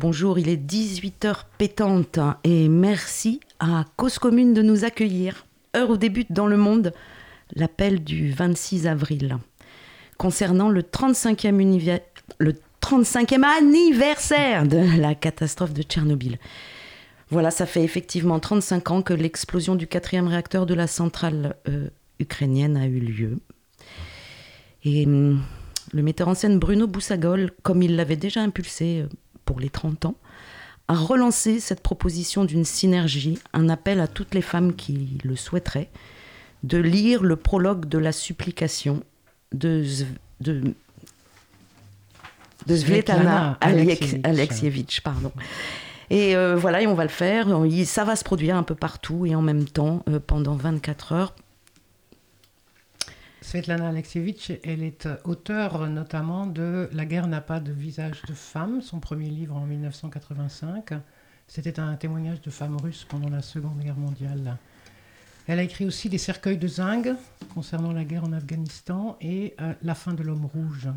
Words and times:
Bonjour, 0.00 0.38
il 0.38 0.48
est 0.48 0.56
18h 0.56 1.38
pétante 1.58 2.20
et 2.44 2.68
merci 2.68 3.40
à 3.58 3.84
Cause 3.96 4.20
Commune 4.20 4.54
de 4.54 4.62
nous 4.62 4.84
accueillir. 4.84 5.44
Heure 5.76 5.90
où 5.90 5.96
débute 5.96 6.30
dans 6.30 6.46
le 6.46 6.56
monde 6.56 6.92
l'appel 7.56 8.04
du 8.04 8.30
26 8.30 8.86
avril 8.86 9.38
concernant 10.16 10.68
le 10.68 10.82
35e, 10.82 12.00
le 12.38 12.54
35e 12.80 13.42
anniversaire 13.42 14.68
de 14.68 15.00
la 15.00 15.16
catastrophe 15.16 15.74
de 15.74 15.82
Tchernobyl. 15.82 16.38
Voilà, 17.30 17.50
ça 17.50 17.66
fait 17.66 17.82
effectivement 17.82 18.38
35 18.38 18.90
ans 18.92 19.02
que 19.02 19.14
l'explosion 19.14 19.74
du 19.74 19.88
quatrième 19.88 20.28
réacteur 20.28 20.64
de 20.64 20.74
la 20.74 20.86
centrale 20.86 21.56
euh, 21.68 21.88
ukrainienne 22.20 22.76
a 22.76 22.86
eu 22.86 23.00
lieu. 23.00 23.38
Et 24.84 25.06
hum, 25.06 25.42
le 25.92 26.02
metteur 26.04 26.28
en 26.28 26.34
scène 26.34 26.60
Bruno 26.60 26.86
Boussagol, 26.86 27.50
comme 27.64 27.82
il 27.82 27.96
l'avait 27.96 28.14
déjà 28.14 28.42
impulsé 28.42 29.00
euh, 29.00 29.08
pour 29.48 29.60
les 29.60 29.70
30 29.70 30.04
ans, 30.04 30.14
a 30.88 30.94
relancé 30.94 31.58
cette 31.58 31.82
proposition 31.82 32.44
d'une 32.44 32.66
synergie, 32.66 33.38
un 33.54 33.70
appel 33.70 33.98
à 33.98 34.06
toutes 34.06 34.34
les 34.34 34.42
femmes 34.42 34.76
qui 34.76 35.16
le 35.24 35.36
souhaiteraient, 35.36 35.88
de 36.64 36.76
lire 36.76 37.22
le 37.22 37.34
prologue 37.34 37.86
de 37.86 37.96
la 37.96 38.12
supplication 38.12 39.02
de, 39.54 39.86
de, 40.42 40.74
de 42.66 42.76
Svetlana 42.76 43.56
Alexievitch. 43.62 45.00
Pardon. 45.00 45.32
Et 46.10 46.36
euh, 46.36 46.54
voilà, 46.54 46.82
et 46.82 46.86
on 46.86 46.94
va 46.94 47.04
le 47.04 47.08
faire. 47.08 47.46
Ça 47.86 48.04
va 48.04 48.16
se 48.16 48.24
produire 48.24 48.54
un 48.54 48.62
peu 48.64 48.74
partout 48.74 49.24
et 49.24 49.34
en 49.34 49.40
même 49.40 49.64
temps 49.64 50.04
euh, 50.10 50.20
pendant 50.20 50.56
24 50.56 51.12
heures 51.12 51.34
Svetlana 53.48 53.88
Alexievitch, 53.88 54.52
elle 54.62 54.82
est 54.82 55.06
euh, 55.06 55.16
auteure 55.24 55.88
notamment 55.88 56.46
de 56.46 56.90
La 56.92 57.06
guerre 57.06 57.28
n'a 57.28 57.40
pas 57.40 57.60
de 57.60 57.72
visage 57.72 58.20
de 58.28 58.34
femme, 58.34 58.82
son 58.82 59.00
premier 59.00 59.30
livre 59.30 59.56
en 59.56 59.64
1985. 59.64 60.90
C'était 61.46 61.80
un 61.80 61.96
témoignage 61.96 62.42
de 62.42 62.50
femmes 62.50 62.76
russes 62.76 63.06
pendant 63.08 63.30
la 63.30 63.40
Seconde 63.40 63.78
Guerre 63.78 63.96
mondiale. 63.96 64.58
Elle 65.46 65.60
a 65.60 65.62
écrit 65.62 65.86
aussi 65.86 66.10
des 66.10 66.18
cercueils 66.18 66.58
de 66.58 66.68
zinc 66.68 67.08
concernant 67.54 67.92
la 67.92 68.04
guerre 68.04 68.24
en 68.24 68.34
Afghanistan 68.34 69.16
et 69.22 69.54
euh, 69.62 69.72
la 69.82 69.94
fin 69.94 70.12
de 70.12 70.22
l'homme 70.22 70.44
rouge. 70.44 70.90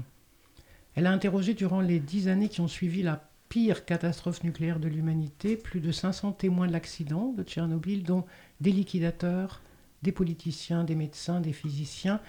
Elle 0.95 1.07
a 1.07 1.11
interrogé 1.13 1.53
durant 1.53 1.79
les 1.79 2.01
dix 2.01 2.27
années 2.27 2.49
qui 2.49 2.59
ont 2.59 2.67
suivi 2.67 3.01
la 3.01 3.29
pire 3.47 3.85
catastrophe 3.85 4.43
nucléaire 4.43 4.81
de 4.81 4.89
l'humanité 4.89 5.55
plus 5.55 5.79
de 5.79 5.93
500 5.93 6.33
témoins 6.33 6.67
de 6.67 6.73
l'accident 6.73 7.31
de 7.31 7.43
Tchernobyl, 7.43 8.03
dont 8.03 8.25
des 8.59 8.73
liquidateurs, 8.73 9.61
des 10.01 10.11
politiciens, 10.11 10.83
des 10.83 10.95
médecins, 10.95 11.39
des 11.39 11.53
physiciens 11.53 12.19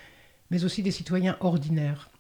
mais 0.53 0.65
aussi 0.65 0.83
des 0.83 0.91
citoyens 0.91 1.39
ordinaires. 1.41 2.11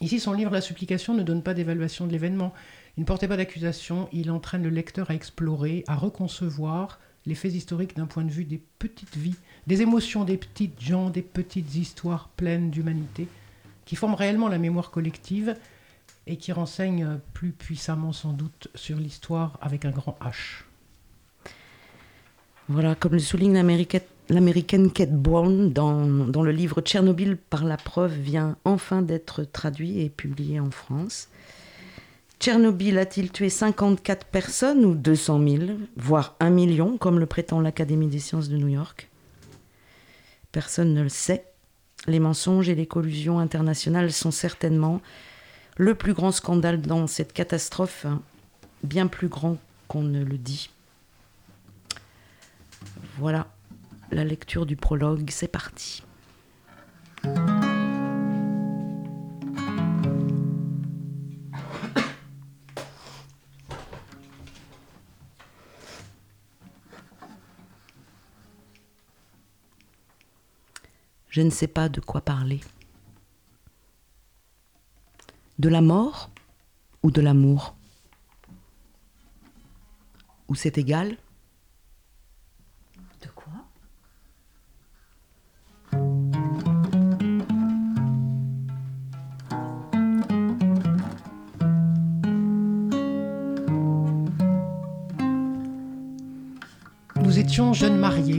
Ici, 0.00 0.18
son 0.18 0.32
livre 0.32 0.50
La 0.50 0.60
supplication 0.60 1.14
ne 1.14 1.22
donne 1.22 1.44
pas 1.44 1.54
d'évaluation 1.54 2.08
de 2.08 2.12
l'événement. 2.12 2.52
Il 2.96 3.02
ne 3.02 3.06
portait 3.06 3.28
pas 3.28 3.36
d'accusation, 3.36 4.08
il 4.12 4.32
entraîne 4.32 4.64
le 4.64 4.68
lecteur 4.68 5.12
à 5.12 5.14
explorer, 5.14 5.84
à 5.86 5.94
reconcevoir 5.94 6.98
les 7.24 7.36
faits 7.36 7.54
historiques 7.54 7.96
d'un 7.96 8.06
point 8.06 8.24
de 8.24 8.32
vue 8.32 8.44
des 8.44 8.60
petites 8.80 9.16
vies, 9.16 9.36
des 9.68 9.80
émotions 9.80 10.24
des 10.24 10.38
petites 10.38 10.82
gens, 10.82 11.08
des 11.08 11.22
petites 11.22 11.76
histoires 11.76 12.30
pleines 12.30 12.70
d'humanité, 12.70 13.28
qui 13.84 13.94
forment 13.94 14.16
réellement 14.16 14.48
la 14.48 14.58
mémoire 14.58 14.90
collective 14.90 15.56
et 16.26 16.38
qui 16.38 16.50
renseignent 16.50 17.20
plus 17.32 17.52
puissamment 17.52 18.12
sans 18.12 18.32
doute 18.32 18.68
sur 18.74 18.96
l'histoire 18.96 19.56
avec 19.62 19.84
un 19.84 19.92
grand 19.92 20.18
H. 20.20 20.64
Voilà, 22.68 22.94
comme 22.94 23.12
le 23.12 23.18
souligne 23.18 23.54
l'américaine 24.28 24.90
Kate 24.92 25.12
Brown 25.12 25.72
dans, 25.72 26.06
dans, 26.06 26.42
le 26.42 26.52
livre 26.52 26.80
Tchernobyl 26.80 27.36
par 27.36 27.64
la 27.64 27.76
preuve 27.76 28.12
vient 28.12 28.56
enfin 28.64 29.02
d'être 29.02 29.44
traduit 29.44 30.00
et 30.00 30.08
publié 30.08 30.60
en 30.60 30.70
France. 30.70 31.28
Tchernobyl 32.42 32.98
a-t-il 32.98 33.30
tué 33.30 33.50
54 33.50 34.26
personnes 34.26 34.84
ou 34.84 34.94
200 34.94 35.48
000, 35.48 35.64
voire 35.96 36.36
1 36.40 36.50
million, 36.50 36.98
comme 36.98 37.18
le 37.20 37.26
prétend 37.26 37.60
l'Académie 37.60 38.08
des 38.08 38.18
sciences 38.18 38.48
de 38.48 38.56
New 38.56 38.68
York? 38.68 39.08
Personne 40.50 40.92
ne 40.92 41.02
le 41.02 41.08
sait. 41.08 41.44
Les 42.06 42.18
mensonges 42.18 42.68
et 42.68 42.74
les 42.74 42.86
collusions 42.86 43.38
internationales 43.38 44.12
sont 44.12 44.32
certainement 44.32 45.00
le 45.76 45.94
plus 45.94 46.14
grand 46.14 46.32
scandale 46.32 46.80
dans 46.80 47.06
cette 47.06 47.32
catastrophe, 47.32 48.06
hein, 48.06 48.20
bien 48.82 49.06
plus 49.06 49.28
grand 49.28 49.56
qu'on 49.86 50.02
ne 50.02 50.24
le 50.24 50.36
dit. 50.36 50.70
Voilà 53.18 53.46
la 54.10 54.24
lecture 54.24 54.66
du 54.66 54.76
prologue, 54.76 55.30
c'est 55.30 55.48
parti. 55.48 56.02
Je 71.28 71.40
ne 71.40 71.48
sais 71.48 71.66
pas 71.66 71.88
de 71.88 72.00
quoi 72.00 72.20
parler. 72.20 72.60
De 75.58 75.70
la 75.70 75.80
mort 75.80 76.28
ou 77.02 77.10
de 77.10 77.22
l'amour? 77.22 77.74
Ou 80.48 80.54
c'est 80.54 80.76
égal? 80.76 81.16
Étions 97.42 97.72
jeunes 97.72 97.98
mariés. 97.98 98.38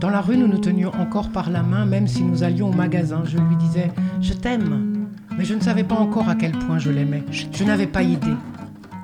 Dans 0.00 0.08
la 0.08 0.22
rue, 0.22 0.38
nous 0.38 0.48
nous 0.48 0.56
tenions 0.56 0.90
encore 0.98 1.28
par 1.28 1.50
la 1.50 1.62
main, 1.62 1.84
même 1.84 2.08
si 2.08 2.22
nous 2.22 2.42
allions 2.42 2.70
au 2.70 2.72
magasin. 2.72 3.24
Je 3.26 3.36
lui 3.36 3.56
disais 3.56 3.92
Je 4.22 4.32
t'aime. 4.32 5.10
Mais 5.36 5.44
je 5.44 5.52
ne 5.52 5.60
savais 5.60 5.84
pas 5.84 5.96
encore 5.96 6.30
à 6.30 6.34
quel 6.34 6.52
point 6.52 6.78
je 6.78 6.90
l'aimais. 6.90 7.22
Je, 7.30 7.62
n'avais 7.64 7.86
pas 7.86 8.02
idée. 8.02 8.36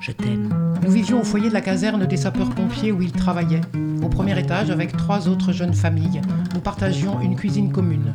Je 0.00 0.12
t'aime. 0.12 0.48
Nous 0.82 0.90
vivions 0.90 1.20
au 1.20 1.24
foyer 1.24 1.50
de 1.50 1.52
la 1.52 1.60
caserne 1.60 2.06
des 2.06 2.16
sapeurs-pompiers 2.16 2.90
où 2.90 3.02
il 3.02 3.12
travaillait. 3.12 3.60
Au 4.02 4.08
premier 4.08 4.38
étage, 4.40 4.70
avec 4.70 4.96
trois 4.96 5.28
autres 5.28 5.52
jeunes 5.52 5.74
familles, 5.74 6.22
nous 6.54 6.60
partagions 6.60 7.20
une 7.20 7.36
cuisine 7.36 7.70
commune. 7.70 8.14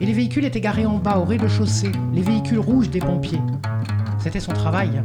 Et 0.00 0.06
les 0.06 0.12
véhicules 0.12 0.44
étaient 0.44 0.60
garés 0.60 0.86
en 0.86 0.98
bas, 0.98 1.18
au 1.18 1.24
rez-de-chaussée, 1.24 1.90
les 2.14 2.22
véhicules 2.22 2.60
rouges 2.60 2.90
des 2.90 3.00
pompiers. 3.00 3.42
C'était 4.20 4.38
son 4.38 4.52
travail. 4.52 5.02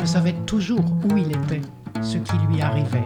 Je 0.00 0.06
savais 0.06 0.34
toujours 0.46 0.84
où 1.04 1.18
il 1.18 1.28
était, 1.28 1.60
ce 2.00 2.16
qui 2.16 2.36
lui 2.48 2.62
arrivait. 2.62 3.04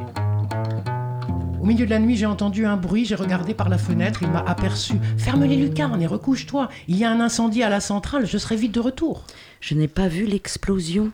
Au 1.62 1.64
milieu 1.64 1.86
de 1.86 1.90
la 1.90 2.00
nuit, 2.00 2.16
j'ai 2.16 2.26
entendu 2.26 2.66
un 2.66 2.76
bruit, 2.76 3.04
j'ai 3.04 3.14
regardé 3.14 3.54
par 3.54 3.68
la 3.68 3.78
fenêtre, 3.78 4.24
il 4.24 4.28
m'a 4.28 4.40
aperçu. 4.40 4.94
Ferme 5.16 5.44
les 5.44 5.54
lucarnes 5.54 6.02
et 6.02 6.08
recouche-toi. 6.08 6.68
Il 6.88 6.96
y 6.96 7.04
a 7.04 7.10
un 7.12 7.20
incendie 7.20 7.62
à 7.62 7.68
la 7.68 7.78
centrale, 7.78 8.26
je 8.26 8.36
serai 8.36 8.56
vite 8.56 8.72
de 8.72 8.80
retour. 8.80 9.22
Je 9.60 9.76
n'ai 9.76 9.86
pas 9.86 10.08
vu 10.08 10.26
l'explosion. 10.26 11.12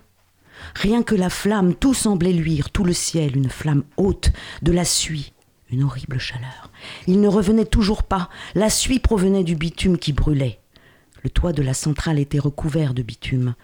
Rien 0.74 1.02
que 1.02 1.14
la 1.14 1.28
flamme, 1.28 1.74
tout 1.74 1.92
semblait 1.92 2.32
luire, 2.32 2.70
tout 2.70 2.82
le 2.82 2.94
ciel, 2.94 3.36
une 3.36 3.50
flamme 3.50 3.84
haute, 3.98 4.32
de 4.62 4.72
la 4.72 4.86
suie, 4.86 5.34
une 5.70 5.82
horrible 5.82 6.18
chaleur. 6.18 6.70
Il 7.06 7.20
ne 7.20 7.28
revenait 7.28 7.66
toujours 7.66 8.02
pas, 8.02 8.30
la 8.54 8.70
suie 8.70 9.00
provenait 9.00 9.44
du 9.44 9.54
bitume 9.54 9.98
qui 9.98 10.14
brûlait. 10.14 10.60
Le 11.24 11.28
toit 11.28 11.52
de 11.52 11.62
la 11.62 11.74
centrale 11.74 12.18
était 12.18 12.38
recouvert 12.38 12.94
de 12.94 13.02
bitume. 13.02 13.54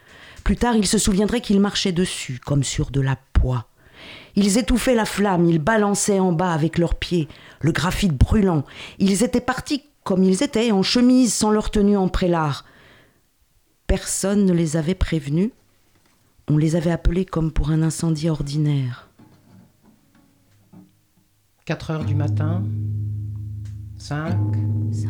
Plus 0.44 0.56
tard, 0.58 0.76
il 0.76 0.86
se 0.86 0.98
souviendrait 0.98 1.40
qu'il 1.40 1.60
marchait 1.60 1.92
dessus, 1.92 2.40
comme 2.44 2.62
sur 2.62 2.90
de 2.90 3.00
la 3.00 3.16
poix. 3.32 3.68
Ils 4.36 4.58
étouffaient 4.58 4.94
la 4.94 5.04
flamme, 5.04 5.46
ils 5.46 5.58
balançaient 5.58 6.20
en 6.20 6.32
bas 6.32 6.52
avec 6.52 6.78
leurs 6.78 6.96
pieds, 6.96 7.28
le 7.60 7.72
graphite 7.72 8.16
brûlant. 8.16 8.64
Ils 8.98 9.22
étaient 9.22 9.40
partis 9.40 9.84
comme 10.02 10.22
ils 10.22 10.42
étaient, 10.42 10.70
en 10.70 10.82
chemise, 10.82 11.32
sans 11.32 11.50
leur 11.50 11.70
tenue 11.70 11.96
en 11.96 12.08
prélard. 12.08 12.64
Personne 13.86 14.44
ne 14.44 14.52
les 14.52 14.76
avait 14.76 14.94
prévenus. 14.94 15.50
On 16.48 16.58
les 16.58 16.76
avait 16.76 16.90
appelés 16.90 17.24
comme 17.24 17.50
pour 17.50 17.70
un 17.70 17.82
incendie 17.82 18.28
ordinaire. 18.28 19.08
4 21.64 21.90
heures 21.90 22.04
du 22.04 22.14
matin. 22.14 22.62
5. 23.96 24.36
5. 24.92 25.08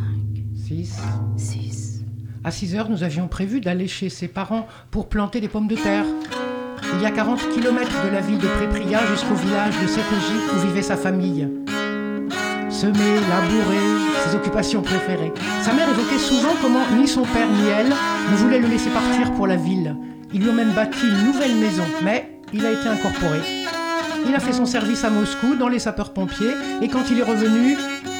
6. 0.54 1.00
6. 1.36 2.04
À 2.44 2.52
6 2.52 2.76
heures, 2.76 2.88
nous 2.88 3.02
avions 3.02 3.26
prévu 3.26 3.60
d'aller 3.60 3.88
chez 3.88 4.08
ses 4.08 4.28
parents 4.28 4.68
pour 4.92 5.08
planter 5.08 5.40
des 5.40 5.48
pommes 5.48 5.66
de 5.66 5.74
terre. 5.74 6.06
Il 6.92 7.02
y 7.02 7.06
a 7.06 7.10
40 7.10 7.48
km 7.50 7.90
de 8.04 8.10
la 8.10 8.20
ville 8.20 8.38
de 8.38 8.46
Prépria 8.46 9.00
jusqu'au 9.10 9.34
village 9.34 9.74
de 9.80 9.86
Sepégy 9.86 10.38
où 10.54 10.66
vivait 10.66 10.82
sa 10.82 10.96
famille. 10.96 11.48
Semer, 12.70 13.20
labourer, 13.30 14.24
ses 14.24 14.36
occupations 14.36 14.82
préférées. 14.82 15.32
Sa 15.62 15.72
mère 15.72 15.88
évoquait 15.88 16.18
souvent 16.18 16.54
comment 16.60 16.84
ni 16.96 17.08
son 17.08 17.22
père 17.22 17.48
ni 17.48 17.68
elle 17.68 17.88
ne 17.88 18.36
voulaient 18.36 18.58
le 18.58 18.68
laisser 18.68 18.90
partir 18.90 19.32
pour 19.32 19.46
la 19.46 19.56
ville. 19.56 19.96
Ils 20.32 20.42
lui 20.42 20.50
ont 20.50 20.54
même 20.54 20.72
bâti 20.72 21.06
une 21.06 21.24
nouvelle 21.24 21.54
maison, 21.56 21.84
mais 22.02 22.40
il 22.52 22.66
a 22.66 22.72
été 22.72 22.88
incorporé. 22.88 23.40
Il 24.26 24.34
a 24.34 24.40
fait 24.40 24.52
son 24.52 24.66
service 24.66 25.04
à 25.04 25.10
Moscou 25.10 25.54
dans 25.54 25.68
les 25.68 25.78
sapeurs-pompiers 25.78 26.54
et 26.82 26.88
quand 26.88 27.10
il 27.10 27.20
est 27.20 27.24
revenu, 27.24 27.76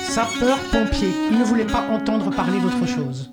sapeur-pompier. 0.08 1.08
Il 1.31 1.38
ne 1.38 1.44
voulait 1.44 1.64
pas 1.64 1.84
entendre 1.90 2.31
parler 2.31 2.60
d'autre 2.60 2.87
chose. 2.87 3.32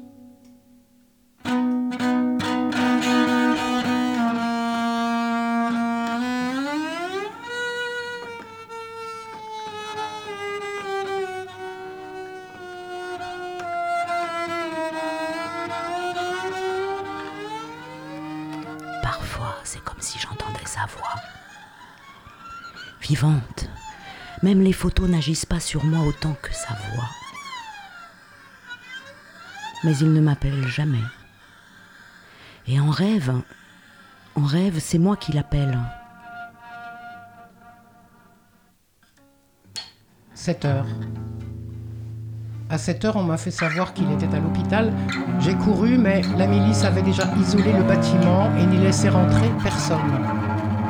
Sa 20.66 20.86
voix. 20.86 21.16
Vivante, 23.02 23.70
même 24.44 24.62
les 24.62 24.74
photos 24.74 25.10
n'agissent 25.10 25.46
pas 25.46 25.60
sur 25.60 25.84
moi 25.84 26.06
autant 26.06 26.36
que 26.42 26.54
sa 26.54 26.74
voix. 26.74 27.10
Mais 29.84 29.98
il 29.98 30.14
ne 30.14 30.22
m'appelle 30.22 30.68
jamais. 30.68 31.04
Et 32.68 32.80
en 32.80 32.90
rêve, 32.90 33.34
en 34.36 34.46
rêve, 34.46 34.80
c'est 34.80 35.00
moi 35.00 35.18
qui 35.18 35.32
l'appelle. 35.32 35.78
7 40.36 40.66
heures. 40.66 40.88
À 42.72 42.78
7 42.78 43.04
heures, 43.04 43.18
on 43.18 43.24
m'a 43.24 43.36
fait 43.36 43.52
savoir 43.52 43.94
qu'il 43.94 44.10
était 44.14 44.34
à 44.34 44.40
l'hôpital. 44.40 44.94
J'ai 45.42 45.56
couru, 45.56 45.98
mais 45.98 46.22
la 46.38 46.48
milice 46.48 46.86
avait 46.86 47.02
déjà 47.02 47.24
isolé 47.38 47.74
le 47.74 47.84
bâtiment 47.84 48.50
et 48.58 48.66
n'y 48.66 48.78
laissait 48.78 49.10
rentrer 49.10 49.52
personne. 49.62 50.00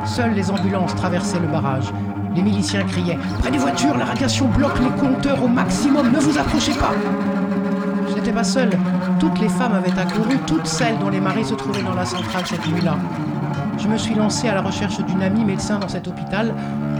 Seules 0.04 0.32
les 0.32 0.48
ambulances 0.48 0.94
traversaient 0.94 1.40
le 1.40 1.48
barrage. 1.48 1.92
Les 2.36 2.42
miliciens 2.42 2.84
criaient 2.84 3.18
Près 3.40 3.50
des 3.50 3.58
voitures, 3.58 3.98
la 3.98 4.04
radiation 4.04 4.46
bloque 4.46 4.78
les 4.78 5.00
compteurs 5.00 5.42
au 5.42 5.48
maximum, 5.48 6.12
ne 6.12 6.20
vous 6.20 6.38
approchez 6.38 6.74
pas 6.74 6.92
Je 8.08 8.14
n'étais 8.14 8.32
pas 8.32 8.44
seule. 8.44 8.70
Toutes 9.18 9.40
les 9.40 9.48
femmes 9.48 9.74
avaient 9.74 9.98
accouru, 9.98 10.38
toutes 10.46 10.66
celles 10.66 10.98
dont 11.00 11.10
les 11.10 11.20
maris 11.20 11.46
se 11.46 11.54
trouvaient 11.54 11.82
dans 11.82 11.94
la 11.94 12.04
centrale 12.04 12.46
cette 12.46 12.64
nuit-là. 12.64 12.96
Je 13.78 13.88
me 13.88 13.98
suis 13.98 14.14
lancée 14.14 14.48
à 14.48 14.54
la 14.54 14.62
recherche 14.62 15.04
d'une 15.04 15.22
amie 15.22 15.44
médecin 15.44 15.80
dans 15.80 15.88
cet 15.88 16.06
hôpital. 16.06 16.54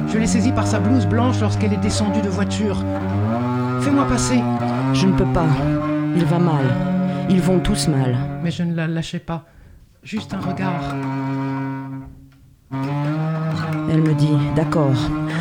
Je 0.08 0.18
l'ai 0.18 0.26
saisie 0.26 0.50
par 0.50 0.66
sa 0.66 0.80
blouse 0.80 1.06
blanche 1.06 1.38
lorsqu'elle 1.40 1.72
est 1.72 1.76
descendue 1.76 2.20
de 2.20 2.28
voiture. 2.28 2.82
Fais-moi 3.82 4.06
passer. 4.06 4.40
Je 4.94 5.06
ne 5.06 5.16
peux 5.16 5.30
pas. 5.32 5.48
Il 6.14 6.24
va 6.24 6.38
mal. 6.38 6.64
Ils 7.28 7.40
vont 7.40 7.58
tous 7.60 7.88
mal. 7.88 8.16
Mais 8.42 8.50
je 8.50 8.62
ne 8.62 8.74
la 8.74 8.86
lâchais 8.86 9.18
pas. 9.18 9.44
Juste 10.04 10.34
un 10.34 10.40
regard. 10.40 10.94
Elle 13.90 14.02
me 14.02 14.14
dit 14.14 14.36
D'accord, 14.54 14.96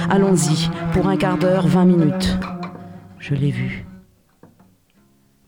allons-y, 0.10 0.70
pour 0.92 1.08
un 1.08 1.18
quart 1.18 1.38
d'heure, 1.38 1.68
vingt 1.68 1.86
minutes. 1.86 2.38
Je 3.20 3.36
l'ai 3.36 3.52
vu. 3.52 3.86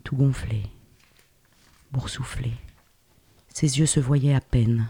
Tout 0.04 0.16
gonflé, 0.16 0.64
boursouflé. 1.92 2.52
Ses 3.50 3.80
yeux 3.80 3.88
se 3.88 4.00
voyaient 4.00 4.36
à 4.36 4.40
peine. 4.40 4.88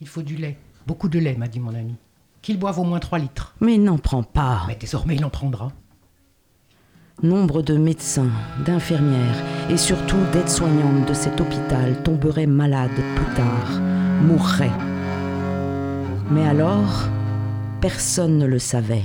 Il 0.00 0.08
faut 0.08 0.22
du 0.22 0.36
lait. 0.36 0.58
Beaucoup 0.86 1.08
de 1.08 1.18
lait, 1.18 1.34
m'a 1.34 1.48
dit 1.48 1.60
mon 1.60 1.74
ami. 1.74 1.96
Qu'il 2.40 2.58
boive 2.58 2.78
au 2.78 2.84
moins 2.84 3.00
3 3.00 3.18
litres. 3.18 3.54
Mais 3.60 3.74
il 3.74 3.84
n'en 3.84 3.98
prend 3.98 4.22
pas. 4.22 4.62
Mais 4.66 4.76
désormais, 4.76 5.16
il 5.16 5.24
en 5.24 5.30
prendra. 5.30 5.72
Nombre 7.22 7.60
de 7.60 7.76
médecins, 7.76 8.30
d'infirmières 8.64 9.44
et 9.68 9.76
surtout 9.76 10.16
d'aides-soignantes 10.32 11.06
de 11.06 11.12
cet 11.12 11.38
hôpital 11.38 12.02
tomberaient 12.02 12.46
malades 12.46 12.88
plus 13.14 13.34
tard, 13.34 13.78
mourraient. 14.22 14.70
Mais 16.30 16.46
alors, 16.46 17.10
personne 17.82 18.38
ne 18.38 18.46
le 18.46 18.58
savait. 18.58 19.04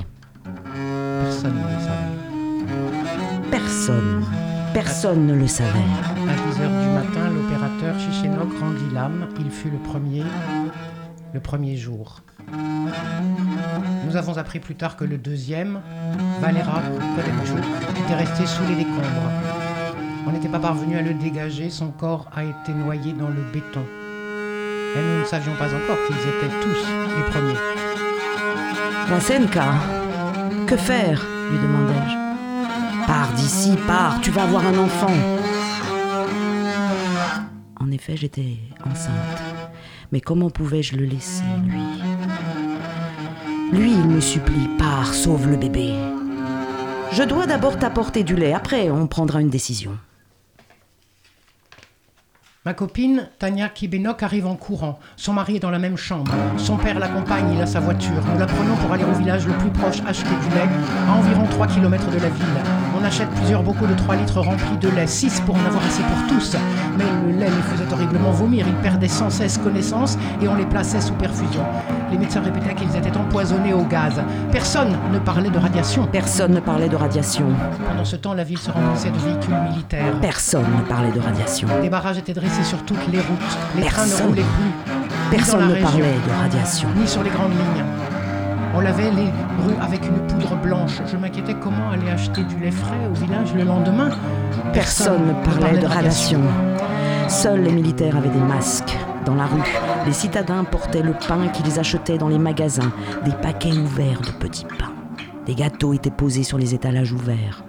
Personne 1.24 1.56
ne 1.56 1.74
le 1.74 1.80
savait. 1.82 3.52
Personne. 3.52 4.24
Personne 4.74 5.28
ne 5.28 5.34
le 5.34 5.48
savait. 5.48 5.70
À 5.70 6.54
10 6.54 6.62
heures 6.62 6.70
du 6.70 6.90
matin, 6.94 7.30
l'opérateur 7.34 8.00
Chichenok 8.00 8.60
rendit 8.60 8.94
l'âme. 8.94 9.28
Il 9.42 9.52
fut 9.52 9.70
le 9.70 9.78
premier, 9.78 10.24
le 11.34 11.40
premier 11.42 11.76
jour. 11.76 12.22
Nous 14.06 14.16
avons 14.16 14.38
appris 14.38 14.60
plus 14.60 14.76
tard 14.76 14.96
que 14.96 15.04
le 15.04 15.18
deuxième, 15.18 15.82
Valera 16.40 16.82
était 18.06 18.16
resté 18.16 18.46
sous 18.46 18.64
les 18.68 18.76
décombres. 18.76 19.32
On 20.28 20.32
n'était 20.32 20.50
pas 20.50 20.60
parvenu 20.60 20.98
à 20.98 21.02
le 21.02 21.14
dégager, 21.14 21.70
son 21.70 21.90
corps 21.90 22.28
a 22.36 22.44
été 22.44 22.74
noyé 22.74 23.14
dans 23.14 23.30
le 23.30 23.42
béton. 23.54 23.84
Et 24.96 25.02
nous 25.02 25.20
ne 25.22 25.26
savions 25.26 25.56
pas 25.56 25.68
encore 25.68 25.98
qu'ils 26.08 26.16
étaient 26.16 26.56
tous 26.62 26.88
les 27.18 27.24
premiers. 27.32 27.60
Vasenka, 29.08 29.74
que 30.66 30.78
faire 30.78 31.26
lui 31.52 31.58
demandai-je. 31.58 33.06
Pars 33.06 33.32
d'ici, 33.36 33.76
pars, 33.86 34.20
tu 34.22 34.32
vas 34.32 34.44
avoir 34.44 34.66
un 34.66 34.78
enfant. 34.80 35.14
En 37.80 37.92
effet, 37.92 38.18
j'étais 38.18 38.58
enceinte. 38.84 39.44
Mais 40.12 40.22
comment 40.22 40.50
pouvais-je 40.50 40.96
le 40.96 41.06
laisser, 41.06 41.44
lui? 41.68 41.95
Lui, 43.72 43.92
il 43.92 44.08
me 44.08 44.22
supplie, 44.22 44.68
pars, 44.78 45.14
sauve 45.14 45.50
le 45.50 45.58
bébé. 45.58 45.94
Je 47.12 47.24
dois 47.24 47.46
d'abord 47.48 47.78
t'apporter 47.78 48.24
du 48.24 48.36
lait, 48.36 48.54
après 48.54 48.90
on 48.90 49.08
prendra 49.08 49.42
une 49.42 49.50
décision. 49.50 49.98
Ma 52.66 52.74
copine, 52.74 53.30
Tania 53.38 53.70
Kibenok, 53.70 54.24
arrive 54.24 54.48
en 54.48 54.56
courant. 54.56 55.00
Son 55.18 55.34
mari 55.34 55.58
est 55.58 55.60
dans 55.60 55.70
la 55.70 55.80
même 55.80 55.98
chambre. 55.98 56.32
Son 56.58 56.78
père 56.78 57.00
l'accompagne, 57.00 57.54
il 57.54 57.62
a 57.62 57.68
sa 57.68 57.80
voiture. 57.80 58.24
Nous 58.34 58.40
la 58.40 58.48
prenons 58.48 58.76
pour 58.76 58.92
aller 58.92 59.04
au 59.04 59.14
village 59.14 59.46
le 59.46 59.54
plus 59.54 59.70
proche 59.70 60.02
acheter 60.08 60.30
du 60.30 60.56
lait, 60.56 60.70
à 61.08 61.14
environ 61.14 61.46
3 61.46 61.68
km 61.68 62.10
de 62.10 62.20
la 62.20 62.30
ville. 62.30 62.75
On 63.06 63.08
achète 63.08 63.30
plusieurs 63.30 63.62
bocaux 63.62 63.86
de 63.86 63.94
3 63.94 64.16
litres 64.16 64.42
remplis 64.42 64.78
de 64.82 64.90
lait, 64.90 65.06
6 65.06 65.42
pour 65.46 65.54
en 65.54 65.60
avoir 65.60 65.86
assez 65.86 66.02
pour 66.02 66.28
tous. 66.28 66.56
Mais 66.98 67.04
le 67.28 67.38
lait 67.38 67.46
les 67.46 67.62
faisait 67.78 67.94
horriblement 67.94 68.32
vomir, 68.32 68.66
ils 68.68 68.74
perdaient 68.82 69.08
sans 69.08 69.30
cesse 69.30 69.60
connaissance 69.60 70.18
et 70.42 70.48
on 70.48 70.56
les 70.56 70.66
plaçait 70.66 71.00
sous 71.00 71.14
perfusion. 71.14 71.64
Les 72.12 72.18
médecins 72.18 72.42
répétaient 72.42 72.74
qu'ils 72.74 72.96
étaient 72.96 73.16
empoisonnés 73.16 73.74
au 73.74 73.84
gaz. 73.84 74.14
Personne 74.52 74.98
ne 75.14 75.20
parlait 75.20 75.52
de 75.52 75.60
radiation. 75.60 76.08
Personne 76.12 76.54
ne 76.54 76.60
parlait 76.60 76.90
de 76.90 76.96
radiation. 76.96 77.46
Pendant 77.88 78.06
ce 78.06 78.16
temps, 78.16 78.34
la 78.34 78.44
ville 78.44 78.58
se 78.58 78.72
remplissait 78.72 79.12
de 79.12 79.20
véhicules 79.20 79.54
militaires. 79.70 80.20
Personne 80.20 80.66
ne 80.76 80.90
parlait 80.90 81.12
de 81.12 81.20
radiation. 81.20 81.68
Des 81.84 81.90
barrages 81.92 82.18
étaient 82.18 82.34
dressés 82.34 82.64
sur 82.64 82.84
toutes 82.86 83.08
les 83.12 83.20
routes. 83.20 83.58
Les 83.76 83.84
trains 83.84 84.06
ne 84.06 84.10
Personne. 84.10 84.28
roulaient 84.30 84.42
plus. 84.42 84.96
Personne 85.30 85.68
ne 85.68 85.74
région, 85.74 85.90
parlait 85.90 86.02
de 86.28 86.42
radiation. 86.42 86.90
Ni 86.98 87.08
sur 87.08 87.22
les 87.22 87.30
grandes 87.30 87.52
lignes. 87.52 88.05
On 88.76 88.82
lavait 88.82 89.10
les 89.12 89.32
rues 89.64 89.80
avec 89.80 90.06
une 90.06 90.28
poudre 90.28 90.58
blanche. 90.58 91.02
Je 91.08 91.16
m'inquiétais 91.16 91.54
comment 91.54 91.92
aller 91.92 92.10
acheter 92.10 92.44
du 92.44 92.60
lait 92.60 92.72
frais 92.72 93.08
au 93.10 93.14
village 93.14 93.54
le 93.56 93.64
lendemain. 93.64 94.10
Personne 94.74 95.28
ne 95.28 95.46
parlait 95.46 95.80
de 95.80 95.86
radiation. 95.86 96.42
Seuls 97.30 97.62
les 97.62 97.72
militaires 97.72 98.18
avaient 98.18 98.30
des 98.30 98.38
masques. 98.38 98.98
Dans 99.26 99.36
la 99.36 99.46
rue, 99.46 99.64
les 100.06 100.12
citadins 100.12 100.66
portaient 100.66 101.02
le 101.02 101.14
pain 101.14 101.48
qu'ils 101.48 101.80
achetaient 101.80 102.18
dans 102.18 102.28
les 102.28 102.38
magasins, 102.38 102.92
des 103.24 103.32
paquets 103.32 103.72
ouverts 103.72 104.20
de 104.20 104.32
petits 104.32 104.66
pains. 104.66 104.94
Des 105.46 105.56
gâteaux 105.56 105.94
étaient 105.94 106.12
posés 106.12 106.44
sur 106.44 106.58
les 106.58 106.76
étalages 106.76 107.14
ouverts. 107.14 107.64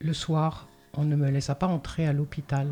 Le 0.00 0.14
soir, 0.14 0.66
on 0.96 1.04
ne 1.04 1.14
me 1.14 1.28
laissa 1.28 1.54
pas 1.54 1.66
entrer 1.66 2.06
à 2.06 2.14
l'hôpital. 2.14 2.68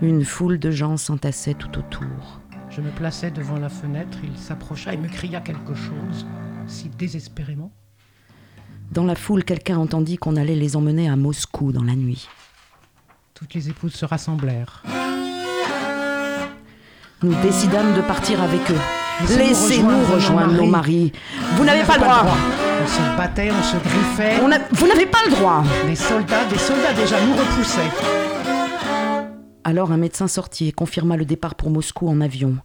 Une 0.00 0.24
foule 0.24 0.58
de 0.58 0.70
gens 0.70 0.96
s'entassait 0.96 1.54
tout 1.54 1.78
autour. 1.78 2.40
Je 2.76 2.82
me 2.82 2.90
plaçais 2.90 3.30
devant 3.30 3.58
la 3.58 3.68
fenêtre, 3.70 4.18
il 4.22 4.36
s'approcha 4.38 4.92
et 4.92 4.96
me 4.98 5.08
cria 5.08 5.40
quelque 5.40 5.74
chose, 5.74 6.26
si 6.66 6.88
désespérément. 6.90 7.72
Dans 8.92 9.04
la 9.04 9.14
foule, 9.14 9.44
quelqu'un 9.44 9.78
entendit 9.78 10.18
qu'on 10.18 10.36
allait 10.36 10.54
les 10.54 10.76
emmener 10.76 11.08
à 11.08 11.16
Moscou 11.16 11.72
dans 11.72 11.82
la 11.82 11.94
nuit. 11.94 12.28
Toutes 13.34 13.54
les 13.54 13.68
épouses 13.70 13.94
se 13.94 14.04
rassemblèrent. 14.04 14.82
Nous 17.22 17.34
décidâmes 17.42 17.94
de 17.94 18.02
partir 18.02 18.42
avec 18.42 18.60
eux. 18.70 18.78
Laissez-nous 19.38 19.88
rejoindre 19.88 20.14
rejoindre 20.14 20.52
nos 20.52 20.66
maris. 20.66 21.12
Vous 21.54 21.64
n'avez 21.64 21.82
pas 21.82 21.94
le 21.94 22.00
droit. 22.00 22.26
On 22.82 22.86
se 22.86 23.16
battait, 23.16 23.50
on 23.50 23.62
se 23.62 23.76
griffait. 23.78 24.40
On 24.42 24.52
a- 24.52 24.58
Vous 24.72 24.86
n'avez 24.86 25.06
pas 25.06 25.18
le 25.26 25.32
droit. 25.32 25.64
Des 25.86 25.96
soldats, 25.96 26.44
des 26.44 26.58
soldats 26.58 26.92
déjà 26.92 27.16
nous 27.24 27.32
repoussaient. 27.32 27.90
Alors 29.66 29.90
un 29.90 29.96
médecin 29.96 30.28
sortit 30.28 30.68
et 30.68 30.72
confirma 30.72 31.16
le 31.16 31.24
départ 31.24 31.56
pour 31.56 31.70
Moscou 31.70 32.08
en 32.08 32.20
avion. 32.20 32.56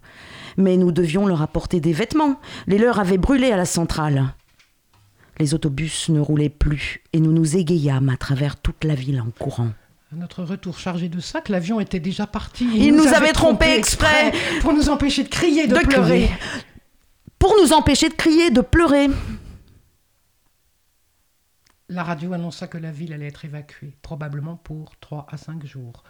Mais 0.56 0.76
nous 0.76 0.92
devions 0.92 1.26
leur 1.26 1.42
apporter 1.42 1.80
des 1.80 1.92
vêtements. 1.92 2.38
Les 2.68 2.78
leurs 2.78 3.00
avaient 3.00 3.18
brûlé 3.18 3.50
à 3.50 3.56
la 3.56 3.64
centrale. 3.64 4.32
Les 5.40 5.52
autobus 5.52 6.10
ne 6.10 6.20
roulaient 6.20 6.48
plus 6.48 7.02
et 7.12 7.18
nous 7.18 7.32
nous 7.32 7.56
égayâmes 7.56 8.08
à 8.08 8.16
travers 8.16 8.54
toute 8.54 8.84
la 8.84 8.94
ville 8.94 9.20
en 9.20 9.30
courant. 9.36 9.72
À 10.12 10.14
notre 10.14 10.44
retour 10.44 10.78
chargé 10.78 11.08
de 11.08 11.18
sacs, 11.18 11.48
l'avion 11.48 11.80
était 11.80 11.98
déjà 11.98 12.28
parti. 12.28 12.68
Il 12.72 12.94
nous 12.94 13.08
avait 13.08 13.32
trompés 13.32 13.74
exprès. 13.76 14.30
pour 14.60 14.72
nous 14.72 14.88
empêcher 14.88 15.24
de 15.24 15.28
crier, 15.28 15.66
de, 15.66 15.74
De 15.74 15.80
pleurer. 15.80 16.26
crier. 16.26 16.30
Pour 17.40 17.52
nous 17.60 17.72
empêcher 17.72 18.10
de 18.10 18.14
crier, 18.14 18.52
de 18.52 18.60
pleurer. 18.60 19.08
La 21.88 22.04
radio 22.04 22.32
annonça 22.32 22.68
que 22.68 22.78
la 22.78 22.92
ville 22.92 23.12
allait 23.12 23.26
être 23.26 23.44
évacuée, 23.44 23.96
probablement 24.02 24.54
pour 24.54 24.96
3 25.00 25.26
à 25.28 25.36
5 25.36 25.66
jours. 25.66 26.04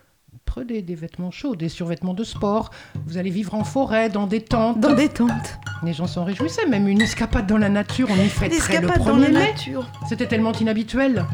Prenez 0.45 0.83
des 0.83 0.95
vêtements 0.95 1.31
chauds, 1.31 1.57
des 1.57 1.69
survêtements 1.69 2.15
de 2.15 2.25
sport. 2.25 2.71
Vous 3.07 3.17
allez 3.17 3.31
vivre 3.31 3.55
en 3.55 3.65
forêt, 3.65 4.11
dans 4.11 4.27
des 4.27 4.43
tentes. 4.43 4.81
Dans 4.81 4.95
des 4.95 5.09
tentes. 5.09 5.59
Les 5.83 5.93
gens 5.93 6.07
s'en 6.07 6.25
réjouissaient, 6.25 6.67
même 6.67 6.89
une 6.89 7.01
escapade 7.01 7.47
dans 7.47 7.59
la 7.59 7.69
nature, 7.69 8.09
on 8.11 8.17
y 8.17 8.29
fêterait 8.29 8.81
le 8.81 8.89
escapades 8.89 9.05
dans 9.05 9.19
1er 9.19 9.21
la 9.21 9.29
mai. 9.29 9.47
nature. 9.53 9.91
C'était 10.09 10.27
tellement 10.27 10.53
inhabituel. 10.53 11.25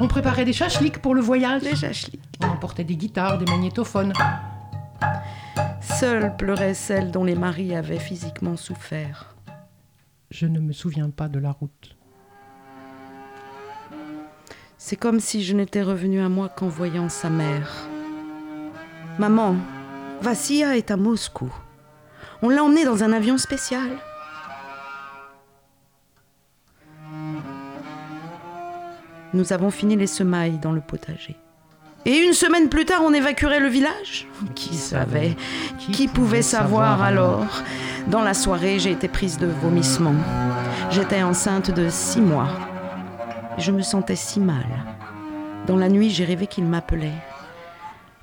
On 0.00 0.08
préparait 0.08 0.44
des 0.44 0.52
chachliks 0.52 0.98
pour 0.98 1.14
le 1.14 1.20
voyage. 1.20 1.62
Des 1.62 1.76
chachlis. 1.76 2.20
On 2.42 2.46
emportait 2.48 2.84
des 2.84 2.96
guitares, 2.96 3.38
des 3.38 3.46
magnétophones. 3.46 4.12
Seules 5.80 6.36
pleuraient 6.36 6.74
celles 6.74 7.10
dont 7.10 7.24
les 7.24 7.34
maris 7.34 7.74
avaient 7.74 7.98
physiquement 7.98 8.56
souffert. 8.56 9.34
Je 10.30 10.46
ne 10.46 10.60
me 10.60 10.72
souviens 10.72 11.10
pas 11.10 11.28
de 11.28 11.38
la 11.38 11.52
route. 11.52 11.96
C'est 14.76 14.96
comme 14.96 15.20
si 15.20 15.42
je 15.42 15.54
n'étais 15.54 15.82
revenue 15.82 16.20
à 16.20 16.28
moi 16.28 16.48
qu'en 16.48 16.68
voyant 16.68 17.08
sa 17.08 17.30
mère. 17.30 17.88
Maman, 19.18 19.56
Vassia 20.22 20.76
est 20.76 20.92
à 20.92 20.96
Moscou. 20.96 21.52
On 22.40 22.50
l'a 22.50 22.62
emmené 22.62 22.84
dans 22.84 23.02
un 23.02 23.12
avion 23.12 23.36
spécial. 23.36 23.88
Nous 29.34 29.52
avons 29.52 29.72
fini 29.72 29.96
les 29.96 30.06
semailles 30.06 30.58
dans 30.58 30.70
le 30.70 30.80
potager. 30.80 31.36
Et 32.06 32.16
une 32.16 32.32
semaine 32.32 32.68
plus 32.68 32.84
tard, 32.84 33.02
on 33.04 33.12
évacuerait 33.12 33.58
le 33.58 33.66
village? 33.66 34.28
Qui 34.54 34.76
savait? 34.76 35.36
Qui, 35.78 36.06
pouvait 36.06 36.42
savoir 36.42 37.02
alors? 37.02 37.64
Dans 38.06 38.22
la 38.22 38.34
soirée, 38.34 38.78
j'ai 38.78 38.92
été 38.92 39.08
prise 39.08 39.36
de 39.36 39.48
vomissements. 39.48 40.14
J'étais 40.90 41.24
enceinte 41.24 41.72
de 41.72 41.88
six 41.88 42.20
mois. 42.20 42.48
Je 43.58 43.72
me 43.72 43.82
sentais 43.82 44.16
si 44.16 44.38
mal. 44.38 44.64
Dans 45.66 45.76
la 45.76 45.88
nuit, 45.88 46.10
j'ai 46.10 46.24
rêvé 46.24 46.46
qu'il 46.46 46.64
m'appelait. 46.64 47.12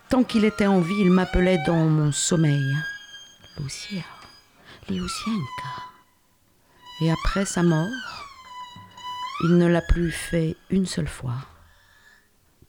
Tant 0.09 0.23
qu'il 0.23 0.45
était 0.45 0.67
en 0.67 0.79
vie, 0.79 0.99
il 0.99 1.11
m'appelait 1.11 1.57
dans 1.65 1.85
mon 1.85 2.11
sommeil. 2.11 2.75
Lucia, 3.57 4.03
Liusienka. 4.87 5.83
Et 7.01 7.11
après 7.11 7.45
sa 7.45 7.63
mort, 7.63 7.89
il 9.43 9.57
ne 9.57 9.67
l'a 9.67 9.81
plus 9.81 10.11
fait 10.11 10.55
une 10.69 10.85
seule 10.85 11.07
fois. 11.07 11.35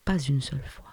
Pas 0.05 0.19
une 0.19 0.41
seule 0.41 0.65
fois. 0.67 0.85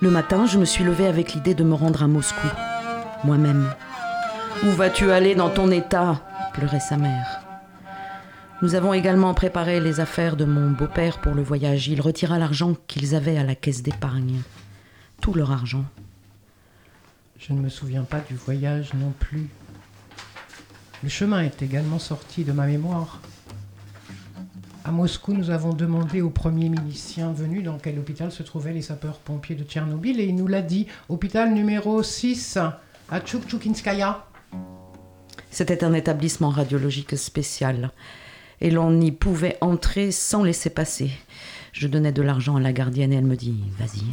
Le 0.00 0.10
matin, 0.10 0.46
je 0.46 0.58
me 0.58 0.64
suis 0.64 0.84
levée 0.84 1.08
avec 1.08 1.34
l'idée 1.34 1.54
de 1.54 1.64
me 1.64 1.74
rendre 1.74 2.04
à 2.04 2.06
Moscou, 2.06 2.46
moi-même. 3.24 3.68
Où 4.62 4.70
vas-tu 4.70 5.10
aller 5.10 5.34
dans 5.34 5.50
ton 5.50 5.72
état 5.72 6.22
pleurait 6.54 6.78
sa 6.78 6.96
mère. 6.96 7.40
Nous 8.62 8.76
avons 8.76 8.94
également 8.94 9.34
préparé 9.34 9.80
les 9.80 9.98
affaires 9.98 10.36
de 10.36 10.44
mon 10.44 10.70
beau-père 10.70 11.20
pour 11.20 11.34
le 11.34 11.42
voyage. 11.42 11.88
Il 11.88 12.00
retira 12.00 12.38
l'argent 12.38 12.76
qu'ils 12.86 13.16
avaient 13.16 13.38
à 13.38 13.42
la 13.42 13.56
caisse 13.56 13.82
d'épargne. 13.82 14.40
Tout 15.20 15.34
leur 15.34 15.50
argent. 15.50 15.84
Je 17.40 17.52
ne 17.52 17.60
me 17.60 17.68
souviens 17.68 18.04
pas 18.04 18.20
du 18.20 18.36
voyage 18.36 18.94
non 18.94 19.12
plus. 19.18 19.48
Le 21.02 21.08
chemin 21.08 21.40
est 21.42 21.60
également 21.60 21.98
sorti 21.98 22.44
de 22.44 22.52
ma 22.52 22.66
mémoire. 22.66 23.20
À 24.88 24.90
Moscou, 24.90 25.34
nous 25.34 25.50
avons 25.50 25.74
demandé 25.74 26.22
au 26.22 26.30
premier 26.30 26.70
milicien 26.70 27.30
venu 27.30 27.62
dans 27.62 27.76
quel 27.76 27.98
hôpital 27.98 28.32
se 28.32 28.42
trouvaient 28.42 28.72
les 28.72 28.80
sapeurs-pompiers 28.80 29.54
de 29.54 29.62
Tchernobyl 29.62 30.18
et 30.18 30.24
il 30.24 30.34
nous 30.34 30.46
l'a 30.46 30.62
dit, 30.62 30.86
hôpital 31.10 31.52
numéro 31.52 32.02
6 32.02 32.56
à 33.10 33.20
Tchoukchoukinskaya. 33.20 34.24
C'était 35.50 35.84
un 35.84 35.92
établissement 35.92 36.48
radiologique 36.48 37.18
spécial 37.18 37.90
et 38.62 38.70
l'on 38.70 38.90
n'y 38.90 39.12
pouvait 39.12 39.58
entrer 39.60 40.10
sans 40.10 40.42
laisser 40.42 40.70
passer. 40.70 41.10
Je 41.72 41.86
donnais 41.86 42.12
de 42.12 42.22
l'argent 42.22 42.56
à 42.56 42.60
la 42.60 42.72
gardienne 42.72 43.12
et 43.12 43.16
elle 43.16 43.26
me 43.26 43.36
dit 43.36 43.56
Vas-y. 43.78 44.04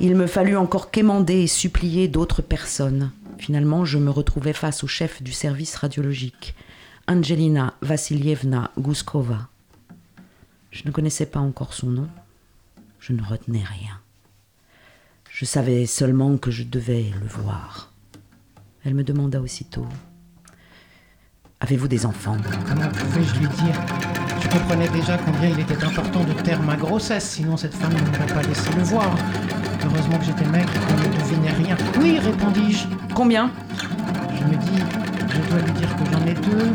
Il 0.00 0.16
me 0.16 0.26
fallut 0.26 0.56
encore 0.56 0.90
quémander 0.90 1.42
et 1.42 1.46
supplier 1.46 2.08
d'autres 2.08 2.42
personnes. 2.42 3.12
Finalement, 3.38 3.84
je 3.84 3.98
me 3.98 4.10
retrouvais 4.10 4.54
face 4.54 4.82
au 4.82 4.88
chef 4.88 5.22
du 5.22 5.30
service 5.30 5.76
radiologique, 5.76 6.56
Angelina 7.06 7.74
Vassilievna 7.80 8.72
Gouskova. 8.76 9.46
Je 10.70 10.82
ne 10.86 10.90
connaissais 10.90 11.26
pas 11.26 11.40
encore 11.40 11.74
son 11.74 11.88
nom. 11.88 12.08
Je 13.00 13.12
ne 13.12 13.22
retenais 13.22 13.64
rien. 13.64 14.00
Je 15.30 15.44
savais 15.44 15.86
seulement 15.86 16.36
que 16.36 16.50
je 16.50 16.64
devais 16.64 17.10
le 17.20 17.26
voir. 17.26 17.92
Elle 18.84 18.94
me 18.94 19.04
demanda 19.04 19.40
aussitôt 19.40 19.86
Avez-vous 21.60 21.88
des 21.88 22.06
enfants? 22.06 22.36
Comment 22.66 22.88
pouvais-je 22.88 23.38
lui 23.38 23.48
dire? 23.48 23.74
Je 24.40 24.48
comprenais 24.48 24.88
déjà 24.88 25.18
combien 25.18 25.50
il 25.50 25.60
était 25.60 25.84
important 25.84 26.24
de 26.24 26.32
taire 26.32 26.62
ma 26.62 26.74
grossesse, 26.74 27.32
sinon 27.32 27.58
cette 27.58 27.74
femme 27.74 27.92
ne 27.92 28.00
m'aurait 28.00 28.32
pas 28.32 28.42
laissé 28.42 28.70
le 28.74 28.82
voir. 28.82 29.14
Heureusement 29.84 30.18
que 30.18 30.24
j'étais 30.24 30.46
maigre 30.46 30.72
et 30.74 30.78
qu'on 30.78 30.96
ne 30.96 31.18
devinait 31.18 31.52
rien. 31.52 31.76
Oui, 32.00 32.18
répondis-je. 32.18 32.86
Combien? 33.14 33.50
Je 34.38 34.44
me 34.44 34.56
dis, 34.56 34.82
je 35.42 35.50
dois 35.50 35.60
lui 35.60 35.72
dire 35.72 35.88
que 35.96 36.04
j'en 36.10 36.26
ai 36.26 36.34
deux. 36.34 36.72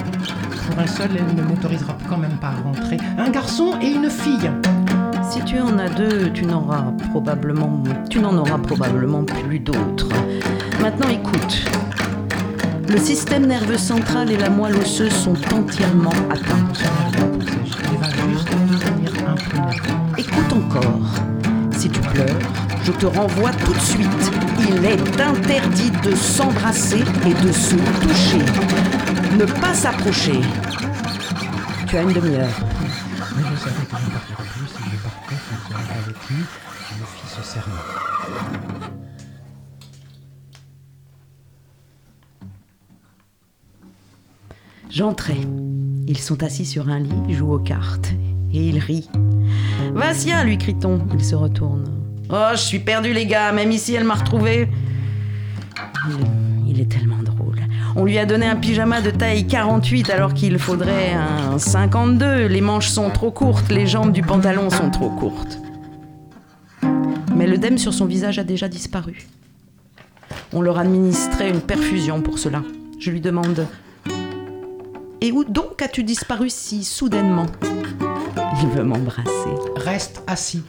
Pour 0.68 0.80
un 0.80 0.88
seul, 0.88 1.10
elle 1.16 1.36
ne 1.36 1.42
m'autorisera 1.42 1.98
quand 2.10 2.18
même 2.18 2.38
pas 2.38 2.50
à 2.50 2.64
rentrer. 2.64 2.98
Un 3.18 3.30
garçon 3.30 3.74
et 3.82 3.88
une 3.88 4.10
fille. 4.10 4.50
Si 5.30 5.42
tu 5.44 5.60
en 5.60 5.78
as 5.80 5.90
deux, 5.90 6.32
tu 6.34 6.46
n'auras 6.46 6.86
probablement, 7.12 7.84
tu 8.10 8.20
n'en 8.20 8.38
auras 8.38 8.58
probablement 8.58 9.24
plus 9.24 9.60
d'autres. 9.60 10.10
Maintenant, 10.82 11.10
écoute. 11.10 11.66
Le 12.88 12.98
système 12.98 13.48
nerveux 13.48 13.78
central 13.80 14.32
et 14.32 14.38
la 14.38 14.50
moelle 14.50 14.76
osseuse 14.76 15.12
sont 15.12 15.36
entièrement 15.54 16.14
atteints. 16.30 16.68
Écoute 20.18 20.54
encore. 20.54 21.02
Si 21.72 21.90
tu 21.90 22.00
pleures, 22.00 22.65
je 22.86 22.92
te 22.92 23.06
renvoie 23.08 23.52
tout 23.52 23.74
de 23.74 23.80
suite. 23.80 24.32
Il 24.60 24.86
est 24.86 25.20
interdit 25.20 25.90
de 26.04 26.14
s'embrasser 26.14 27.04
et 27.26 27.34
de 27.34 27.52
se 27.52 27.76
toucher. 27.76 28.46
Ne 29.40 29.46
pas 29.60 29.74
s'approcher. 29.74 30.40
Tu 31.88 31.98
as 31.98 32.04
une 32.04 32.14
demi-heure. 32.14 32.48
Mais 33.36 33.44
je 33.44 33.56
savais 33.60 33.86
que 33.86 33.98
je 33.98 34.06
ne 34.06 34.12
partirais 34.12 34.44
plus 34.54 34.68
si 34.68 34.84
je 34.92 34.98
partais 35.04 35.36
sans 35.36 35.76
avec 36.04 36.30
lui. 36.30 36.44
Je 36.88 37.02
me 37.02 37.06
fis 37.06 37.28
ce 37.28 37.42
serment. 37.42 37.74
J'entrais. 44.92 45.42
Ils 46.08 46.20
sont 46.20 46.44
assis 46.44 46.66
sur 46.66 46.90
un 46.90 47.00
lit, 47.00 47.34
jouent 47.34 47.54
aux 47.54 47.60
cartes. 47.60 48.14
Et 48.54 48.70
il 48.70 48.78
rit. 48.78 49.10
Vassia, 49.94 50.44
lui 50.44 50.60
crie-t-on. 50.60 51.00
Il 51.14 51.24
se 51.24 51.34
retourne. 51.34 52.05
Oh, 52.30 52.50
je 52.54 52.58
suis 52.60 52.80
perdu, 52.80 53.14
les 53.14 53.26
gars. 53.26 53.52
Même 53.52 53.72
ici, 53.72 53.94
elle 53.94 54.04
m'a 54.04 54.16
retrouvé. 54.16 54.68
Il, 56.08 56.72
il 56.76 56.82
est 56.82 56.92
tellement 56.92 57.22
drôle. 57.24 57.60
On 57.96 58.04
lui 58.04 58.18
a 58.18 58.26
donné 58.26 58.46
un 58.46 58.56
pyjama 58.56 59.02
de 59.02 59.10
taille 59.10 59.48
48 59.48 60.10
alors 60.10 60.34
qu'il 60.34 60.60
faudrait 60.60 61.14
un 61.14 61.58
52. 61.58 62.48
Les 62.48 62.62
manches 62.62 62.90
sont 62.90 63.10
trop 63.10 63.32
courtes, 63.32 63.70
les 63.70 63.88
jambes 63.88 64.12
du 64.12 64.22
pantalon 64.22 64.70
sont 64.70 64.90
trop 64.90 65.10
courtes. 65.10 65.60
Mais 67.36 67.48
le 67.48 67.58
dème 67.58 67.78
sur 67.78 67.94
son 67.94 68.06
visage 68.06 68.40
a 68.40 68.44
déjà 68.44 68.68
disparu. 68.68 69.28
On 70.54 70.62
leur 70.62 70.78
administrait 70.78 71.50
une 71.50 71.62
perfusion 71.62 72.22
pour 72.22 72.40
cela. 72.40 72.62
Je 73.00 73.12
lui 73.12 73.22
demande 73.22 73.68
Et 75.22 75.32
où 75.32 75.44
donc 75.44 75.82
as-tu 75.82 76.04
disparu 76.04 76.50
si 76.50 76.84
soudainement? 76.84 77.46
Il 78.62 78.70
veut 78.70 78.84
m'embrasser. 78.84 79.30
Reste 79.76 80.22
assis. 80.28 80.64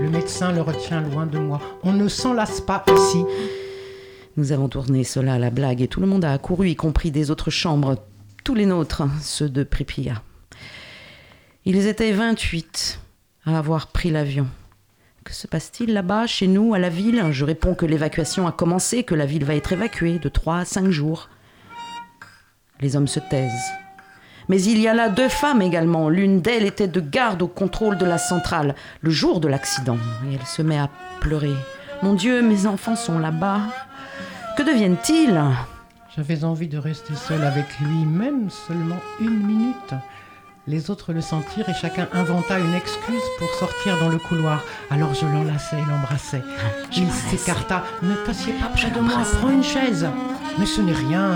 Le 0.00 0.08
médecin 0.08 0.50
le 0.50 0.62
retient 0.62 1.02
loin 1.02 1.26
de 1.26 1.38
moi. 1.38 1.60
On 1.82 1.92
ne 1.92 2.08
s'en 2.08 2.32
lasse 2.32 2.62
pas 2.62 2.82
ici. 2.90 3.22
Nous 4.38 4.50
avons 4.50 4.70
tourné 4.70 5.04
cela 5.04 5.34
à 5.34 5.38
la 5.38 5.50
blague 5.50 5.82
et 5.82 5.88
tout 5.88 6.00
le 6.00 6.06
monde 6.06 6.24
a 6.24 6.32
accouru, 6.32 6.70
y 6.70 6.74
compris 6.74 7.10
des 7.10 7.30
autres 7.30 7.50
chambres, 7.50 8.02
tous 8.42 8.54
les 8.54 8.64
nôtres, 8.64 9.02
ceux 9.20 9.50
de 9.50 9.62
Pripia. 9.62 10.22
Ils 11.66 11.86
étaient 11.86 12.12
28 12.12 12.98
à 13.44 13.58
avoir 13.58 13.88
pris 13.88 14.10
l'avion. 14.10 14.46
Que 15.22 15.34
se 15.34 15.46
passe-t-il 15.46 15.92
là-bas, 15.92 16.26
chez 16.26 16.46
nous, 16.46 16.72
à 16.72 16.78
la 16.78 16.88
ville? 16.88 17.26
Je 17.30 17.44
réponds 17.44 17.74
que 17.74 17.84
l'évacuation 17.84 18.46
a 18.46 18.52
commencé, 18.52 19.04
que 19.04 19.14
la 19.14 19.26
ville 19.26 19.44
va 19.44 19.54
être 19.54 19.74
évacuée 19.74 20.18
de 20.18 20.30
3 20.30 20.60
à 20.60 20.64
5 20.64 20.88
jours. 20.88 21.28
Les 22.80 22.96
hommes 22.96 23.06
se 23.06 23.20
taisent. 23.20 23.70
Mais 24.50 24.60
il 24.64 24.80
y 24.80 24.88
a 24.88 24.94
là 24.94 25.08
deux 25.08 25.28
femmes 25.28 25.62
également. 25.62 26.08
L'une 26.08 26.40
d'elles 26.40 26.66
était 26.66 26.88
de 26.88 26.98
garde 26.98 27.40
au 27.40 27.46
contrôle 27.46 27.96
de 27.96 28.04
la 28.04 28.18
centrale 28.18 28.74
le 29.00 29.10
jour 29.10 29.38
de 29.38 29.46
l'accident. 29.46 29.96
Et 30.28 30.34
elle 30.34 30.44
se 30.44 30.60
met 30.60 30.76
à 30.76 30.88
pleurer. 31.20 31.54
Mon 32.02 32.14
Dieu, 32.14 32.42
mes 32.42 32.66
enfants 32.66 32.96
sont 32.96 33.20
là-bas. 33.20 33.60
Que 34.56 34.64
deviennent-ils? 34.64 35.40
J'avais 36.16 36.42
envie 36.42 36.66
de 36.66 36.78
rester 36.78 37.14
seule 37.14 37.44
avec 37.44 37.66
lui, 37.78 38.04
même 38.04 38.50
seulement 38.50 38.98
une 39.20 39.38
minute. 39.38 39.94
Les 40.66 40.90
autres 40.90 41.12
le 41.12 41.20
sentirent 41.20 41.68
et 41.68 41.74
chacun 41.74 42.08
inventa 42.12 42.58
une 42.58 42.74
excuse 42.74 43.22
pour 43.38 43.48
sortir 43.50 44.00
dans 44.00 44.08
le 44.08 44.18
couloir. 44.18 44.64
Alors 44.90 45.14
je 45.14 45.26
l'enlaçai 45.26 45.76
et 45.76 45.88
l'embrassai. 45.88 46.42
Il 46.96 47.08
s'écarta. 47.12 47.84
Ne 48.02 48.16
t'assieds 48.26 48.54
pas 48.54 48.66
près 48.66 48.90
de 48.90 48.98
moi, 48.98 49.22
prends 49.38 49.50
une 49.50 49.62
chaise. 49.62 50.08
Mais 50.58 50.66
ce 50.66 50.80
n'est 50.80 50.92
rien. 50.92 51.34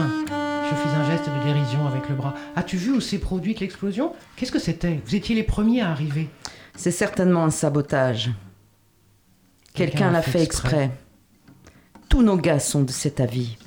Je 0.70 0.74
fis 0.74 0.88
un 0.88 1.10
geste 1.10 1.28
de 1.28 1.42
dérision 1.42 1.86
avec 1.86 2.08
le 2.08 2.14
bras. 2.14 2.34
As-tu 2.56 2.76
vu 2.76 2.92
où 2.92 3.00
s'est 3.00 3.18
produite 3.18 3.60
l'explosion? 3.60 4.14
Qu'est-ce 4.36 4.52
que 4.52 4.58
c'était? 4.58 5.00
Vous 5.04 5.14
étiez 5.14 5.34
les 5.34 5.42
premiers 5.42 5.82
à 5.82 5.90
arriver. 5.90 6.30
C'est 6.74 6.90
certainement 6.90 7.44
un 7.44 7.50
sabotage. 7.50 8.30
Quelqu'un 9.74 10.10
l'a 10.10 10.22
fait, 10.22 10.42
exprès. 10.42 10.90
Tous 12.08 12.22
nos 12.22 12.36
gars 12.36 12.60
sont 12.60 12.82
de 12.82 12.90
cet 12.90 13.20
avis. 13.20 13.58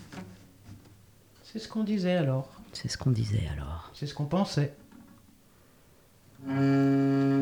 C'est 1.44 1.60
ce 1.60 1.68
qu'on 1.68 1.84
disait 1.84 2.16
alors. 2.16 2.50
C'est 2.74 2.88
ce 2.88 2.98
qu'on 2.98 3.12
disait 3.12 3.48
alors. 3.54 3.92
C'est 3.94 4.08
ce 4.08 4.14
qu'on 4.14 4.26
pensait. 4.26 4.74
Mmh. 6.46 7.42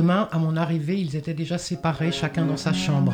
Lendemain, 0.00 0.28
à 0.32 0.38
mon 0.38 0.56
arrivée, 0.56 0.98
ils 0.98 1.14
étaient 1.14 1.34
déjà 1.34 1.58
séparés, 1.58 2.10
chacun 2.10 2.46
dans 2.46 2.56
sa 2.56 2.72
chambre. 2.72 3.12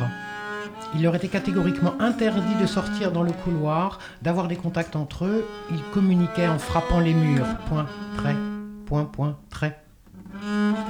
Il 0.95 1.03
leur 1.03 1.15
était 1.15 1.27
catégoriquement 1.27 1.93
interdit 1.99 2.55
de 2.61 2.65
sortir 2.65 3.11
dans 3.11 3.23
le 3.23 3.33
couloir, 3.33 3.99
d'avoir 4.21 4.47
des 4.47 4.55
contacts 4.55 4.95
entre 4.95 5.25
eux. 5.25 5.45
Ils 5.69 5.83
communiquaient 5.93 6.47
en 6.47 6.57
frappant 6.57 7.01
les 7.01 7.13
murs. 7.13 7.45
Point, 7.67 7.87
trait, 8.15 8.37
point, 8.85 9.03
point, 9.03 9.37
trait. 9.49 9.77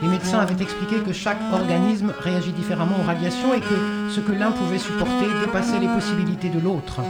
Les 0.04 0.08
médecins 0.08 0.38
avaient 0.38 0.62
expliqué 0.62 0.98
que 0.98 1.14
chaque 1.14 1.42
organisme 1.52 2.14
réagit 2.20 2.52
différemment 2.52 3.00
aux 3.00 3.08
radiations 3.08 3.56
et 3.56 3.62
que 3.62 4.10
ce 4.12 4.20
que 4.20 4.34
l'un 4.34 4.52
pouvait 4.52 4.78
supporter 4.78 5.28
dépassait 5.44 5.80
les 5.80 5.88
possibilités 5.88 6.50
de 6.50 6.60
l'autre. 6.60 7.02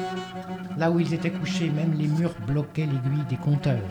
Là 0.77 0.91
où 0.91 1.00
ils 1.01 1.13
étaient 1.13 1.32
couchés, 1.32 1.70
même 1.70 1.94
les 1.98 2.08
murs 2.08 2.36
bloquaient 2.48 2.86
l'aiguille 2.86 3.25
des 3.27 3.36
compteurs. 3.36 3.89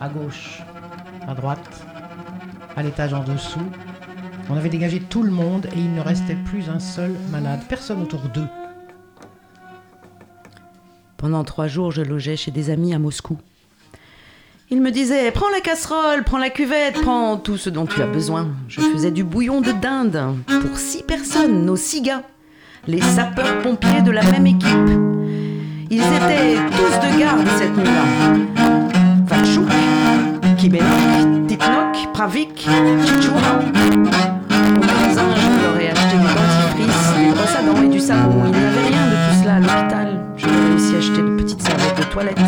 À 0.00 0.08
gauche, 0.08 0.62
à 1.28 1.34
droite, 1.34 1.84
à 2.76 2.82
l'étage 2.82 3.12
en 3.12 3.22
dessous, 3.22 3.70
on 4.50 4.56
avait 4.56 4.68
dégagé 4.68 5.00
tout 5.00 5.22
le 5.22 5.30
monde 5.30 5.66
et 5.74 5.78
il 5.78 5.92
ne 5.94 6.00
restait 6.00 6.36
plus 6.44 6.68
un 6.68 6.78
seul 6.78 7.12
malade, 7.30 7.60
personne 7.68 8.02
autour 8.02 8.20
d'eux. 8.32 8.46
Pendant 11.16 11.44
trois 11.44 11.66
jours, 11.68 11.90
je 11.90 12.02
logeais 12.02 12.36
chez 12.36 12.50
des 12.50 12.70
amis 12.70 12.92
à 12.92 12.98
Moscou. 12.98 13.38
Ils 14.70 14.82
me 14.82 14.90
disaient 14.90 15.30
Prends 15.30 15.48
la 15.48 15.60
casserole, 15.60 16.24
prends 16.24 16.38
la 16.38 16.50
cuvette, 16.50 17.00
prends 17.00 17.36
tout 17.36 17.56
ce 17.56 17.70
dont 17.70 17.86
tu 17.86 18.02
as 18.02 18.06
besoin. 18.06 18.48
Je 18.68 18.80
faisais 18.80 19.10
du 19.10 19.24
bouillon 19.24 19.60
de 19.60 19.72
dinde 19.72 20.34
pour 20.46 20.76
six 20.76 21.02
personnes, 21.02 21.64
nos 21.64 21.76
six 21.76 22.02
gars, 22.02 22.22
les 22.86 23.00
sapeurs-pompiers 23.00 24.02
de 24.02 24.10
la 24.10 24.22
même 24.24 24.46
équipe. 24.46 24.90
Ils 25.90 26.00
étaient 26.00 26.56
tous 26.76 27.06
de 27.06 27.18
garde 27.18 27.46
cette 27.56 27.76
nuit-là. 27.76 28.44
Pravik, 32.12 32.58
Chichoura. 32.58 33.58
Au 33.58 34.80
magasin, 34.80 35.28
je 35.36 35.62
leur 35.62 35.80
ai 35.80 35.90
acheté 35.90 36.16
du 36.16 36.24
dentifrice, 36.24 37.14
des 37.16 37.30
brosses 37.32 37.56
à 37.56 37.62
dents 37.62 37.82
et 37.82 37.88
du 37.88 38.00
savon. 38.00 38.42
Il 38.46 38.50
n'y 38.50 38.64
avait 38.64 38.88
rien 38.88 39.06
de 39.06 39.14
tout 39.14 39.42
cela 39.42 39.54
à 39.54 39.60
l'hôpital. 39.60 40.20
Je 40.36 40.46
ai 40.46 40.74
aussi 40.74 40.96
acheté 40.96 41.22
de 41.22 41.36
petites 41.36 41.62
serviettes 41.62 41.98
de 41.98 42.04
toilette. 42.04 42.38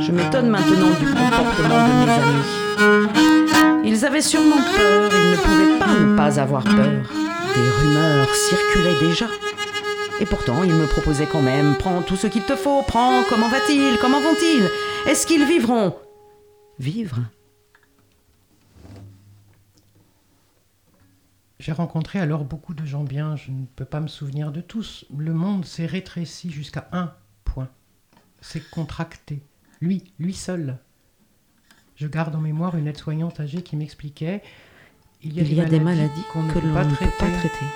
Je 0.00 0.12
m'étonne 0.12 0.48
maintenant 0.48 0.90
du 0.98 1.06
comportement 1.06 1.88
de 1.88 1.92
mes 2.04 2.12
amis. 2.12 3.80
Ils 3.84 4.04
avaient 4.04 4.22
sûrement 4.22 4.56
peur, 4.56 5.10
ils 5.12 5.30
ne 5.30 5.36
pouvaient 5.36 5.78
pas 5.78 6.00
ne 6.00 6.16
pas 6.16 6.40
avoir 6.40 6.64
peur. 6.64 7.02
Des 7.54 7.70
rumeurs 7.82 8.34
circulaient 8.34 8.98
déjà. 9.00 9.26
Et 10.20 10.26
pourtant, 10.26 10.62
ils 10.64 10.74
me 10.74 10.86
proposaient 10.86 11.28
quand 11.30 11.42
même 11.42 11.76
Prends 11.78 12.02
tout 12.02 12.16
ce 12.16 12.26
qu'il 12.26 12.42
te 12.42 12.56
faut, 12.56 12.82
prends, 12.86 13.22
comment 13.28 13.48
va-t-il, 13.48 13.98
comment 13.98 14.20
vont-ils? 14.20 14.68
Est-ce 15.10 15.26
qu'ils 15.26 15.44
vivront? 15.44 15.94
Vivre? 16.78 17.16
J'ai 21.60 21.72
rencontré 21.72 22.18
alors 22.18 22.46
beaucoup 22.46 22.72
de 22.72 22.86
gens 22.86 23.04
bien, 23.04 23.36
je 23.36 23.50
ne 23.50 23.66
peux 23.76 23.84
pas 23.84 24.00
me 24.00 24.08
souvenir 24.08 24.50
de 24.50 24.62
tous. 24.62 25.04
Le 25.14 25.34
monde 25.34 25.66
s'est 25.66 25.84
rétréci 25.84 26.50
jusqu'à 26.50 26.88
un 26.90 27.12
point. 27.44 27.68
C'est 28.40 28.70
contracté. 28.70 29.42
Lui, 29.82 30.04
lui 30.18 30.32
seul. 30.32 30.78
Je 31.96 32.06
garde 32.08 32.34
en 32.34 32.40
mémoire 32.40 32.78
une 32.78 32.86
aide-soignante 32.86 33.40
âgée 33.40 33.62
qui 33.62 33.76
m'expliquait 33.76 34.42
il 35.22 35.34
y 35.34 35.40
a, 35.40 35.42
il 35.42 35.68
des, 35.68 35.80
maladies 35.80 36.24
qu'on 36.32 36.44
ne, 36.44 36.50
peut, 36.50 36.62
pas 36.72 36.86
traiter. 36.86 37.66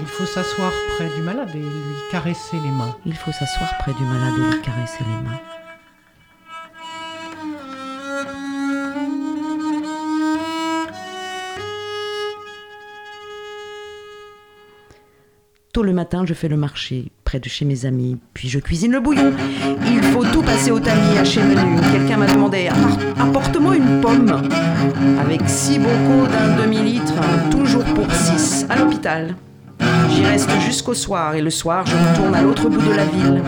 Il 0.00 0.06
faut 0.06 0.26
s'asseoir 0.26 0.70
près 0.96 1.08
du 1.16 1.22
malade 1.22 1.48
et 1.54 1.58
lui 1.58 1.96
caresser 2.10 2.60
les 2.60 2.70
mains. 2.70 2.94
Il 3.06 3.14
faut 3.14 3.32
s'asseoir 3.32 3.78
près 3.78 3.94
du 3.94 4.04
malade 4.04 4.34
et 4.36 4.56
lui 4.56 4.60
caresser 4.60 5.04
les 5.04 5.22
mains. 5.26 5.40
Le 15.82 15.94
matin, 15.94 16.24
je 16.26 16.34
fais 16.34 16.48
le 16.48 16.58
marché 16.58 17.10
près 17.24 17.40
de 17.40 17.48
chez 17.48 17.64
mes 17.64 17.86
amis, 17.86 18.18
puis 18.34 18.48
je 18.48 18.58
cuisine 18.58 18.92
le 18.92 19.00
bouillon. 19.00 19.32
Il 19.86 20.02
faut 20.02 20.24
tout 20.24 20.42
passer 20.42 20.70
au 20.70 20.78
tamis 20.78 21.18
à 21.18 21.24
chez 21.24 21.42
Menu. 21.42 21.80
Quelqu'un 21.90 22.18
m'a 22.18 22.26
demandé 22.26 22.68
apporte-moi 23.18 23.76
une 23.76 24.00
pomme 24.00 24.42
avec 25.20 25.40
six 25.46 25.78
bocaux 25.78 26.28
d'un 26.30 26.62
demi-litre, 26.62 27.14
toujours 27.50 27.82
pour 27.84 28.12
six, 28.12 28.66
à 28.68 28.76
l'hôpital. 28.76 29.34
J'y 30.10 30.22
reste 30.22 30.50
jusqu'au 30.60 30.94
soir 30.94 31.34
et 31.34 31.40
le 31.40 31.50
soir, 31.50 31.84
je 31.86 31.96
retourne 31.96 32.34
à 32.34 32.42
l'autre 32.42 32.68
bout 32.68 32.82
de 32.82 32.94
la 32.94 33.06
ville. 33.06 33.42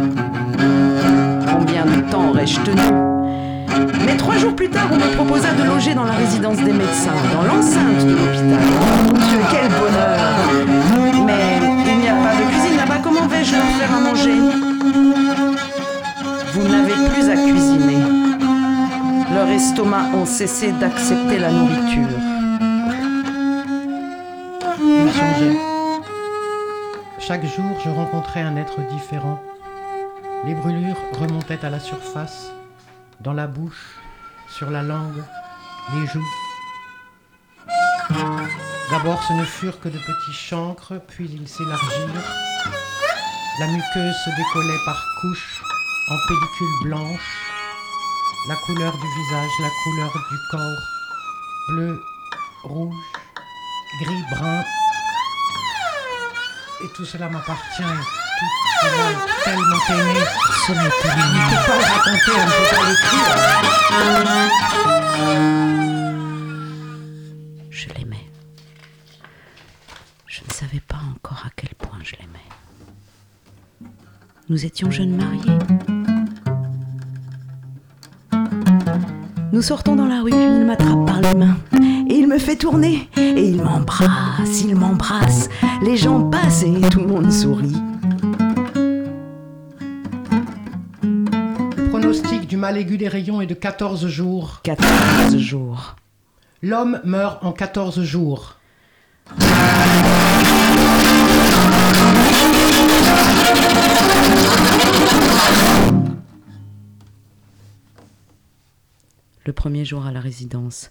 Combien 1.52 1.84
de 1.84 2.10
temps 2.10 2.30
aurais-je 2.30 2.58
tenu? 2.60 2.80
Mais 4.04 4.16
trois 4.16 4.36
jours 4.38 4.56
plus 4.56 4.70
tard, 4.70 4.88
on 4.90 4.96
me 4.96 5.14
proposa 5.14 5.52
de 5.52 5.64
loger 5.64 5.94
dans 5.94 6.04
la 6.04 6.12
résidence 6.12 6.56
des 6.56 6.72
médecins, 6.72 7.12
dans 7.34 7.42
l'enceinte 7.54 8.04
de 8.04 8.12
l'hôpital. 8.12 8.58
Oh 8.80 9.12
Dieu, 9.12 9.38
quel 9.50 9.68
bonheur 9.68 11.01
à 17.32 17.36
cuisiner. 17.36 18.04
Leurs 19.34 19.48
estomacs 19.48 20.14
ont 20.14 20.26
cessé 20.26 20.70
d'accepter 20.72 21.38
la 21.38 21.50
nourriture. 21.50 22.08
Chaque 27.18 27.46
jour, 27.46 27.80
je 27.82 27.88
rencontrais 27.88 28.42
un 28.42 28.56
être 28.56 28.80
différent. 28.88 29.42
Les 30.44 30.54
brûlures 30.54 31.00
remontaient 31.18 31.64
à 31.64 31.70
la 31.70 31.80
surface, 31.80 32.52
dans 33.20 33.32
la 33.32 33.46
bouche, 33.46 33.96
sur 34.50 34.70
la 34.70 34.82
langue, 34.82 35.22
les 35.94 36.06
joues. 36.06 36.32
D'abord, 38.90 39.22
ce 39.22 39.32
ne 39.32 39.44
furent 39.44 39.80
que 39.80 39.88
de 39.88 39.96
petits 39.96 40.34
chancres, 40.34 41.00
puis 41.08 41.30
ils 41.32 41.48
s'élargirent 41.48 42.52
la 43.58 43.66
muqueuse 43.66 44.16
se 44.24 44.30
décollait 44.30 44.84
par 44.86 45.04
couches 45.20 45.61
en 46.12 46.18
pellicule 46.28 46.74
blanche. 46.82 47.38
La 48.48 48.56
couleur 48.56 48.92
du 48.92 49.06
visage, 49.06 49.50
la 49.60 49.70
couleur 49.82 50.12
du 50.30 50.36
corps. 50.50 50.82
Bleu, 51.68 52.04
rouge, 52.64 52.94
gris, 54.02 54.24
brun. 54.30 54.62
Et 56.84 56.88
tout 56.94 57.04
cela 57.04 57.28
m'appartient. 57.30 57.82
Tout 58.38 58.46
cela 58.82 59.26
tellement 59.44 59.82
aimé. 59.90 60.20
Ce 60.66 60.72
n'est. 60.72 60.90
Je 67.70 67.88
l'aimais. 67.94 68.30
Je 70.26 70.40
ne 70.46 70.52
savais 70.52 70.80
pas 70.80 71.00
encore 71.14 71.42
à 71.46 71.50
quel 71.56 71.74
point 71.76 72.00
je 72.02 72.16
l'aimais. 72.16 72.52
Nous 74.48 74.66
étions 74.66 74.90
jeunes 74.90 75.16
mariés. 75.16 75.91
Nous 79.52 79.60
sortons 79.60 79.96
dans 79.96 80.06
la 80.06 80.22
rue, 80.22 80.30
il 80.32 80.64
m'attrape 80.64 81.04
par 81.04 81.20
les 81.20 81.34
mains 81.34 81.58
et 82.08 82.14
il 82.14 82.26
me 82.26 82.38
fait 82.38 82.56
tourner 82.56 83.06
et 83.18 83.48
il 83.48 83.62
m'embrasse, 83.62 84.62
il 84.62 84.74
m'embrasse. 84.74 85.50
Les 85.82 85.98
gens 85.98 86.30
passent 86.30 86.62
et 86.62 86.80
tout 86.88 87.00
le 87.00 87.06
monde 87.06 87.30
sourit. 87.30 87.76
Le 91.02 91.88
pronostic 91.90 92.48
du 92.48 92.56
mal 92.56 92.78
aigu 92.78 92.96
des 92.96 93.08
rayons 93.08 93.42
est 93.42 93.46
de 93.46 93.52
14 93.52 94.06
jours. 94.06 94.60
14 94.62 95.36
jours. 95.36 95.96
L'homme 96.62 97.02
meurt 97.04 97.44
en 97.44 97.52
14 97.52 98.02
jours. 98.02 98.56
Le 109.44 109.52
premier 109.52 109.84
jour 109.84 110.06
à 110.06 110.12
la 110.12 110.20
résidence, 110.20 110.90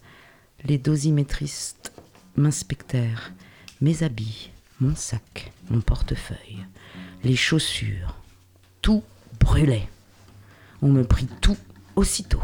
les 0.65 0.77
dosimétristes 0.77 1.93
m'inspectèrent. 2.35 3.31
Mes 3.79 4.03
habits, 4.03 4.51
mon 4.81 4.93
sac, 4.93 5.53
mon 5.69 5.79
portefeuille, 5.79 6.65
les 7.23 7.37
chaussures, 7.37 8.17
tout 8.81 9.03
brûlait. 9.39 9.87
On 10.81 10.89
me 10.89 11.03
prit 11.03 11.27
tout 11.39 11.57
aussitôt. 11.95 12.41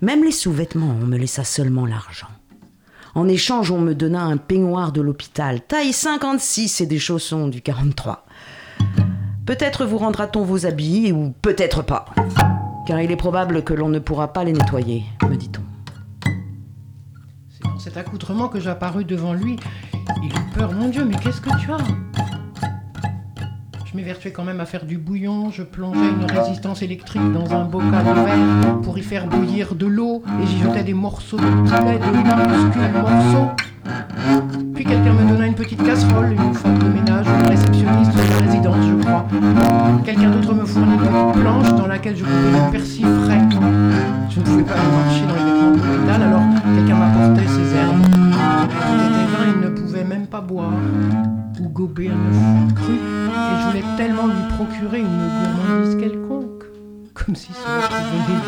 Même 0.00 0.22
les 0.22 0.32
sous-vêtements, 0.32 0.96
on 1.00 1.06
me 1.06 1.18
laissa 1.18 1.44
seulement 1.44 1.86
l'argent. 1.86 2.30
En 3.14 3.28
échange, 3.28 3.70
on 3.72 3.80
me 3.80 3.94
donna 3.94 4.22
un 4.22 4.36
peignoir 4.36 4.92
de 4.92 5.00
l'hôpital, 5.00 5.60
taille 5.60 5.92
56 5.92 6.80
et 6.80 6.86
des 6.86 7.00
chaussons 7.00 7.48
du 7.48 7.62
43. 7.62 8.26
Peut-être 9.44 9.84
vous 9.84 9.98
rendra-t-on 9.98 10.44
vos 10.44 10.66
habits, 10.66 11.10
ou 11.10 11.34
peut-être 11.42 11.82
pas 11.82 12.06
car 12.86 13.00
il 13.00 13.10
est 13.10 13.16
probable 13.16 13.62
que 13.62 13.74
l'on 13.74 13.88
ne 13.88 13.98
pourra 13.98 14.32
pas 14.32 14.44
les 14.44 14.52
nettoyer, 14.52 15.04
me 15.28 15.36
dit-on. 15.36 15.62
C'est 17.48 17.64
dans 17.64 17.78
cet 17.78 17.96
accoutrement 17.96 18.48
que 18.48 18.60
j'apparus 18.60 19.06
devant 19.06 19.34
lui. 19.34 19.56
Il 20.22 20.30
eut 20.30 20.50
peur, 20.54 20.72
mon 20.72 20.88
Dieu, 20.88 21.04
mais 21.04 21.16
qu'est-ce 21.16 21.40
que 21.40 21.50
tu 21.60 21.70
as? 21.72 21.78
Je 23.84 23.96
m'évertuais 23.96 24.32
quand 24.32 24.44
même 24.44 24.60
à 24.60 24.64
faire 24.64 24.86
du 24.86 24.96
bouillon, 24.96 25.50
je 25.50 25.62
plongeais 25.62 26.00
une 26.00 26.24
résistance 26.24 26.80
électrique 26.80 27.30
dans 27.32 27.54
un 27.54 27.64
bocal 27.64 28.04
de 28.04 28.20
verre 28.20 28.80
pour 28.82 28.96
y 28.96 29.02
faire 29.02 29.26
bouillir 29.26 29.74
de 29.74 29.86
l'eau, 29.86 30.22
et 30.42 30.46
j'y 30.46 30.60
jetais 30.60 30.82
des 30.82 30.94
morceaux 30.94 31.36
de 31.36 31.42
poulet, 31.42 31.98
de 31.98 32.06
minuscules 32.16 32.92
morceaux. 32.94 33.50
Puis 34.74 34.84
quelqu'un 34.84 35.12
me 35.12 35.28
donna 35.28 35.46
une 35.46 35.54
petite 35.54 35.84
casserole, 35.84 36.32
une 36.32 36.54
femme 36.54 36.78
de 36.78 36.86
ménage, 36.86 37.26
une 37.26 37.48
réceptionniste 37.48 38.12
de 38.12 38.44
résidence, 38.46 38.86
je 38.86 38.94
crois. 39.04 39.26
Quelqu'un 40.04 40.30
d'autre 40.30 40.54
me 40.54 40.64
fournit 40.64 40.91
je 42.04 42.24
pouvais 42.24 42.50
le 42.50 42.70
persil 42.72 43.06
frais. 43.24 43.40
Je 44.28 44.40
ne 44.40 44.44
pouvais 44.44 44.64
pas 44.64 44.74
marcher 44.74 45.24
dans 45.26 45.36
les 45.36 45.44
vêtements 45.44 45.70
de 45.70 45.78
alors 46.10 46.42
quelqu'un 46.74 46.96
m'apportait 46.96 47.46
ses 47.46 47.76
herbes. 47.76 48.02
Des 48.02 49.26
vins, 49.30 49.48
il 49.54 49.60
ne 49.60 49.68
pouvait 49.68 50.04
même 50.04 50.26
pas 50.26 50.40
boire 50.40 50.72
ou 51.60 51.68
gober 51.68 52.08
un 52.08 52.12
œuf 52.12 52.74
cru, 52.74 52.94
et 52.94 53.60
je 53.60 53.66
voulais 53.68 53.84
tellement 53.96 54.26
lui 54.26 54.42
procurer 54.56 55.00
une 55.00 55.06
gourmandise 55.06 55.96
quelconque, 55.96 56.64
comme 57.14 57.36
si 57.36 57.52
cela 57.52 57.86
pouvait 57.86 58.16
l'aider. 58.28 58.42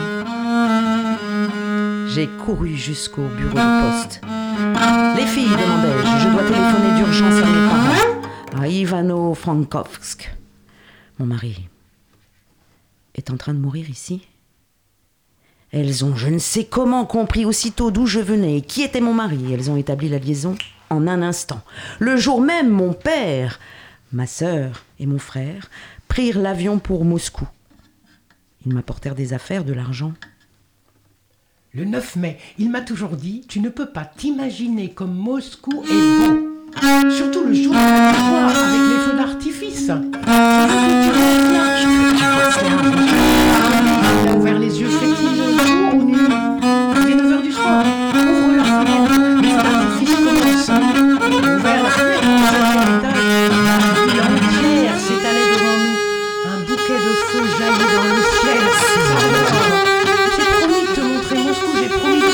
J'ai 2.08 2.28
couru 2.44 2.74
jusqu'au 2.76 3.28
bureau 3.36 3.54
de 3.54 3.82
poste. 3.82 4.20
Les 5.16 5.26
filles, 5.26 5.48
demandai-je, 5.48 6.24
je 6.24 6.28
dois 6.28 6.42
téléphoner 6.42 6.92
d'urgence 6.96 7.42
à 7.42 7.46
mes 7.46 7.68
parents, 7.68 8.62
à 8.62 8.68
Ivano 8.68 9.34
Frankovsk. 9.34 10.34
Mon 11.18 11.26
mari 11.26 11.68
est 13.14 13.30
en 13.30 13.36
train 13.36 13.54
de 13.54 13.58
mourir 13.58 13.88
ici. 13.90 14.26
Elles 15.72 16.04
ont, 16.04 16.14
je 16.14 16.28
ne 16.28 16.38
sais 16.38 16.64
comment, 16.64 17.04
compris 17.04 17.44
aussitôt 17.44 17.90
d'où 17.90 18.06
je 18.06 18.20
venais 18.20 18.58
et 18.58 18.62
qui 18.62 18.82
était 18.82 19.00
mon 19.00 19.14
mari. 19.14 19.52
Elles 19.52 19.70
ont 19.70 19.76
établi 19.76 20.08
la 20.08 20.18
liaison 20.18 20.56
en 20.90 21.08
un 21.08 21.22
instant. 21.22 21.62
Le 21.98 22.16
jour 22.16 22.40
même, 22.40 22.70
mon 22.70 22.92
père, 22.92 23.58
ma 24.12 24.26
sœur 24.26 24.84
et 25.00 25.06
mon 25.06 25.18
frère 25.18 25.70
prirent 26.06 26.38
l'avion 26.38 26.78
pour 26.78 27.04
Moscou. 27.04 27.46
Ils 28.64 28.72
m'apportèrent 28.72 29.16
des 29.16 29.32
affaires, 29.32 29.64
de 29.64 29.72
l'argent. 29.72 30.12
Le 31.72 31.84
9 31.84 32.16
mai, 32.16 32.38
il 32.58 32.70
m'a 32.70 32.82
toujours 32.82 33.16
dit 33.16 33.44
Tu 33.48 33.58
ne 33.58 33.68
peux 33.68 33.90
pas 33.90 34.04
t'imaginer 34.04 34.92
comme 34.92 35.14
Moscou 35.14 35.82
est 35.82 36.18
beau. 36.18 36.50
Surtout 37.10 37.44
le 37.44 37.54
jour 37.54 37.74
avec 37.74 38.80
les 38.90 38.98
feux 39.04 39.16
d'artifice. 39.16 39.90
Il 44.24 44.28
a 44.28 44.34
ouvert 44.36 44.58
les 44.58 44.80
yeux 44.80 44.88
fait-il 44.88 45.66
jour 45.66 45.94
ou 45.94 46.02
nuit 46.04 46.16
Il 47.02 47.10
est 47.10 47.16
9h 47.16 47.42
du 47.42 47.52
soir. 47.52 47.84
Ouvre 48.14 48.56
la 48.56 48.64
fenêtre. 48.64 49.12
Les 49.42 49.50
feux 49.50 49.62
d'artifice 49.62 50.14
commencent. 50.16 50.70
Ouvert 51.28 51.82
la 51.82 51.90
fenêtre. 51.90 52.24
cinquième 52.24 52.92
étage. 52.98 53.24
Entière 54.24 54.98
s'étalait 54.98 55.48
devant 55.52 55.78
nous. 55.84 55.98
Un 56.50 56.58
bouquet 56.66 56.98
de 57.06 57.12
feux 57.28 57.48
jaillit 57.58 57.88
dans 57.94 58.08
le 58.08 58.22
ciel. 58.40 58.62
J'ai 60.36 60.46
promis 60.54 60.82
de 60.82 60.92
te 60.94 61.00
montrer 61.00 61.38
Moscou. 61.38 61.70
J'ai 61.78 61.88
promis 61.88 62.20
de 62.20 62.24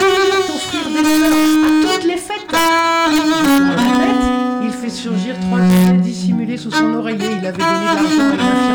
t'offrir 0.46 0.84
des 0.94 1.02
fleurs 1.02 1.34
à 1.34 1.94
toutes 1.94 2.06
les 2.06 2.16
fêtes. 2.16 2.52
La 2.52 2.56
il 4.62 4.72
fait 4.72 4.90
surgir 4.90 5.34
trois 5.40 5.58
billets 5.60 5.98
dissimulés 6.00 6.56
sous 6.56 6.70
son 6.70 6.94
oreiller. 6.94 7.30
Il 7.40 7.46
avait 7.46 7.58
donné 7.58 7.84
l'argent 7.84 8.69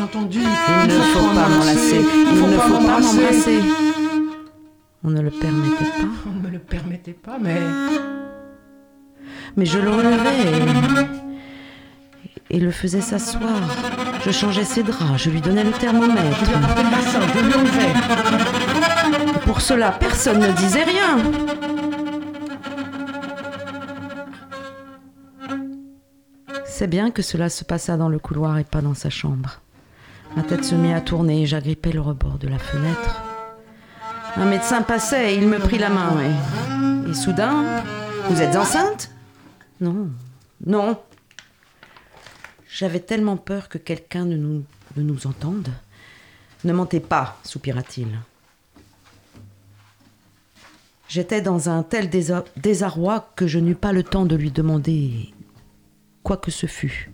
Il 0.00 0.04
ne 0.04 1.00
faut 1.00 1.34
pas 1.34 1.48
m'enlacer. 1.48 2.00
Il 2.14 2.40
ne 2.40 2.58
faut 2.58 2.86
pas 2.86 3.00
m'embrasser. 3.00 3.58
On 5.02 5.10
ne 5.10 5.20
le 5.20 5.30
permettait 5.30 5.84
pas. 5.84 6.08
On 6.26 6.30
ne 6.34 6.40
me 6.40 6.50
le 6.50 6.60
permettait 6.60 7.12
pas, 7.14 7.36
mais 7.40 7.60
Mais 9.56 9.66
je 9.66 9.78
le 9.78 9.90
relevais 9.90 11.08
et, 12.50 12.56
et 12.56 12.60
le 12.60 12.70
faisais 12.70 13.00
s'asseoir. 13.00 13.58
Je 14.24 14.30
changeais 14.30 14.62
ses 14.62 14.84
draps, 14.84 15.20
je 15.20 15.30
lui 15.30 15.40
donnais 15.40 15.64
le 15.64 15.72
je 15.72 15.78
thermomètre. 15.78 16.44
lui 16.44 16.54
apportais 16.54 16.82
le 16.84 16.90
bassin, 16.90 17.20
je 17.34 17.40
lui 17.44 17.54
enlevais. 17.54 17.92
Et 19.34 19.38
pour 19.40 19.60
cela, 19.60 19.90
personne 19.90 20.38
ne 20.38 20.52
disait 20.52 20.84
rien. 20.84 21.18
C'est 26.66 26.86
bien 26.86 27.10
que 27.10 27.22
cela 27.22 27.48
se 27.48 27.64
passa 27.64 27.96
dans 27.96 28.08
le 28.08 28.20
couloir 28.20 28.58
et 28.58 28.64
pas 28.64 28.80
dans 28.80 28.94
sa 28.94 29.10
chambre. 29.10 29.60
Ma 30.36 30.42
tête 30.42 30.64
se 30.64 30.74
mit 30.74 30.92
à 30.92 31.00
tourner 31.00 31.42
et 31.42 31.46
j'agrippais 31.46 31.92
le 31.92 32.00
rebord 32.00 32.38
de 32.38 32.48
la 32.48 32.58
fenêtre. 32.58 33.22
Un 34.36 34.44
médecin 34.46 34.82
passait 34.82 35.34
et 35.34 35.38
il 35.38 35.48
me 35.48 35.58
prit 35.58 35.78
la 35.78 35.88
main. 35.88 36.12
Et, 36.22 37.10
et 37.10 37.14
soudain, 37.14 37.82
vous 38.28 38.40
êtes 38.40 38.54
enceinte? 38.56 39.10
Non, 39.80 40.10
non. 40.64 40.98
J'avais 42.70 43.00
tellement 43.00 43.36
peur 43.36 43.68
que 43.68 43.78
quelqu'un 43.78 44.24
ne 44.24 44.36
nous, 44.36 44.64
ne 44.96 45.02
nous 45.02 45.26
entende. 45.26 45.68
Ne 46.64 46.72
mentez 46.72 47.00
pas, 47.00 47.38
soupira-t-il. 47.42 48.08
J'étais 51.08 51.40
dans 51.40 51.70
un 51.70 51.82
tel 51.82 52.08
désa- 52.10 52.44
désarroi 52.56 53.32
que 53.34 53.46
je 53.46 53.58
n'eus 53.58 53.74
pas 53.74 53.92
le 53.92 54.02
temps 54.02 54.26
de 54.26 54.36
lui 54.36 54.50
demander 54.50 55.32
quoi 56.22 56.36
que 56.36 56.50
ce 56.50 56.66
fût. 56.66 57.10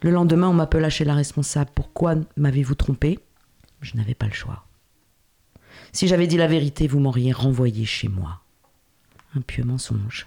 Le 0.00 0.10
lendemain, 0.10 0.48
on 0.48 0.54
m'appela 0.54 0.90
chez 0.90 1.04
la 1.04 1.14
responsable. 1.14 1.70
Pourquoi 1.74 2.14
m'avez-vous 2.36 2.74
trompé? 2.74 3.18
Je 3.80 3.96
n'avais 3.96 4.14
pas 4.14 4.26
le 4.26 4.32
choix. 4.32 4.64
Si 5.92 6.06
j'avais 6.06 6.26
dit 6.26 6.36
la 6.36 6.46
vérité, 6.46 6.86
vous 6.86 7.00
m'auriez 7.00 7.32
renvoyé 7.32 7.84
chez 7.84 8.08
moi. 8.08 8.40
Un 9.34 9.40
pieux 9.40 9.64
mensonge. 9.64 10.26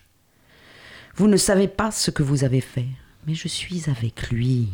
Vous 1.15 1.27
ne 1.27 1.37
savez 1.37 1.67
pas 1.67 1.91
ce 1.91 2.11
que 2.11 2.23
vous 2.23 2.43
avez 2.43 2.61
fait, 2.61 2.87
mais 3.27 3.35
je 3.35 3.47
suis 3.47 3.89
avec 3.89 4.29
lui. 4.29 4.69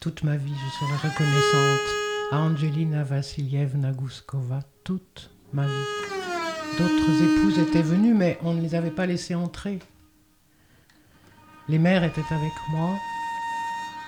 Toute 0.00 0.22
ma 0.22 0.36
vie, 0.36 0.54
je 0.54 0.86
serai 0.86 1.08
reconnaissante 1.08 1.88
à 2.30 2.38
Angelina 2.38 3.02
Vassilievna 3.02 3.92
Gouskova, 3.92 4.62
toute 4.84 5.30
ma 5.52 5.66
vie. 5.66 6.17
D'autres 6.76 7.22
épouses 7.22 7.58
étaient 7.58 7.82
venues, 7.82 8.14
mais 8.14 8.38
on 8.42 8.52
ne 8.52 8.60
les 8.60 8.74
avait 8.74 8.90
pas 8.90 9.06
laissées 9.06 9.34
entrer. 9.34 9.78
Les 11.68 11.78
mères 11.78 12.04
étaient 12.04 12.20
avec 12.30 12.52
moi. 12.70 12.96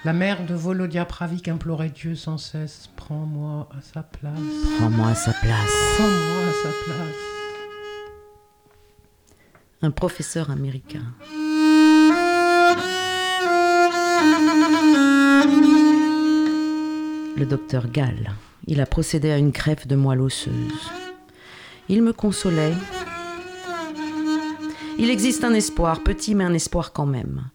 La 0.05 0.13
mère 0.15 0.47
de 0.47 0.55
Volodia 0.55 1.05
Pravik 1.05 1.47
implorait 1.49 1.91
Dieu 1.91 2.15
sans 2.15 2.39
cesse 2.39 2.89
Prends-moi 2.97 3.69
à 3.77 3.83
sa 3.83 4.03
place. 4.03 4.33
Prends-moi 4.79 5.09
à 5.09 5.15
sa 5.15 5.33
place. 5.33 5.73
Prends-moi 5.97 6.49
à 6.49 6.53
sa 6.63 6.69
place. 6.85 7.17
Un 9.83 9.91
professeur 9.91 10.51
américain. 10.51 11.05
Le 17.37 17.45
docteur 17.45 17.91
Gall. 17.91 18.33
Il 18.67 18.81
a 18.81 18.87
procédé 18.87 19.31
à 19.31 19.39
une 19.39 19.51
greffe 19.51 19.87
de 19.87 19.97
moelle 19.97 20.21
osseuse. 20.21 20.91
Il 21.93 22.03
me 22.03 22.13
consolait. 22.13 22.75
Il 24.97 25.11
existe 25.11 25.43
un 25.43 25.53
espoir, 25.53 26.05
petit 26.05 26.37
mais 26.37 26.45
un 26.45 26.55
espoir 26.55 26.93
quand 26.93 27.05
même. 27.05 27.51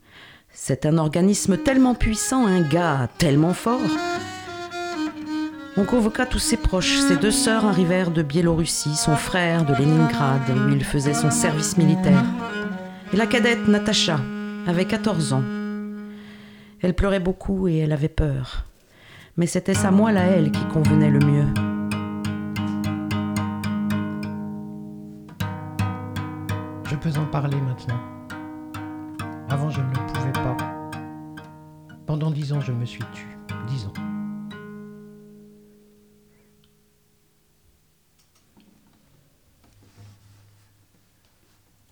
C'est 0.52 0.86
un 0.86 0.98
organisme 0.98 1.56
tellement 1.56 1.96
puissant, 1.96 2.46
un 2.46 2.60
gars 2.60 3.08
tellement 3.18 3.54
fort. 3.54 3.80
On 5.78 5.86
convoqua 5.86 6.26
tous 6.26 6.40
ses 6.40 6.58
proches. 6.58 7.00
Ses 7.00 7.16
deux 7.16 7.32
sœurs 7.32 7.64
arrivèrent 7.64 8.12
de 8.12 8.24
Biélorussie, 8.24 8.98
son 8.98 9.16
frère 9.16 9.64
de 9.64 9.74
Leningrad, 9.74 10.42
où 10.50 10.70
il 10.70 10.84
faisait 10.84 11.14
son 11.14 11.32
service 11.32 11.78
militaire. 11.78 12.26
Et 13.14 13.16
la 13.16 13.28
cadette 13.28 13.70
Natacha 13.70 14.20
avait 14.68 14.84
14 14.84 15.32
ans. 15.32 15.44
Elle 16.82 16.94
pleurait 16.94 17.22
beaucoup 17.22 17.70
et 17.70 17.78
elle 17.78 17.94
avait 17.94 18.10
peur. 18.10 18.66
Mais 19.38 19.48
c'était 19.48 19.74
sa 19.74 19.92
moelle 19.92 20.18
à 20.18 20.26
elle 20.26 20.52
qui 20.52 20.66
convenait 20.66 21.10
le 21.10 21.20
mieux. 21.20 21.65
En 27.06 27.28
parler 27.28 27.62
maintenant. 27.62 28.00
Avant, 29.48 29.70
je 29.70 29.80
ne 29.80 29.90
le 29.90 30.06
pouvais 30.08 30.32
pas. 30.32 30.58
Pendant 32.08 32.32
dix 32.32 32.52
ans, 32.52 32.62
je 32.62 32.72
me 32.72 32.84
suis 32.84 33.04
tue. 33.14 33.38
Dix 33.68 33.86
ans. 33.86 33.94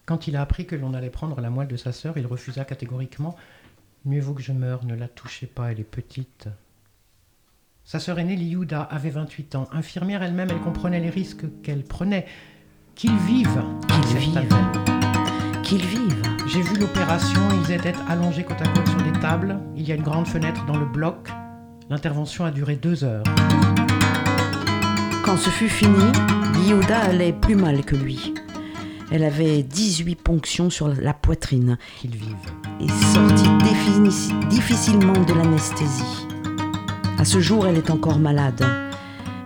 Quand 0.06 0.26
il 0.28 0.36
a 0.36 0.42
appris 0.42 0.66
que 0.66 0.76
l'on 0.76 0.96
allait 0.96 1.12
prendre 1.12 1.40
la 1.42 1.52
moelle 1.52 1.68
de 1.68 1.78
sa 1.78 1.92
sœur, 1.92 2.18
il 2.18 2.26
refusa 2.26 2.66
catégoriquement. 2.66 3.36
Mieux 4.06 4.20
vaut 4.20 4.34
que 4.34 4.42
je 4.42 4.52
meure, 4.52 4.84
ne 4.84 4.96
la 4.96 5.08
touchez 5.08 5.46
pas, 5.46 5.72
elle 5.72 5.80
est 5.80 5.84
petite. 5.84 6.50
Sa 7.86 8.00
sœur 8.00 8.18
aînée, 8.18 8.36
Liouda, 8.36 8.82
avait 8.82 9.12
28 9.12 9.56
ans. 9.56 9.70
Infirmière 9.74 10.24
elle-même, 10.24 10.50
elle 10.50 10.62
comprenait 10.62 11.00
les 11.00 11.12
risques 11.12 11.46
qu'elle 11.62 11.84
prenait. 11.84 12.26
Qu'ils 12.96 13.12
cette 13.12 13.28
vivent. 13.28 13.64
affaire. 14.38 14.93
Qu'ils 15.74 15.88
vivent. 15.88 16.22
J'ai 16.46 16.62
vu 16.62 16.76
l'opération, 16.80 17.42
ils 17.66 17.72
étaient 17.72 17.96
allongés 18.08 18.44
côte 18.44 18.62
à 18.62 18.68
côte 18.68 18.88
sur 18.88 19.02
des 19.02 19.20
tables. 19.20 19.58
Il 19.76 19.88
y 19.88 19.92
a 19.92 19.96
une 19.96 20.04
grande 20.04 20.28
fenêtre 20.28 20.64
dans 20.68 20.78
le 20.78 20.86
bloc. 20.86 21.30
L'intervention 21.90 22.46
a 22.46 22.52
duré 22.52 22.76
deux 22.76 23.04
heures. 23.04 23.24
Quand 25.26 25.36
ce 25.36 25.50
fut 25.50 25.70
fini, 25.70 26.12
Yehuda 26.68 27.00
allait 27.00 27.34
plus 27.34 27.56
mal 27.56 27.84
que 27.84 27.96
lui. 27.96 28.36
Elle 29.12 29.24
avait 29.24 29.64
18 29.64 30.14
ponctions 30.22 30.70
sur 30.70 30.90
la 30.90 31.16
poitrine 31.16 31.80
Qu'il 32.00 32.16
vive. 32.18 32.36
et 32.80 32.88
sortit 33.12 33.50
difficilement 34.50 35.24
de 35.28 35.34
l'anesthésie. 35.34 36.28
À 37.18 37.26
ce 37.26 37.40
jour, 37.40 37.66
elle 37.66 37.78
est 37.78 37.90
encore 37.90 38.20
malade. 38.20 38.64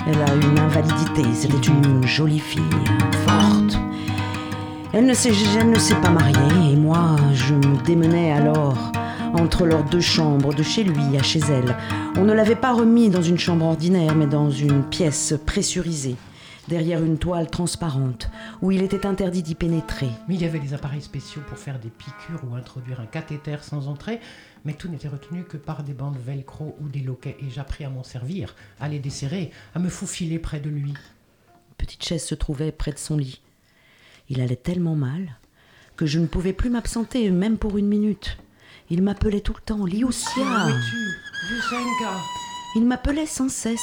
Elle 0.06 0.22
a 0.22 0.36
une 0.36 0.60
invalidité. 0.60 1.24
C'était 1.34 1.68
une 1.70 2.06
jolie 2.06 2.40
fille, 2.40 2.62
forte. 3.26 3.66
Elle 4.93 5.06
ne 5.06 5.13
s'est, 5.13 5.34
elle 5.60 5.69
ne 5.69 5.80
s'est 5.80 6.00
pas 6.02 6.10
mariée 6.10 6.71
et 6.71 6.76
moi, 6.76 7.17
je 7.34 7.54
me 7.54 7.84
démenais 7.84 8.32
alors 8.32 8.91
entre 9.34 9.65
leurs 9.65 9.84
deux 9.84 10.02
chambres, 10.02 10.54
de 10.54 10.63
chez 10.63 10.84
lui 10.84 11.17
à 11.17 11.23
chez 11.23 11.39
elle. 11.39 11.76
On 12.15 12.23
ne 12.23 12.34
l'avait 12.34 12.56
pas 12.56 12.73
remis 12.73 13.10
dans 13.10 13.21
une 13.21 13.38
chambre 13.38 13.65
ordinaire, 13.65 14.15
mais 14.15 14.26
dans 14.26 14.50
une 14.50 14.84
pièce 14.84 15.34
pressurisée, 15.45 16.15
derrière 16.69 17.04
une 17.04 17.17
toile 17.17 17.50
transparente, 17.50 18.30
où 18.62 18.71
il 18.71 18.82
était 18.82 19.06
interdit 19.06 19.43
d'y 19.43 19.56
pénétrer. 19.56 20.10
Mais 20.28 20.36
il 20.36 20.41
y 20.41 20.45
avait 20.45 20.60
des 20.60 20.73
appareils 20.73 21.02
spéciaux 21.02 21.41
pour 21.47 21.58
faire 21.58 21.80
des 21.80 21.89
piqûres 21.89 22.41
ou 22.50 22.56
introduire 22.56 23.02
un 23.02 23.06
cathéter 23.06 23.58
sans 23.62 23.89
entrée, 23.89 24.19
mais 24.65 24.73
tout 24.73 24.88
n'était 24.88 25.10
retenu 25.10 25.43
que 25.43 25.58
par 25.58 25.84
des 25.84 25.93
bandes 25.93 26.17
velcro 26.26 26.76
ou 26.82 26.88
des 26.88 27.02
loquets, 27.02 27.38
et 27.41 27.50
j'appris 27.50 27.84
à 27.84 27.89
m'en 27.89 28.04
servir, 28.04 28.56
à 28.80 28.88
les 28.88 29.00
desserrer, 29.00 29.52
à 29.76 29.80
me 29.80 29.89
faufiler 29.89 30.39
près 30.39 30.62
de 30.62 30.69
lui. 30.69 30.91
Une 30.91 31.86
petite 31.86 32.04
chaise 32.04 32.23
se 32.23 32.36
trouvait 32.36 32.71
près 32.71 32.91
de 32.91 32.97
son 32.97 33.17
lit. 33.17 33.41
Il 34.30 34.42
allait 34.42 34.56
tellement 34.56 34.96
mal 34.96 35.38
que 35.96 36.06
je 36.06 36.20
ne 36.20 36.28
pouvais 36.28 36.54
plus 36.54 36.70
m'absenter, 36.70 37.30
même 37.32 37.58
pour 37.58 37.78
une 37.78 37.88
minute. 37.88 38.38
Il 38.90 39.02
m'appelait 39.02 39.42
tout 39.42 39.54
le 39.56 39.62
temps, 39.62 39.80
Où 39.80 39.86
Liusia. 39.86 40.70
es-tu 40.70 41.54
Yusenka 41.54 42.13
Il 42.76 42.86
m'appelait 42.86 43.26
sans 43.26 43.50
cesse. 43.50 43.80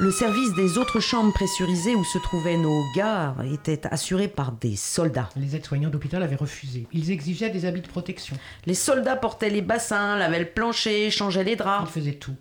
Le 0.00 0.10
service 0.10 0.52
des 0.54 0.78
autres 0.78 1.00
chambres 1.00 1.32
pressurisées 1.32 1.94
où 1.94 2.02
se 2.04 2.18
trouvaient 2.18 2.56
nos 2.56 2.82
gars 2.96 3.36
était 3.52 3.86
assuré 3.86 4.26
par 4.26 4.52
des 4.52 4.74
soldats. 4.74 5.28
Les 5.36 5.54
aides-soignants 5.54 5.90
d'hôpital 5.90 6.22
avaient 6.22 6.34
refusé. 6.36 6.88
Ils 6.92 7.10
exigeaient 7.10 7.50
des 7.50 7.64
habits 7.66 7.82
de 7.82 7.88
protection. 7.88 8.36
Les 8.66 8.74
soldats 8.74 9.16
portaient 9.16 9.50
les 9.50 9.62
bassins, 9.62 10.16
lavaient 10.16 10.40
le 10.40 10.46
plancher, 10.46 11.10
changeaient 11.10 11.44
les 11.44 11.52
Ils 11.52 11.56
draps. 11.58 11.90
faisaient 11.90 12.14
tout. 12.14 12.34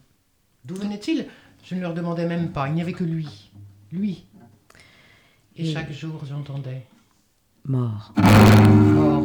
D'où 0.65 0.76
venait-il? 0.76 1.28
Je 1.63 1.76
ne 1.76 1.82
leur 1.82 1.94
demandais 1.94 2.26
même 2.28 2.52
pas. 2.52 2.67
Il 2.67 2.74
n'y 2.74 2.82
avait 2.82 2.94
que 2.94 3.04
lui. 3.04 3.52
Lui. 3.91 4.26
Et 5.56 5.74
chaque 5.74 5.92
jour, 5.92 6.22
j'entendais 6.28 6.86
Mort, 7.66 8.14
mort. 8.16 9.24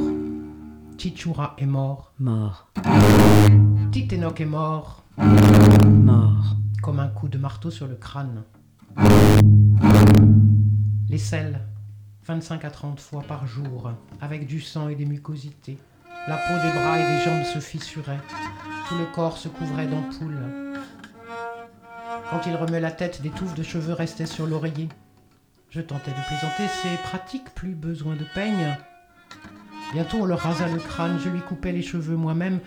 Chichura 0.99 1.55
est 1.59 1.67
mort. 1.67 2.13
mort, 2.19 2.69
Titenok 3.93 4.41
est 4.41 4.45
mort. 4.45 5.05
mort. 5.17 6.57
Comme 6.83 7.01
un 7.01 7.09
coup 7.09 7.29
de 7.29 7.39
marteau 7.39 7.71
sur 7.71 7.87
le 7.87 7.95
crâne. 7.95 8.43
Les 11.09 11.19
selles, 11.19 11.61
25 12.27 12.65
à 12.65 12.71
30 12.71 13.01
fois 13.01 13.23
par 13.23 13.47
jour, 13.47 13.93
avec 14.21 14.47
du 14.47 14.61
sang 14.61 14.89
et 14.89 14.97
des 14.97 15.07
mucosités. 15.07 15.79
La 16.29 16.37
peau 16.37 16.55
des 16.55 16.73
bras 16.73 16.99
et 16.99 17.03
des 17.03 17.25
jambes 17.25 17.45
se 17.45 17.61
fissurait. 17.61 18.21
Tout 18.89 18.97
le 18.99 19.07
corps 19.15 19.39
se 19.39 19.49
couvrait 19.49 19.87
d'ampoules. 19.87 20.37
Quand 22.31 22.41
il 22.47 22.57
remuait 22.57 22.81
la 22.81 22.91
tête, 22.91 23.23
des 23.23 23.31
touffes 23.31 23.55
de 23.55 23.63
cheveux 23.63 23.93
restaient 23.93 24.27
sur 24.27 24.47
l'oreiller. 24.47 24.89
Je 25.71 25.81
tentais 25.81 26.11
de 26.11 26.27
plaisanter, 26.27 26.69
c'est 26.83 27.03
pratique, 27.03 27.55
plus 27.55 27.75
besoin 27.75 28.15
de 28.15 28.25
peigne. 28.35 28.77
Bientôt 29.93 30.19
on 30.19 30.25
leur 30.25 30.41
rasa 30.41 30.67
le 30.69 30.79
crâne, 30.79 31.19
je 31.23 31.29
lui 31.29 31.41
coupais 31.41 31.73
les 31.73 31.83
cheveux 31.83 32.17
moi-même. 32.17 32.61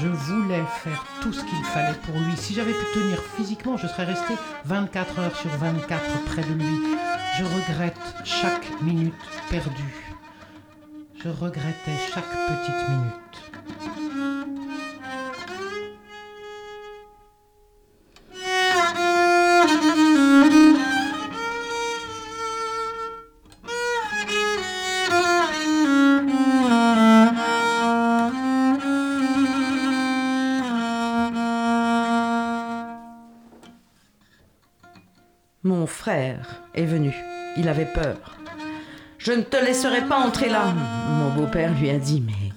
Je 0.00 0.08
voulais 0.08 0.62
faire 0.82 1.04
tout 1.20 1.32
ce 1.32 1.44
qu'il 1.44 1.64
fallait 1.66 1.98
pour 2.04 2.16
lui. 2.16 2.36
Si 2.36 2.54
j'avais 2.54 2.72
pu 2.72 2.84
tenir 2.94 3.18
physiquement, 3.36 3.76
je 3.76 3.86
serais 3.86 4.04
resté 4.04 4.34
24 4.64 5.18
heures 5.18 5.36
sur 5.36 5.50
24 5.50 6.24
près 6.24 6.42
de 6.42 6.54
lui. 6.54 6.96
Je 7.38 7.44
regrette 7.44 7.98
chaque 8.24 8.82
minute 8.82 9.14
perdue. 9.50 10.14
Je 11.22 11.28
regrettais 11.28 11.98
chaque 12.12 12.24
petite 12.24 12.88
minute. 12.88 13.23
Frère 36.04 36.60
est 36.74 36.84
venu. 36.84 37.14
Il 37.56 37.66
avait 37.66 37.86
peur. 37.86 38.36
Je 39.16 39.32
ne 39.32 39.40
te 39.40 39.56
laisserai 39.56 40.02
pas 40.02 40.18
entrer 40.18 40.50
là. 40.50 40.66
Mon 41.08 41.30
beau-père 41.30 41.72
lui 41.80 41.88
a 41.88 41.98
dit, 41.98 42.22
mais 42.26 42.52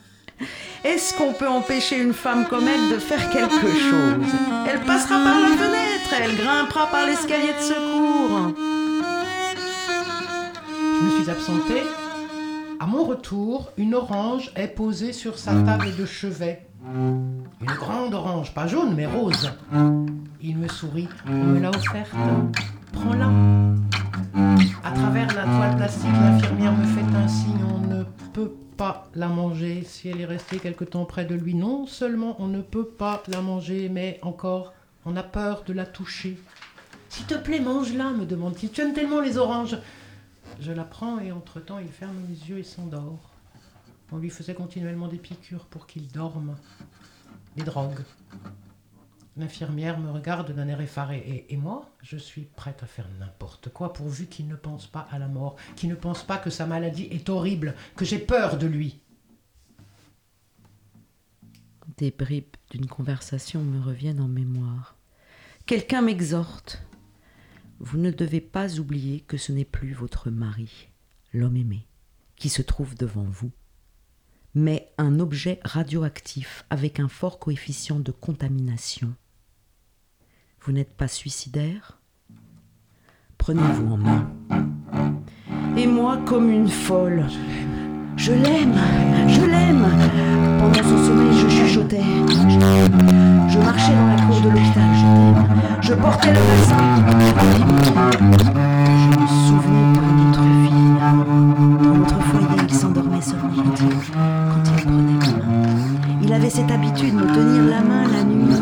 est-ce 0.83 1.17
qu'on 1.17 1.31
peut 1.31 1.47
empêcher 1.47 1.97
une 1.97 2.12
femme 2.12 2.45
comme 2.49 2.67
elle 2.67 2.89
de 2.89 2.99
faire 2.99 3.29
quelque 3.29 3.69
chose? 3.89 4.31
Elle 4.69 4.81
passera 4.81 5.23
par 5.23 5.39
la 5.39 5.55
fenêtre, 5.55 6.13
elle 6.21 6.36
grimpera 6.36 6.88
par 6.88 7.05
l'escalier 7.05 7.53
de 7.57 7.63
secours. 7.63 8.51
Je 10.97 11.05
me 11.05 11.21
suis 11.21 11.29
absenté. 11.29 11.83
À 12.81 12.86
mon 12.86 13.05
retour, 13.05 13.71
une 13.77 13.95
orange 13.95 14.51
est 14.57 14.75
posée 14.75 15.13
sur 15.13 15.39
sa 15.39 15.53
table 15.63 15.95
de 15.97 16.05
chevet. 16.05 16.67
Une 16.86 17.45
grande 17.62 18.13
orange, 18.13 18.53
pas 18.53 18.67
jaune 18.67 18.93
mais 18.93 19.05
rose. 19.05 19.53
Il 20.41 20.57
me 20.57 20.67
sourit. 20.67 21.07
On 21.29 21.31
me 21.31 21.62
l'a 21.62 21.69
offerte. 21.69 22.12
Prends-la. 22.99 23.29
À 24.83 24.91
travers 24.91 25.27
la 25.36 25.43
toile 25.43 25.75
plastique, 25.77 26.12
l'infirmière 26.12 26.75
me 26.75 26.86
fait 26.86 27.15
un 27.15 27.27
signe. 27.27 27.63
On 27.63 27.79
ne 27.79 28.03
peut 28.33 28.53
pas 28.75 29.07
la 29.13 29.27
manger 29.27 29.83
si 29.83 30.10
elle 30.10 30.21
est 30.21 30.25
restée 30.25 30.57
quelque 30.57 30.83
temps 30.83 31.05
près 31.05 31.25
de 31.25 31.36
lui. 31.36 31.53
Non 31.53 31.86
seulement 31.86 32.36
on 32.39 32.47
ne 32.47 32.62
peut 32.62 32.88
pas 32.88 33.21
la 33.27 33.41
manger, 33.41 33.89
mais 33.89 34.19
encore, 34.23 34.73
on 35.05 35.15
a 35.15 35.21
peur 35.21 35.63
de 35.63 35.73
la 35.73 35.86
toucher. 35.86 36.39
S'il 37.10 37.25
te 37.25 37.36
plaît, 37.36 37.60
mange-la, 37.60 38.12
me 38.12 38.25
demande-t-il. 38.25 38.71
Tu 38.71 38.81
aimes 38.81 38.93
tellement 38.93 39.21
les 39.21 39.38
oranges. 39.38 39.77
Je 40.60 40.71
la 40.71 40.83
prends 40.83 41.19
et 41.19 41.31
entre-temps, 41.31 41.77
il 41.79 41.89
ferme 41.89 42.15
les 42.27 42.49
yeux 42.49 42.57
et 42.57 42.63
s'endort. 42.63 43.29
On 44.12 44.17
lui 44.17 44.31
faisait 44.31 44.55
continuellement 44.55 45.07
des 45.07 45.17
piqûres 45.17 45.65
pour 45.65 45.86
qu'il 45.86 46.07
dorme. 46.07 46.55
Des 47.55 47.63
drogues. 47.63 48.01
L'infirmière 49.38 50.00
me 50.00 50.10
regarde 50.10 50.52
d'un 50.52 50.67
air 50.67 50.82
effaré 50.82 51.45
et, 51.47 51.58
moi, 51.58 51.91
je 52.02 52.17
suis 52.17 52.45
prête 52.56 52.82
à 52.82 52.88
faire 52.88 53.08
n'importe 53.19 53.69
quoi 53.69 53.93
pourvu 53.93 54.26
qu'il 54.26 54.47
ne 54.47 54.56
pense 54.56 54.88
pas 54.88 55.08
à 55.12 55.19
la 55.19 55.28
mort, 55.28 55.58
qu'il 55.76 55.89
ne 55.89 55.95
pense 55.95 56.23
pas 56.23 56.39
que 56.39 56.50
sa 56.50 56.65
maladie 56.65 57.08
est 57.12 57.30
horrible, 57.30 57.76
que 57.95 58.04
j'ai 58.04 58.17
peur 58.17 58.58
de 58.58 58.65
lui. 58.65 59.00
Des 61.97 62.10
bribes 62.10 62.56
d'une 62.71 62.88
conversation 62.88 63.62
me 63.62 63.80
reviennent 63.80 64.21
en 64.21 64.28
mémoire. 64.28 64.95
Quelqu'un 65.67 66.02
m'exhorte. 66.02 66.82
Vous 67.80 68.00
ne 68.00 68.10
devez 68.10 68.41
pas 68.41 68.80
oublier 68.80 69.19
que 69.19 69.38
ce 69.38 69.52
n'est 69.52 69.65
plus 69.65 69.93
votre 69.93 70.32
mari, 70.32 70.89
l'homme 71.32 71.58
aimé, 71.58 71.86
qui 72.38 72.50
se 72.50 72.63
trouve 72.63 72.95
devant 72.95 73.26
vous, 73.26 73.52
mais 74.56 74.91
un 74.97 75.19
objet 75.19 75.60
radioactif 75.63 76.65
avec 76.71 77.00
un 77.00 77.08
fort 77.08 77.38
coefficient 77.38 78.00
de 78.00 78.12
contamination. 78.12 79.13
Vous 80.67 80.73
n'êtes 80.73 80.97
pas 80.97 81.08
suicidaire? 81.08 81.97
Prenez-vous 83.38 83.93
en 83.93 83.95
main. 83.95 84.30
Et 85.77 85.88
moi, 85.88 86.17
comme 86.25 86.51
une 86.51 86.67
folle, 86.67 87.23
je 88.17 88.34
l'aime, 88.34 88.77
je 89.30 89.45
l'aime. 89.45 89.88
Pendant 90.60 90.84
son 90.84 91.06
sommeil, 91.06 91.38
je 91.38 91.47
chuchotais. 91.47 92.01
Je, 92.27 93.60
marchais 93.60 93.95
dans 93.95 94.08
la 94.08 94.21
cour 94.23 94.41
de 94.41 94.49
l'hôpital, 94.49 94.89
je 94.93 95.06
t'aime. 95.06 95.45
Je 95.80 95.93
portais 95.93 96.34
le 96.34 96.39
bassin. 96.49 96.95
Je 98.89 99.19
me 99.21 99.27
souvenais 99.47 99.93
de 99.93 100.01
notre 100.19 100.43
vie. 100.63 100.88
Dans 101.82 101.95
notre 101.95 102.19
foyer, 102.23 102.67
il 102.67 102.73
s'endormait 102.73 103.21
seulement 103.21 103.53
quand 103.56 103.80
il, 103.80 103.95
quand 103.95 104.63
il 104.65 104.84
prenait 104.84 105.13
ma 105.13 105.27
main. 105.27 105.67
Il 106.21 106.34
avait 106.34 106.49
cette 106.49 106.71
habitude 106.71 107.13
de 107.13 107.19
me 107.21 107.34
tenir 107.34 107.63
la 107.69 107.82
main 107.82 108.06
la 108.06 108.23
nuit, 108.25 108.53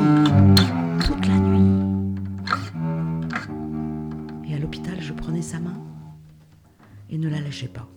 lâchais 7.55 7.67
pas. 7.69 7.87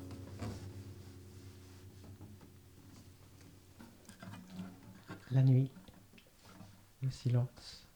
La 5.33 5.43
nuit, 5.43 5.69
le 7.03 7.11
silence. 7.11 7.87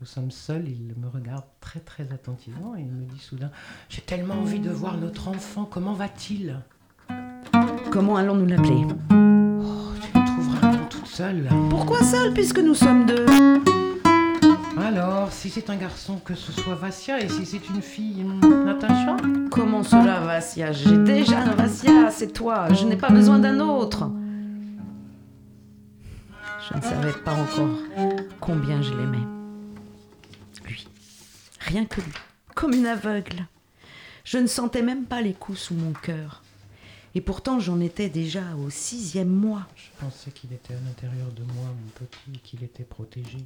Nous 0.00 0.06
sommes 0.06 0.30
seuls, 0.30 0.66
il 0.66 0.94
me 0.96 1.08
regarde 1.08 1.44
très 1.60 1.80
très 1.80 2.10
attentivement 2.10 2.74
et 2.74 2.80
il 2.80 2.86
me 2.86 3.04
dit 3.04 3.18
soudain 3.18 3.50
J'ai 3.90 4.00
tellement 4.00 4.34
envie 4.34 4.60
de 4.60 4.70
voir 4.70 4.96
notre 4.96 5.28
enfant, 5.28 5.66
comment 5.66 5.92
va-t-il? 5.92 6.58
Comment 7.90 8.16
allons-nous 8.16 8.46
l'appeler? 8.46 8.86
Oh, 9.10 9.92
tu 10.00 10.18
le 10.18 10.26
trouveras 10.26 10.76
toute 10.88 11.06
seule. 11.06 11.48
Pourquoi 11.68 12.02
seul 12.02 12.32
puisque 12.32 12.60
nous 12.60 12.74
sommes 12.74 13.04
deux? 13.04 13.26
Alors, 14.76 15.32
si 15.32 15.50
c'est 15.50 15.70
un 15.70 15.76
garçon, 15.76 16.18
que 16.18 16.34
ce 16.34 16.50
soit 16.50 16.74
Vassia, 16.74 17.20
et 17.20 17.28
si 17.28 17.46
c'est 17.46 17.68
une 17.68 17.80
fille, 17.80 18.24
Natacha 18.24 19.16
Comment 19.50 19.84
cela, 19.84 20.20
Vassia? 20.20 20.72
J'ai 20.72 20.98
déjà 20.98 21.38
un 21.38 21.54
Vassia, 21.54 22.10
c'est 22.10 22.32
toi. 22.32 22.72
Je 22.72 22.84
n'ai 22.84 22.96
pas 22.96 23.10
besoin 23.10 23.38
d'un 23.38 23.60
autre. 23.60 24.10
Je 26.68 26.76
ne 26.76 26.82
savais 26.82 27.12
pas 27.12 27.34
encore 27.34 27.78
combien 28.40 28.82
je 28.82 28.94
l'aimais. 28.94 29.24
Lui. 30.66 30.88
Rien 31.60 31.84
que 31.84 32.00
lui. 32.00 32.12
Comme 32.54 32.72
une 32.72 32.86
aveugle. 32.86 33.46
Je 34.24 34.38
ne 34.38 34.46
sentais 34.46 34.82
même 34.82 35.04
pas 35.04 35.22
les 35.22 35.34
coups 35.34 35.58
sous 35.58 35.74
mon 35.74 35.92
cœur. 35.92 36.42
Et 37.14 37.20
pourtant, 37.20 37.60
j'en 37.60 37.78
étais 37.80 38.08
déjà 38.08 38.42
au 38.58 38.70
sixième 38.70 39.28
mois. 39.28 39.66
Je 39.76 40.04
pensais 40.04 40.32
qu'il 40.32 40.52
était 40.52 40.74
à 40.74 40.80
l'intérieur 40.84 41.28
de 41.36 41.42
moi, 41.42 41.66
mon 41.66 42.06
petit, 42.06 42.40
qu'il 42.42 42.64
était 42.64 42.82
protégé. 42.82 43.38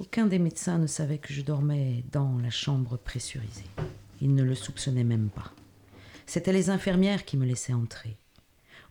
Aucun 0.00 0.26
des 0.26 0.40
médecins 0.40 0.78
ne 0.78 0.88
savait 0.88 1.18
que 1.18 1.32
je 1.32 1.42
dormais 1.42 2.02
dans 2.10 2.36
la 2.42 2.50
chambre 2.50 2.96
pressurisée. 2.96 3.66
Ils 4.20 4.34
ne 4.34 4.42
le 4.42 4.56
soupçonnaient 4.56 5.04
même 5.04 5.28
pas. 5.28 5.52
C'étaient 6.26 6.52
les 6.52 6.68
infirmières 6.68 7.24
qui 7.24 7.36
me 7.36 7.46
laissaient 7.46 7.74
entrer. 7.74 8.16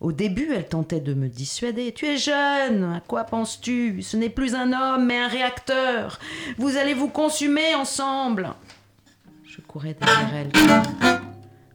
Au 0.00 0.12
début, 0.12 0.52
elles 0.54 0.68
tentaient 0.68 1.00
de 1.00 1.12
me 1.12 1.28
dissuader. 1.28 1.92
Tu 1.92 2.06
es 2.06 2.16
jeune, 2.16 2.84
à 2.84 3.00
quoi 3.06 3.24
penses-tu? 3.24 4.00
Ce 4.02 4.16
n'est 4.16 4.30
plus 4.30 4.54
un 4.54 4.72
homme, 4.72 5.06
mais 5.06 5.18
un 5.18 5.28
réacteur. 5.28 6.18
Vous 6.56 6.76
allez 6.76 6.94
vous 6.94 7.08
consumer 7.08 7.74
ensemble. 7.74 8.54
Je 9.44 9.60
courais 9.60 9.94
derrière 9.94 10.34
elles 10.34 10.52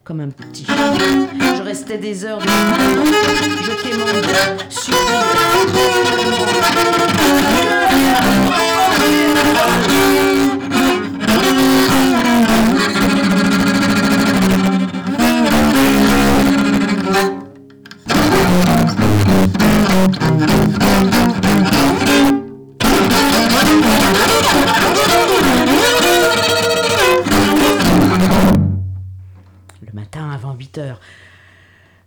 comme 0.02 0.20
un 0.20 0.30
petit 0.30 0.64
chat. 0.64 0.74
Je 1.56 1.62
restais 1.62 1.98
des 1.98 2.24
heures 2.24 2.38
de 2.38 2.46
Je 3.62 3.82
quémandais, 3.82 4.60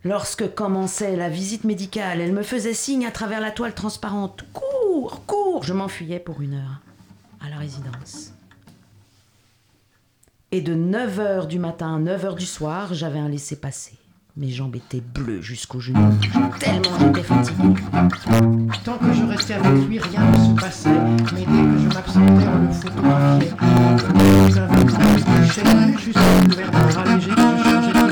Lorsque 0.05 0.53
commençait 0.53 1.15
la 1.15 1.29
visite 1.29 1.63
médicale, 1.63 2.19
elle 2.19 2.33
me 2.33 2.43
faisait 2.43 2.73
signe 2.73 3.05
à 3.05 3.11
travers 3.11 3.39
la 3.39 3.51
toile 3.51 3.73
transparente. 3.73 4.43
Je 5.63 5.71
m'enfuyais 5.73 6.19
pour 6.19 6.41
une 6.41 6.55
heure 6.55 6.81
à 7.39 7.49
la 7.49 7.57
résidence. 7.57 8.33
Et 10.51 10.61
de 10.61 10.75
9h 10.75 11.47
du 11.47 11.57
matin 11.57 11.95
à 11.95 11.99
9h 11.99 12.35
du 12.35 12.45
soir, 12.45 12.93
j'avais 12.93 13.19
un 13.19 13.29
laissez-passer. 13.29 13.93
Mes 14.35 14.49
jambes 14.49 14.75
étaient 14.75 15.01
bleues 15.01 15.41
jusqu'aux 15.41 15.79
genoux, 15.79 16.13
tellement 16.59 16.99
j'étais 16.99 17.23
fatiguée. 17.23 17.81
Tant 18.83 18.97
que 18.97 19.13
je 19.13 19.23
restais 19.23 19.53
avec 19.53 19.87
lui, 19.87 19.99
rien 19.99 20.31
ne 20.31 20.35
se 20.35 20.61
passait, 20.61 20.89
mais 21.33 21.41
dès 21.41 21.45
que 21.45 21.77
je 21.79 21.87
m'absentais, 21.87 22.47
on 22.47 22.59
le 22.61 22.73
photographiait. 22.73 23.53
Jusqu'à 25.97 26.19
le 26.43 26.55
verre 26.55 26.71
léger 27.15 27.29
que 27.29 27.35
je 27.35 27.63
changeais 27.63 28.02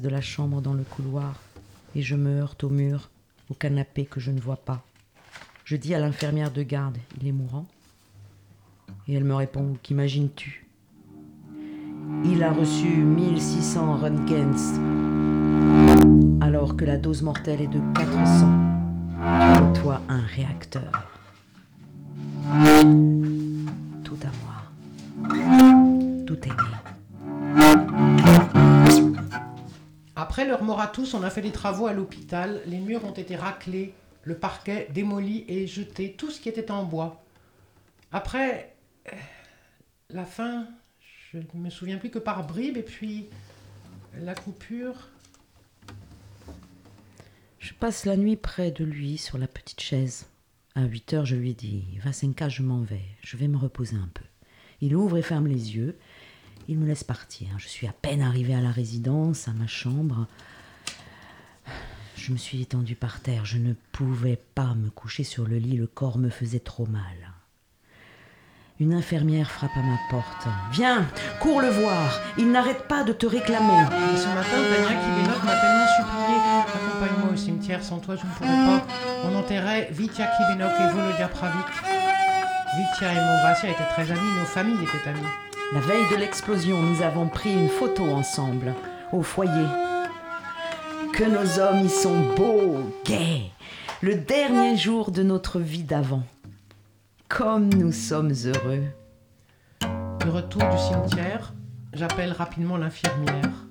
de 0.00 0.08
la 0.08 0.20
chambre 0.20 0.60
dans 0.60 0.74
le 0.74 0.82
couloir 0.82 1.34
et 1.94 2.02
je 2.02 2.16
me 2.16 2.40
heurte 2.40 2.64
au 2.64 2.70
mur, 2.70 3.10
au 3.50 3.54
canapé 3.54 4.04
que 4.04 4.20
je 4.20 4.30
ne 4.30 4.40
vois 4.40 4.56
pas. 4.56 4.82
Je 5.64 5.76
dis 5.76 5.94
à 5.94 5.98
l'infirmière 5.98 6.50
de 6.50 6.62
garde, 6.62 6.98
il 7.20 7.28
est 7.28 7.32
mourant 7.32 7.66
Et 9.08 9.14
elle 9.14 9.24
me 9.24 9.34
répond, 9.34 9.76
qu'imagines-tu? 9.82 10.66
Il 12.24 12.42
a 12.42 12.52
reçu 12.52 12.88
1600 12.88 13.98
röntgens, 13.98 14.80
alors 16.40 16.76
que 16.76 16.84
la 16.84 16.96
dose 16.96 17.22
mortelle 17.22 17.60
est 17.60 17.68
de 17.68 17.80
400. 17.94 18.48
toi 19.80 20.00
un 20.08 20.20
réacteur. 20.20 21.06
Tout 24.04 24.18
à 24.22 24.32
moi. 24.42 24.56
Tout 26.26 26.38
est 26.44 26.48
né. 26.48 28.29
Après 30.30 30.46
leur 30.46 30.62
mort 30.62 30.80
à 30.80 30.86
tous, 30.86 31.14
on 31.14 31.24
a 31.24 31.28
fait 31.28 31.42
des 31.42 31.50
travaux 31.50 31.88
à 31.88 31.92
l'hôpital. 31.92 32.62
Les 32.64 32.78
murs 32.78 33.04
ont 33.04 33.12
été 33.12 33.34
raclés, 33.34 33.94
le 34.22 34.36
parquet 34.36 34.86
démoli 34.94 35.44
et 35.48 35.66
jeté, 35.66 36.12
tout 36.12 36.30
ce 36.30 36.40
qui 36.40 36.48
était 36.48 36.70
en 36.70 36.84
bois. 36.84 37.24
Après, 38.12 38.76
euh, 39.08 39.16
la 40.08 40.24
fin, 40.24 40.68
je 41.32 41.38
ne 41.38 41.60
me 41.60 41.68
souviens 41.68 41.98
plus 41.98 42.10
que 42.10 42.20
par 42.20 42.46
bribes, 42.46 42.76
et 42.76 42.84
puis 42.84 43.28
la 44.20 44.36
coupure. 44.36 45.08
Je 47.58 47.74
passe 47.74 48.04
la 48.06 48.16
nuit 48.16 48.36
près 48.36 48.70
de 48.70 48.84
lui 48.84 49.18
sur 49.18 49.36
la 49.36 49.48
petite 49.48 49.80
chaise. 49.80 50.28
À 50.76 50.84
8 50.84 51.12
heures, 51.14 51.26
je 51.26 51.34
lui 51.34 51.54
dis 51.54 51.98
Vasenka, 52.04 52.48
je 52.48 52.62
m'en 52.62 52.82
vais, 52.82 53.02
je 53.20 53.36
vais 53.36 53.48
me 53.48 53.56
reposer 53.56 53.96
un 53.96 54.10
peu. 54.14 54.24
Il 54.80 54.94
ouvre 54.94 55.16
et 55.16 55.22
ferme 55.22 55.48
les 55.48 55.74
yeux. 55.74 55.98
Il 56.70 56.78
me 56.78 56.86
laisse 56.86 57.02
partir. 57.02 57.48
Je 57.58 57.66
suis 57.66 57.88
à 57.88 57.92
peine 57.92 58.22
arrivée 58.22 58.54
à 58.54 58.60
la 58.60 58.70
résidence, 58.70 59.48
à 59.48 59.50
ma 59.50 59.66
chambre. 59.66 60.28
Je 62.14 62.30
me 62.30 62.36
suis 62.36 62.62
étendue 62.62 62.94
par 62.94 63.18
terre. 63.18 63.44
Je 63.44 63.58
ne 63.58 63.72
pouvais 63.90 64.38
pas 64.54 64.74
me 64.76 64.88
coucher 64.88 65.24
sur 65.24 65.48
le 65.48 65.56
lit. 65.56 65.76
Le 65.76 65.88
corps 65.88 66.16
me 66.16 66.30
faisait 66.30 66.60
trop 66.60 66.86
mal. 66.86 67.34
Une 68.78 68.94
infirmière 68.94 69.50
frappe 69.50 69.76
à 69.76 69.82
ma 69.82 69.98
porte. 70.10 70.46
Viens, 70.70 71.08
cours 71.40 71.60
le 71.60 71.70
voir. 71.70 72.20
Il 72.38 72.52
n'arrête 72.52 72.86
pas 72.86 73.02
de 73.02 73.12
te 73.12 73.26
réclamer. 73.26 73.84
ce 74.16 74.28
matin, 74.28 74.46
Tania 74.52 75.00
Kibenok 75.00 75.42
m'a 75.42 75.60
tellement 75.60 75.86
supplié. 75.98 76.36
Accompagne-moi 76.72 77.32
au 77.32 77.36
cimetière. 77.36 77.82
Sans 77.82 77.98
toi, 77.98 78.14
je 78.14 78.24
ne 78.24 78.30
pourrais 78.30 78.48
pas. 78.48 78.86
On 79.24 79.34
enterrait 79.34 79.88
Vitya 79.90 80.28
Kibenok 80.36 80.70
et 80.78 80.92
Volodya 80.92 81.26
Pravik. 81.26 81.66
Vitya 82.76 83.12
et 83.12 83.16
mon 83.16 83.42
Vassia 83.42 83.70
étaient 83.70 83.88
très 83.88 84.08
amis. 84.08 84.38
Nos 84.38 84.46
familles 84.46 84.84
étaient 84.84 85.08
amies. 85.08 85.49
La 85.72 85.78
veille 85.78 86.08
de 86.10 86.16
l'explosion, 86.16 86.82
nous 86.82 87.00
avons 87.00 87.28
pris 87.28 87.52
une 87.52 87.68
photo 87.68 88.02
ensemble, 88.02 88.74
au 89.12 89.22
foyer. 89.22 89.68
Que 91.12 91.22
nos 91.22 91.60
hommes 91.60 91.86
y 91.86 91.88
sont 91.88 92.34
beaux, 92.34 92.80
gais, 93.04 93.42
le 94.00 94.16
dernier 94.16 94.76
jour 94.76 95.12
de 95.12 95.22
notre 95.22 95.60
vie 95.60 95.84
d'avant. 95.84 96.24
Comme 97.28 97.72
nous 97.72 97.92
sommes 97.92 98.32
heureux. 98.46 98.82
De 99.80 100.28
retour 100.28 100.62
du 100.62 100.76
cimetière, 100.76 101.52
j'appelle 101.92 102.32
rapidement 102.32 102.76
l'infirmière. 102.76 103.66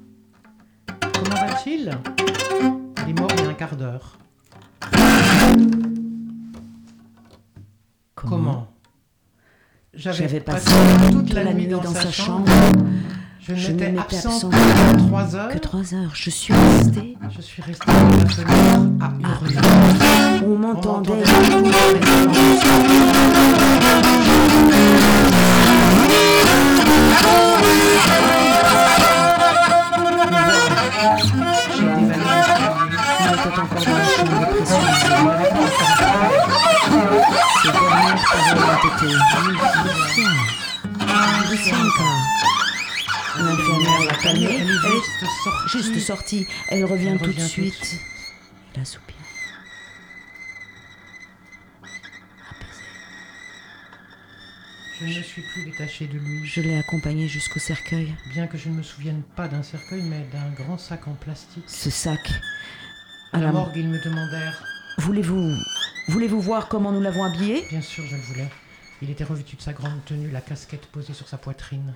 Comment 1.01 1.35
va-t-il? 1.35 1.91
Il 3.03 3.09
est 3.09 3.19
mort 3.19 3.29
il 3.37 3.43
y 3.43 3.45
a 3.45 3.49
un 3.49 3.53
quart 3.55 3.75
d'heure. 3.75 4.17
Comment? 8.15 8.67
J'avais 9.93 10.39
passé 10.39 10.71
toute 11.11 11.33
la 11.33 11.53
nuit 11.53 11.67
dans 11.67 11.83
sa 11.83 12.11
chambre. 12.11 12.45
Je 13.41 13.71
n'étais 13.71 13.97
absent 13.97 14.49
que 14.49 14.97
trois 15.07 15.35
heures. 15.35 15.49
Que 15.49 15.57
trois 15.57 15.93
heures. 15.95 16.11
Je 16.13 16.29
suis 16.29 16.53
restée. 16.53 17.17
Je 17.35 17.41
suis 17.41 17.61
restée 17.63 17.89
à 17.89 17.93
la 17.93 18.25
fenêtre 18.29 18.45
à 19.01 19.11
hurler. 19.19 19.55
On 20.45 20.55
m'entendait. 20.57 21.23
J'ai 21.25 21.61
dévalé. 21.61 21.99
Il 33.21 33.25
était 33.33 33.59
encore 33.59 33.81
dans 33.85 33.97
la 33.97 34.05
chambre. 34.05 35.38
L'infirmière 43.37 43.99
l'a 44.05 44.15
calmée. 44.15 44.57
Elle 44.59 44.69
est 44.69 45.69
juste 45.69 45.99
sortie. 45.99 46.45
Elle 46.69 46.85
revient 46.85 47.17
tout 47.21 47.33
de 47.33 47.39
suite. 47.39 47.99
Il 48.75 48.81
a. 48.81 48.83
Je 55.01 55.05
ne 55.17 55.23
suis 55.23 55.41
plus 55.41 55.63
détachée 55.63 56.07
de 56.07 56.17
lui. 56.17 56.45
Je 56.45 56.59
l'ai 56.59 56.77
accompagné 56.77 57.29
jusqu'au 57.29 57.59
cercueil. 57.59 58.13
Bien 58.33 58.47
que 58.47 58.57
je 58.57 58.67
ne 58.67 58.75
me 58.75 58.83
souvienne 58.83 59.23
pas 59.35 59.47
d'un 59.47 59.63
cercueil, 59.63 60.01
mais 60.01 60.27
d'un 60.33 60.49
grand 60.61 60.77
sac 60.77 61.07
en 61.07 61.13
plastique. 61.13 61.63
Ce 61.67 61.89
sac. 61.89 62.19
À 63.31 63.39
la 63.39 63.53
morgue, 63.53 63.77
ils 63.77 63.87
me 63.87 64.03
demandèrent 64.03 64.61
Voulez-vous 64.99 65.55
voulez-vous 66.09 66.41
voir 66.41 66.67
comment 66.67 66.91
nous 66.91 66.99
l'avons 66.99 67.23
habillé? 67.23 67.63
Bien 67.69 67.81
sûr, 67.81 68.03
je 68.05 68.17
le 68.17 68.21
voulais. 68.21 68.49
Il 69.01 69.09
était 69.09 69.23
revêtu 69.23 69.55
de 69.55 69.61
sa 69.61 69.71
grande 69.71 70.03
tenue, 70.03 70.29
la 70.29 70.41
casquette 70.41 70.87
posée 70.87 71.13
sur 71.13 71.25
sa 71.29 71.37
poitrine. 71.37 71.93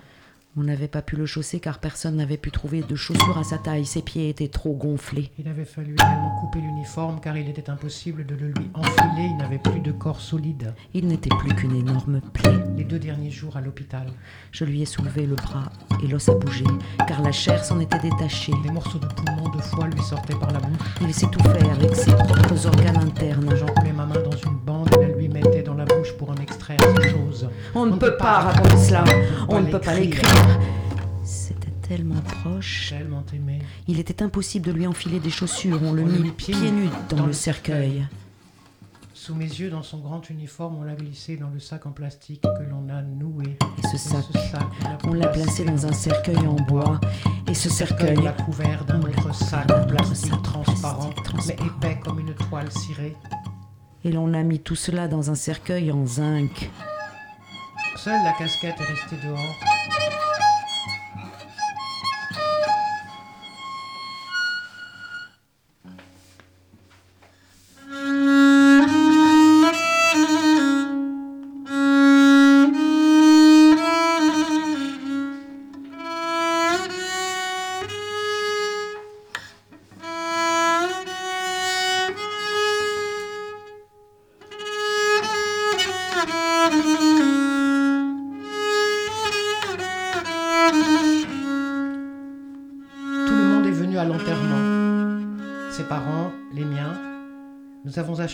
On 0.56 0.62
n'avait 0.62 0.86
pas 0.86 1.02
pu 1.02 1.16
le 1.16 1.26
chausser 1.26 1.58
car 1.58 1.80
personne 1.80 2.14
n'avait 2.14 2.36
pu 2.36 2.52
trouver 2.52 2.82
de 2.82 2.94
chaussures 2.94 3.38
à 3.38 3.42
sa 3.42 3.58
taille. 3.58 3.84
Ses 3.84 4.02
pieds 4.02 4.28
étaient 4.28 4.46
trop 4.46 4.72
gonflés. 4.72 5.32
Il 5.36 5.48
avait 5.48 5.64
fallu 5.64 5.94
également 5.94 6.30
couper 6.40 6.60
l'uniforme 6.60 7.18
car 7.20 7.36
il 7.36 7.48
était 7.48 7.70
impossible 7.70 8.24
de 8.24 8.36
le 8.36 8.52
lui 8.52 8.70
enfiler. 8.72 9.30
Il 9.30 9.36
n'avait 9.36 9.58
plus 9.58 9.80
de 9.80 9.90
corps 9.90 10.20
solide. 10.20 10.72
Il 10.92 11.08
n'était 11.08 11.34
plus 11.40 11.52
qu'une 11.56 11.74
énorme 11.74 12.20
plaie. 12.32 12.54
Les 12.76 12.84
deux 12.84 13.00
derniers 13.00 13.32
jours 13.32 13.56
à 13.56 13.60
l'hôpital, 13.60 14.06
Je 14.52 14.64
lui 14.64 14.80
ai 14.80 14.86
soulevé 14.86 15.26
le 15.26 15.34
bras 15.34 15.72
et 16.04 16.06
l'os 16.06 16.28
a 16.28 16.34
bougé 16.34 16.64
car 17.08 17.20
la 17.20 17.32
chair 17.32 17.64
s'en 17.64 17.80
était 17.80 17.98
détachée. 17.98 18.52
des 18.62 18.70
morceaux 18.70 19.00
de 19.00 19.06
poumon 19.08 19.48
de 19.48 19.60
foie 19.60 19.88
lui 19.88 20.02
sortaient 20.02 20.38
par 20.38 20.52
la 20.52 20.60
bouche. 20.60 20.78
Il 21.00 21.12
s'étouffait 21.12 21.68
avec 21.68 21.96
ses 21.96 22.12
propres 22.12 22.66
organes 22.66 22.98
internes. 22.98 23.56
J'enroulais 23.56 23.92
ma 23.92 24.06
main 24.06 24.22
dans 24.22 24.36
une 24.36 24.58
bande 24.64 24.93
On 27.74 27.86
ne 27.86 27.96
peut 27.96 28.16
pas 28.16 28.40
raconter 28.40 28.76
cela. 28.76 29.04
On 29.48 29.60
ne 29.60 29.70
peut 29.70 29.80
pas 29.80 29.94
l'écrire. 29.94 30.28
C'était 31.24 31.72
tellement 31.86 32.20
proche. 32.42 32.90
Tellement 32.90 33.24
aimé. 33.34 33.60
Il 33.88 33.98
était 34.00 34.22
impossible 34.22 34.66
de 34.66 34.72
lui 34.72 34.86
enfiler 34.86 35.20
des 35.20 35.30
chaussures. 35.30 35.80
On 35.82 35.92
le 35.92 36.02
On 36.02 36.06
mit 36.06 36.18
mit 36.18 36.30
pieds 36.30 36.54
pieds 36.54 36.70
nus 36.70 36.88
dans, 37.10 37.16
dans 37.16 37.22
le 37.22 37.28
le 37.28 37.32
cercueil. 37.34 38.06
Sous 39.12 39.34
mes 39.34 39.46
yeux, 39.46 39.70
dans 39.70 39.82
son 39.82 39.98
grand 40.00 40.28
uniforme, 40.28 40.76
on 40.76 40.82
l'a 40.82 40.94
glissé 40.96 41.36
dans 41.38 41.48
le 41.48 41.58
sac 41.58 41.86
en 41.86 41.92
plastique 41.92 42.42
que 42.42 42.62
l'on 42.70 42.90
a 42.94 43.00
noué. 43.00 43.56
Et 43.78 43.86
ce 43.86 43.94
Et 43.94 43.98
sac, 43.98 44.24
sac, 44.50 44.62
on 45.04 45.14
l'a 45.14 45.28
placé 45.28 45.64
dans 45.64 45.86
un 45.86 45.92
cercueil 45.92 46.36
en 46.46 46.56
bois. 46.56 47.00
Et 47.48 47.54
ce 47.54 47.70
cercueil, 47.70 48.18
On 48.18 48.22
l'a 48.22 48.32
couvert 48.32 48.84
d'un 48.84 49.00
autre 49.00 49.34
sac 49.34 49.70
en 49.70 49.86
plastique 49.86 50.30
sac 50.30 50.42
transparent, 50.42 51.10
plastique 51.10 51.58
mais 51.58 51.66
épais 51.94 52.00
comme 52.04 52.20
une 52.20 52.34
toile 52.34 52.70
cirée. 52.70 53.16
et 54.04 54.12
l'on 54.12 54.34
a 54.34 54.42
mis 54.42 54.58
tout 54.60 54.76
cela 54.76 55.08
dans 55.08 55.30
un 55.30 55.34
cercueil 55.34 55.90
en 55.90 56.04
zinc. 56.04 56.68
Seule 57.96 58.22
la 58.24 58.32
casquette 58.32 58.80
est 58.80 58.84
restée 58.84 59.16
dehors. 59.24 59.54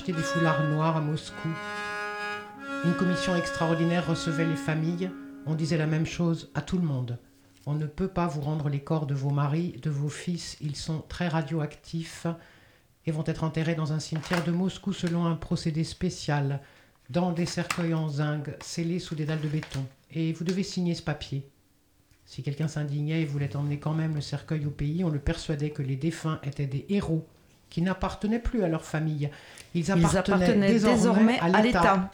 Acheté 0.01 0.13
des 0.13 0.23
foulards 0.23 0.65
noirs 0.65 0.97
à 0.97 1.03
Moscou. 1.03 1.49
Une 2.87 2.95
commission 2.95 3.37
extraordinaire 3.37 4.07
recevait 4.07 4.47
les 4.47 4.57
familles. 4.57 5.11
On 5.45 5.55
disait 5.55 5.77
la 5.77 5.87
même 5.87 6.07
chose 6.07 6.51
à 6.55 6.63
tout 6.63 6.79
le 6.79 6.87
monde. 6.87 7.19
On 7.67 7.75
ne 7.75 7.85
peut 7.85 8.09
pas 8.09 8.27
vous 8.27 8.41
rendre 8.41 8.71
les 8.71 8.81
corps 8.81 9.05
de 9.05 9.15
vos 9.15 9.29
maris, 9.29 9.73
de 9.83 9.91
vos 9.91 10.09
fils. 10.09 10.57
Ils 10.63 10.75
sont 10.75 11.05
très 11.07 11.29
radioactifs 11.29 12.27
et 13.05 13.13
vont 13.13 13.25
être 13.27 13.45
enterrés 13.45 13.75
dans 13.75 13.93
un 13.93 14.01
cimetière 14.01 14.43
de 14.43 14.53
Moscou 14.53 14.95
selon 14.95 15.27
un 15.27 15.37
procédé 15.37 15.85
spécial, 15.85 16.63
dans 17.11 17.33
des 17.33 17.45
cercueils 17.45 17.93
en 17.93 18.09
zinc 18.09 18.49
scellés 18.63 19.01
sous 19.01 19.17
des 19.17 19.27
dalles 19.27 19.43
de 19.43 19.49
béton. 19.49 19.85
Et 20.13 20.33
vous 20.33 20.45
devez 20.45 20.63
signer 20.63 20.95
ce 20.95 21.03
papier. 21.03 21.47
Si 22.25 22.43
quelqu'un 22.43 22.69
s'indignait 22.69 23.21
et 23.21 23.27
voulait 23.27 23.55
emmener 23.55 23.79
quand 23.79 23.93
même 23.93 24.15
le 24.15 24.23
cercueil 24.23 24.65
au 24.65 24.71
pays, 24.71 25.05
on 25.05 25.11
le 25.11 25.19
persuadait 25.19 25.71
que 25.71 25.83
les 25.83 25.97
défunts 25.97 26.41
étaient 26.43 26.67
des 26.67 26.87
héros 26.89 27.29
qui 27.71 27.83
n'appartenaient 27.83 28.39
plus 28.39 28.63
à 28.63 28.69
leur 28.69 28.85
famille. 28.85 29.31
Ils 29.75 29.87
Ils 29.87 30.17
appartenaient, 30.17 30.73
désormais, 30.73 30.97
désormais 30.97 31.39
à 31.41 31.63
l'État. 31.63 32.11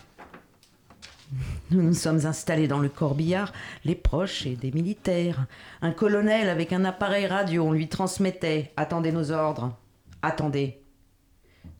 Nous 1.70 1.82
nous 1.82 1.94
sommes 1.94 2.24
installés 2.24 2.68
dans 2.68 2.78
le 2.78 2.88
corbillard, 2.88 3.52
les 3.84 3.96
proches 3.96 4.46
et 4.46 4.54
des 4.54 4.70
militaires. 4.70 5.46
Un 5.82 5.90
colonel 5.90 6.48
avec 6.48 6.72
un 6.72 6.84
appareil 6.84 7.26
radio, 7.26 7.64
on 7.64 7.72
lui 7.72 7.88
transmettait 7.88 8.72
Attendez 8.76 9.11
nos 9.11 9.32
ordres. 9.32 9.76
Attendez. 10.22 10.80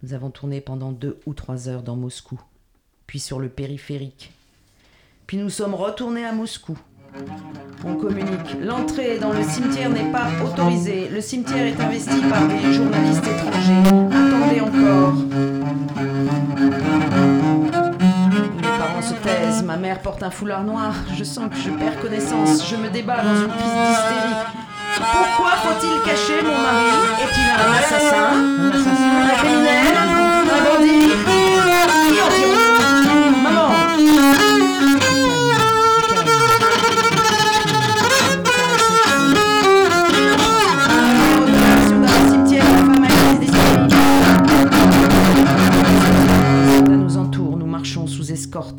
Nous 0.03 0.15
avons 0.15 0.31
tourné 0.31 0.61
pendant 0.61 0.93
deux 0.93 1.21
ou 1.27 1.35
trois 1.35 1.69
heures 1.69 1.83
dans 1.83 1.97
Moscou, 1.97 2.41
puis 3.07 3.21
sur 3.21 3.39
le 3.39 3.49
périphérique. 3.49 4.33
Puis 5.27 5.37
nous 5.37 5.51
sommes 5.51 5.75
retournés 5.75 6.25
à 6.25 6.33
Moscou. 6.33 6.79
On 7.85 7.95
communique. 7.95 8.57
L'entrée 8.61 9.19
dans 9.21 9.33
le 9.33 9.43
cimetière 9.43 9.91
n'est 9.91 10.11
pas 10.11 10.27
autorisée. 10.45 11.09
Le 11.13 11.21
cimetière 11.21 11.67
est 11.67 11.81
investi 11.81 12.21
par 12.23 12.47
des 12.49 12.73
journalistes 12.73 13.25
étrangers. 13.25 13.83
Attendez 14.11 14.61
encore. 14.61 15.15
Mes 18.57 18.79
parents 18.79 19.03
se 19.03 19.15
taisent. 19.15 19.63
Ma 19.63 19.77
mère 19.77 20.01
porte 20.01 20.23
un 20.23 20.31
foulard 20.31 20.65
noir. 20.65 20.95
Je 21.17 21.23
sens 21.23 21.49
que 21.51 21.57
je 21.57 21.71
perds 21.71 22.01
connaissance. 22.01 22.69
Je 22.69 22.77
me 22.77 22.89
débat 22.89 23.23
dans 23.23 23.37
une 23.37 23.49
crise 23.49 23.77
d'hystérie. 23.89 24.35
Pourquoi 24.97 25.53
faut-il 25.63 26.03
cacher 26.03 26.43
mon 26.43 26.59
mari? 26.59 26.91
Est-il 27.23 27.49
un 27.53 27.73
assassin? 27.79 28.29
Un 28.59 28.71
assassin. 28.71 29.11
Un 29.23 29.35
criminel? 29.37 29.95
Un 30.51 30.61
bandit? 30.65 31.36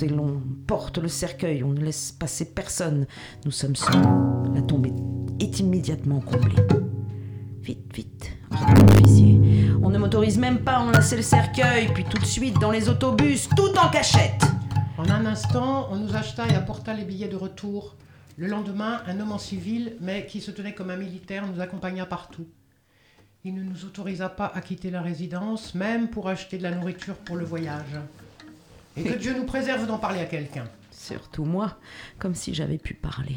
Et 0.01 0.07
l'on 0.07 0.41
porte 0.65 0.97
le 0.97 1.07
cercueil, 1.07 1.63
on 1.63 1.69
ne 1.69 1.81
laisse 1.81 2.11
passer 2.11 2.45
personne. 2.45 3.05
Nous 3.45 3.51
sommes 3.51 3.75
seuls. 3.75 4.01
La 4.55 4.61
tombe 4.61 4.87
est, 5.39 5.59
immédiatement 5.59 6.19
comblée. 6.19 6.55
Vite, 7.61 7.93
vite. 7.93 8.31
On 9.83 9.89
ne 9.91 9.99
m'autorise 9.99 10.39
même 10.39 10.59
pas 10.59 10.77
à 10.77 10.79
enlacer 10.79 11.15
le 11.15 11.21
cercueil, 11.21 11.89
puis 11.93 12.05
tout 12.05 12.17
de 12.17 12.25
suite 12.25 12.59
dans 12.59 12.71
les 12.71 12.89
autobus, 12.89 13.49
tout 13.55 13.77
en 13.77 13.89
cachette. 13.89 14.41
En 14.97 15.07
un 15.11 15.27
instant, 15.27 15.87
on 15.91 15.97
nous 15.97 16.15
acheta 16.15 16.47
et 16.47 16.55
apporta 16.55 16.95
les 16.95 17.05
billets 17.05 17.27
de 17.27 17.35
retour. 17.35 17.97
Le 18.35 18.47
lendemain, 18.47 19.01
un 19.05 19.19
homme 19.19 19.31
en 19.31 19.37
civil, 19.37 19.95
mais 20.01 20.25
qui 20.25 20.41
se 20.41 20.49
tenait 20.49 20.73
comme 20.73 20.89
un 20.89 20.97
militaire, 20.97 21.45
nous 21.45 21.61
accompagna 21.61 22.07
partout. 22.07 22.47
Il 23.43 23.53
ne 23.53 23.63
nous 23.63 23.85
autorisa 23.85 24.29
pas 24.29 24.51
à 24.55 24.61
quitter 24.61 24.89
la 24.89 25.03
résidence, 25.03 25.75
même 25.75 26.09
pour 26.09 26.29
acheter 26.29 26.57
de 26.57 26.63
la 26.63 26.71
nourriture 26.71 27.15
pour 27.17 27.35
le 27.35 27.45
voyage. 27.45 27.99
Et 28.97 29.03
que 29.03 29.13
Dieu 29.13 29.37
nous 29.37 29.45
préserve 29.45 29.85
d'en 29.85 29.99
parler 29.99 30.19
à 30.19 30.25
quelqu'un. 30.25 30.65
Surtout 30.91 31.45
moi, 31.45 31.77
comme 32.17 32.35
si 32.35 32.53
j'avais 32.53 32.79
pu 32.79 32.93
parler. 32.93 33.35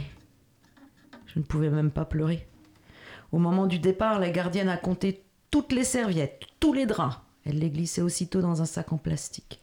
Je 1.26 1.38
ne 1.38 1.44
pouvais 1.44 1.70
même 1.70 1.90
pas 1.90 2.04
pleurer. 2.04 2.48
Au 3.30 3.38
moment 3.38 3.66
du 3.66 3.78
départ, 3.78 4.18
la 4.18 4.30
gardienne 4.30 4.68
a 4.68 4.76
compté 4.76 5.24
toutes 5.50 5.72
les 5.72 5.84
serviettes, 5.84 6.46
tous 6.58 6.72
les 6.72 6.86
draps. 6.86 7.18
Elle 7.44 7.58
les 7.58 7.70
glissait 7.70 8.02
aussitôt 8.02 8.40
dans 8.40 8.62
un 8.62 8.66
sac 8.66 8.92
en 8.92 8.98
plastique. 8.98 9.60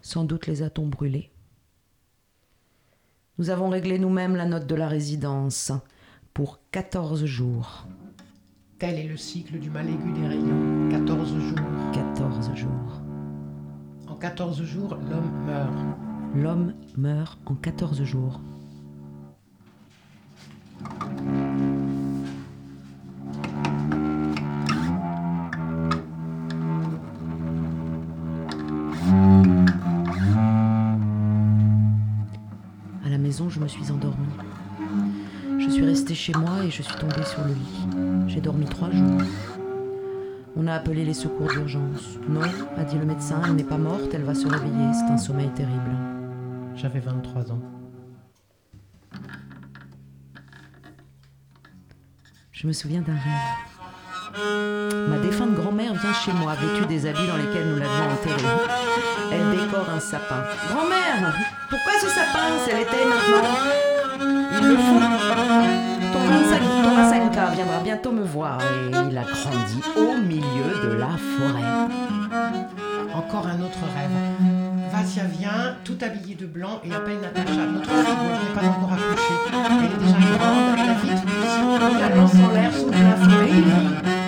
Sans 0.00 0.24
doute 0.24 0.46
les 0.46 0.62
a-t-on 0.62 0.86
brûlés. 0.86 1.30
Nous 3.38 3.50
avons 3.50 3.68
réglé 3.68 3.98
nous-mêmes 3.98 4.36
la 4.36 4.46
note 4.46 4.66
de 4.66 4.74
la 4.74 4.88
résidence 4.88 5.72
pour 6.32 6.60
14 6.70 7.24
jours. 7.24 7.86
Tel 8.78 8.98
est 8.98 9.08
le 9.08 9.16
cycle 9.16 9.58
du 9.58 9.70
mal 9.70 9.88
aigu 9.88 10.12
des 10.12 10.26
rayons. 10.26 10.88
14 10.90 11.38
jours. 11.38 11.92
14 11.92 12.54
jours. 12.54 13.05
En 14.16 14.18
14 14.18 14.62
jours, 14.62 14.96
l'homme 15.10 15.44
meurt. 15.44 15.74
L'homme 16.34 16.74
meurt 16.96 17.38
en 17.44 17.54
14 17.54 18.02
jours. 18.02 18.40
maison, 33.18 33.50
je 33.50 33.60
me 33.60 33.68
suis 33.68 33.90
endormie. 33.90 34.16
Je 35.58 35.68
suis 35.68 35.84
restée 35.84 36.14
chez 36.14 36.32
moi 36.32 36.64
et 36.64 36.70
je 36.70 36.80
suis 36.80 36.94
tombée 36.94 37.24
sur 37.24 37.44
le 37.44 37.52
lit. 37.52 38.28
J'ai 38.28 38.40
dormi 38.40 38.64
trois 38.64 38.90
jours. 38.90 39.20
On 40.58 40.66
a 40.66 40.72
appelé 40.72 41.04
les 41.04 41.12
secours 41.12 41.48
d'urgence. 41.48 42.18
Non, 42.30 42.40
a 42.78 42.84
dit 42.84 42.98
le 42.98 43.04
médecin, 43.04 43.42
elle 43.44 43.56
n'est 43.56 43.62
pas 43.62 43.76
morte, 43.76 44.14
elle 44.14 44.22
va 44.22 44.34
se 44.34 44.46
réveiller, 44.46 44.94
c'est 44.94 45.12
un 45.12 45.18
sommeil 45.18 45.50
terrible. 45.50 45.90
J'avais 46.74 47.00
23 47.00 47.52
ans. 47.52 47.60
Je 52.52 52.66
me 52.66 52.72
souviens 52.72 53.02
d'un 53.02 53.12
rêve. 53.12 53.66
Ma 55.10 55.18
défunte 55.18 55.54
grand-mère 55.54 55.92
vient 55.92 56.14
chez 56.14 56.32
moi, 56.32 56.54
vêtue 56.54 56.86
des 56.86 57.06
habits 57.06 57.26
dans 57.26 57.36
lesquels 57.36 57.68
nous 57.68 57.76
l'avions 57.76 58.12
enterrée. 58.12 58.48
Elle 59.30 59.58
décore 59.58 59.90
un 59.90 60.00
sapin. 60.00 60.42
Grand-mère, 60.70 61.34
pourquoi 61.68 61.92
ce 62.00 62.08
sapin 62.08 62.56
C'est 62.64 62.78
l'été 62.78 63.04
maintenant. 63.04 63.95
Il 64.20 64.68
le 64.68 64.76
faut. 64.76 65.00
Ton 66.12 66.20
25 66.28 66.60
ton 66.82 66.90
25K 66.90 67.54
viendra 67.54 67.80
bientôt 67.82 68.12
me 68.12 68.24
voir 68.24 68.58
et 68.60 68.90
il 69.10 69.18
a 69.18 69.22
grandi 69.22 69.80
au 69.96 70.16
milieu 70.18 70.88
de 70.88 70.92
la 70.96 71.08
forêt. 71.08 71.90
Encore 73.14 73.46
un 73.46 73.60
autre 73.60 73.78
rêve. 73.94 74.10
Vassia 74.92 75.24
vient, 75.24 75.76
tout 75.84 75.98
habillée 76.00 76.34
de 76.34 76.46
blanc, 76.46 76.80
et 76.84 76.94
appelle 76.94 77.20
Natacha. 77.20 77.66
Notre 77.66 77.90
fille, 77.90 77.98
n'ai 78.02 78.54
pas 78.54 78.66
encore 78.66 78.92
accouché. 78.92 79.34
Elle 79.52 79.84
est 79.84 80.04
déjà 80.04 80.18
grande, 80.38 80.78
elle 80.78 80.90
a 80.90 80.94
vite 80.94 81.24
la 82.00 82.16
lance 82.16 82.34
en 82.34 82.52
l'air, 82.52 82.72
de 82.72 82.90
la 82.92 83.16
forêt. 83.16 84.25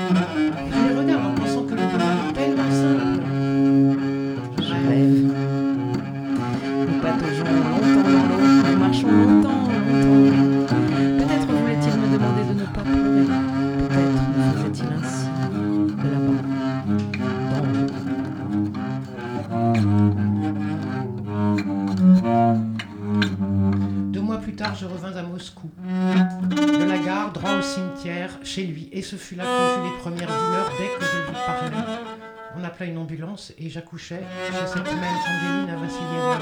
De 25.39 26.85
la 26.85 26.99
gare, 26.99 27.33
droit 27.33 27.55
au 27.59 27.63
cimetière, 27.63 28.31
chez 28.43 28.65
lui. 28.65 28.89
Et 28.93 29.03
ce 29.03 29.17
fut 29.17 29.35
là 29.37 29.45
que 29.45 29.49
je 29.49 29.81
vis 29.83 29.91
les 29.91 29.97
premières 29.99 30.29
douleurs 30.29 30.71
dès 30.79 30.89
que 30.99 31.05
je 31.05 31.17
lui 31.19 31.33
parlais. 31.47 31.71
On 32.59 32.65
appela 32.65 32.91
une 32.91 32.99
ambulance 32.99 33.53
et 33.59 33.69
j'accouchais 33.71 34.23
chez 34.51 34.67
cette 34.67 34.87
même 34.87 35.17
Angelina 35.29 35.77
Vassilievna. 35.77 36.39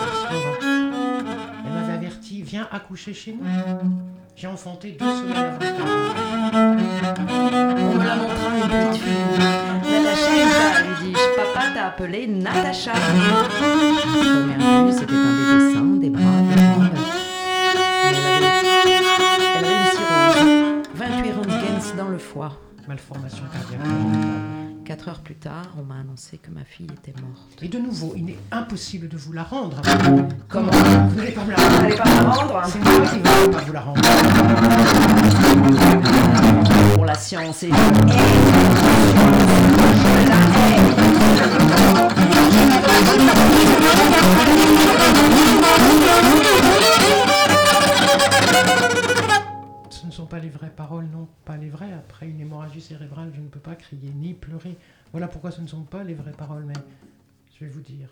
Elle 1.66 1.72
m'avait 1.72 1.92
averti, 1.92 2.42
viens 2.42 2.68
accoucher 2.72 3.12
chez 3.12 3.32
nous. 3.32 3.44
J'ai 4.34 4.47
enfanté 4.47 4.92
deux 4.99 5.05
semaines 5.05 5.36
avant 5.36 5.59
On 7.78 7.94
me 7.94 8.05
la 8.05 8.16
montra 8.16 8.49
une 8.55 8.68
petite 8.68 9.03
fille. 9.03 9.14
Natacha 9.90 10.82
lui 10.82 10.94
dis-je. 11.07 11.26
Papa 11.36 11.64
t'a 11.74 11.86
appelé 11.86 12.26
Natacha. 12.26 12.92
C'était 14.90 15.12
un 15.12 15.32
bébé 15.36 15.74
sain, 15.74 15.97
des 16.01 16.11
bras, 16.11 16.42
foie. 22.37 22.53
Malformation 22.87 23.45
cardiaque. 23.53 23.80
4 24.84 25.09
heures 25.09 25.20
plus 25.20 25.34
tard, 25.34 25.74
on 25.78 25.82
m'a 25.82 25.97
annoncé 26.01 26.39
que 26.39 26.51
ma 26.51 26.64
fille 26.64 26.87
était 26.93 27.18
morte. 27.20 27.61
Et 27.62 27.68
de 27.68 27.78
nouveau, 27.78 28.12
il 28.16 28.30
est 28.30 28.39
impossible 28.53 29.09
de 29.09 29.16
vous 29.16 29.32
la 29.32 29.43
rendre. 29.43 29.80
Comment 30.49 30.70
Vous 30.70 31.16
n'allez 31.16 31.32
pas 31.32 31.45
me 31.45 31.51
la 31.51 31.57
rendre. 31.57 31.80
Allez 31.82 31.97
pas 31.97 32.05
la 32.05 32.20
rendre 32.30 32.62
C'est 32.66 32.78
moi 32.78 33.01
qui 33.09 33.16
ne 33.16 33.22
vais 33.22 33.51
pas 33.51 33.62
vous 33.62 33.72
la 33.72 33.80
rendre. 33.80 34.01
Pour 36.95 37.05
la 37.07 37.14
science 37.14 37.62
et 37.64 37.68
je 37.68 37.72
la 37.72 37.78
hais. 44.62 44.65
Sont 50.16 50.26
pas 50.26 50.38
les 50.38 50.48
vraies 50.48 50.72
paroles, 50.74 51.06
non, 51.12 51.28
pas 51.44 51.58
les 51.58 51.68
vraies. 51.68 51.92
Après 51.92 52.26
une 52.26 52.40
hémorragie 52.40 52.80
cérébrale, 52.80 53.32
je 53.34 53.40
ne 53.40 53.48
peux 53.48 53.60
pas 53.60 53.74
crier 53.74 54.10
ni 54.14 54.32
pleurer. 54.32 54.78
Voilà 55.12 55.28
pourquoi 55.28 55.50
ce 55.50 55.60
ne 55.60 55.66
sont 55.66 55.82
pas 55.82 56.04
les 56.04 56.14
vraies 56.14 56.32
paroles, 56.32 56.64
mais 56.64 56.72
je 57.54 57.64
vais 57.64 57.70
vous 57.70 57.82
dire. 57.82 58.08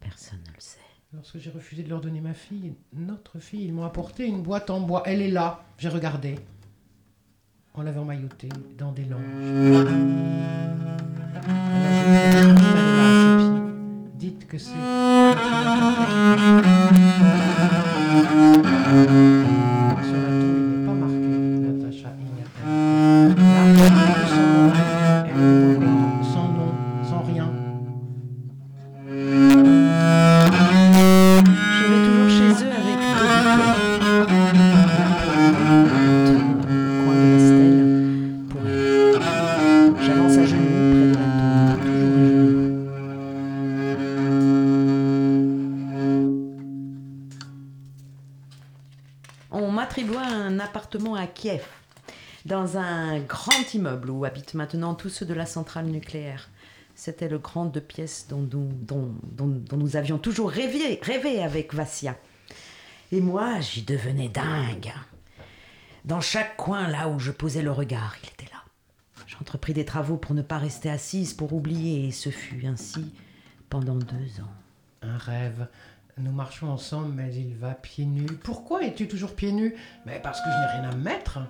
Personne 0.00 0.38
ne 0.46 0.54
le 0.54 0.60
sait. 0.60 0.78
Lorsque 1.12 1.38
j'ai 1.38 1.50
refusé 1.50 1.82
de 1.82 1.90
leur 1.90 2.00
donner 2.00 2.22
ma 2.22 2.32
fille, 2.32 2.72
notre 2.94 3.40
fille, 3.40 3.66
ils 3.66 3.74
m'ont 3.74 3.84
apporté 3.84 4.26
une 4.26 4.42
boîte 4.42 4.70
en 4.70 4.80
bois. 4.80 5.02
Elle 5.04 5.20
est 5.20 5.30
là, 5.30 5.64
j'ai 5.76 5.90
regardé. 5.90 6.36
On 7.74 7.82
l'avait 7.82 8.00
emmaillotée 8.00 8.48
dans 8.78 8.92
des 8.92 9.04
langes. 9.04 9.20
Dites 14.14 14.46
que 14.48 14.56
c'est. 14.56 14.72
Dans 52.44 52.76
un 52.76 53.20
grand 53.20 53.72
immeuble 53.74 54.10
où 54.10 54.24
habitent 54.24 54.54
maintenant 54.54 54.94
tous 54.94 55.08
ceux 55.08 55.26
de 55.26 55.34
la 55.34 55.46
centrale 55.46 55.86
nucléaire. 55.86 56.48
C'était 56.94 57.28
le 57.28 57.38
grand 57.38 57.64
deux 57.64 57.80
pièces 57.80 58.26
dont 58.28 58.40
nous, 58.52 58.68
dont, 58.72 59.10
dont- 59.32 59.46
dont 59.68 59.76
nous 59.76 59.96
avions 59.96 60.18
toujours 60.18 60.50
rêvé, 60.50 61.00
rêvé 61.02 61.42
avec 61.42 61.74
Vassia. 61.74 62.16
Et 63.12 63.20
moi, 63.20 63.60
j'y 63.60 63.82
devenais 63.82 64.28
dingue. 64.28 64.92
Dans 66.04 66.20
chaque 66.20 66.56
coin, 66.56 66.86
là 66.88 67.08
où 67.08 67.18
je 67.18 67.30
posais 67.32 67.62
le 67.62 67.72
regard, 67.72 68.14
il 68.22 68.28
était 68.28 68.52
là. 68.52 68.62
J'entrepris 69.26 69.72
des 69.72 69.84
travaux 69.84 70.16
pour 70.16 70.34
ne 70.34 70.42
pas 70.42 70.58
rester 70.58 70.90
assise, 70.90 71.32
pour 71.32 71.52
oublier, 71.52 72.06
et 72.08 72.12
ce 72.12 72.28
fut 72.30 72.66
ainsi 72.66 73.12
pendant 73.70 73.96
deux 73.96 74.40
ans. 74.40 74.52
Un 75.02 75.16
rêve. 75.16 75.66
Nous 76.16 76.30
marchons 76.30 76.68
ensemble, 76.68 77.12
mais 77.12 77.34
il 77.34 77.56
va 77.56 77.70
pieds 77.70 78.04
nus. 78.04 78.26
Pourquoi 78.44 78.84
es-tu 78.84 79.08
toujours 79.08 79.34
pieds 79.34 79.50
nus? 79.50 79.74
Mais 80.06 80.20
parce 80.22 80.40
que 80.40 80.46
je 80.46 80.56
n'ai 80.56 80.80
rien 80.80 80.90
à 80.90 80.94
me 80.94 81.02
mettre. 81.02 81.40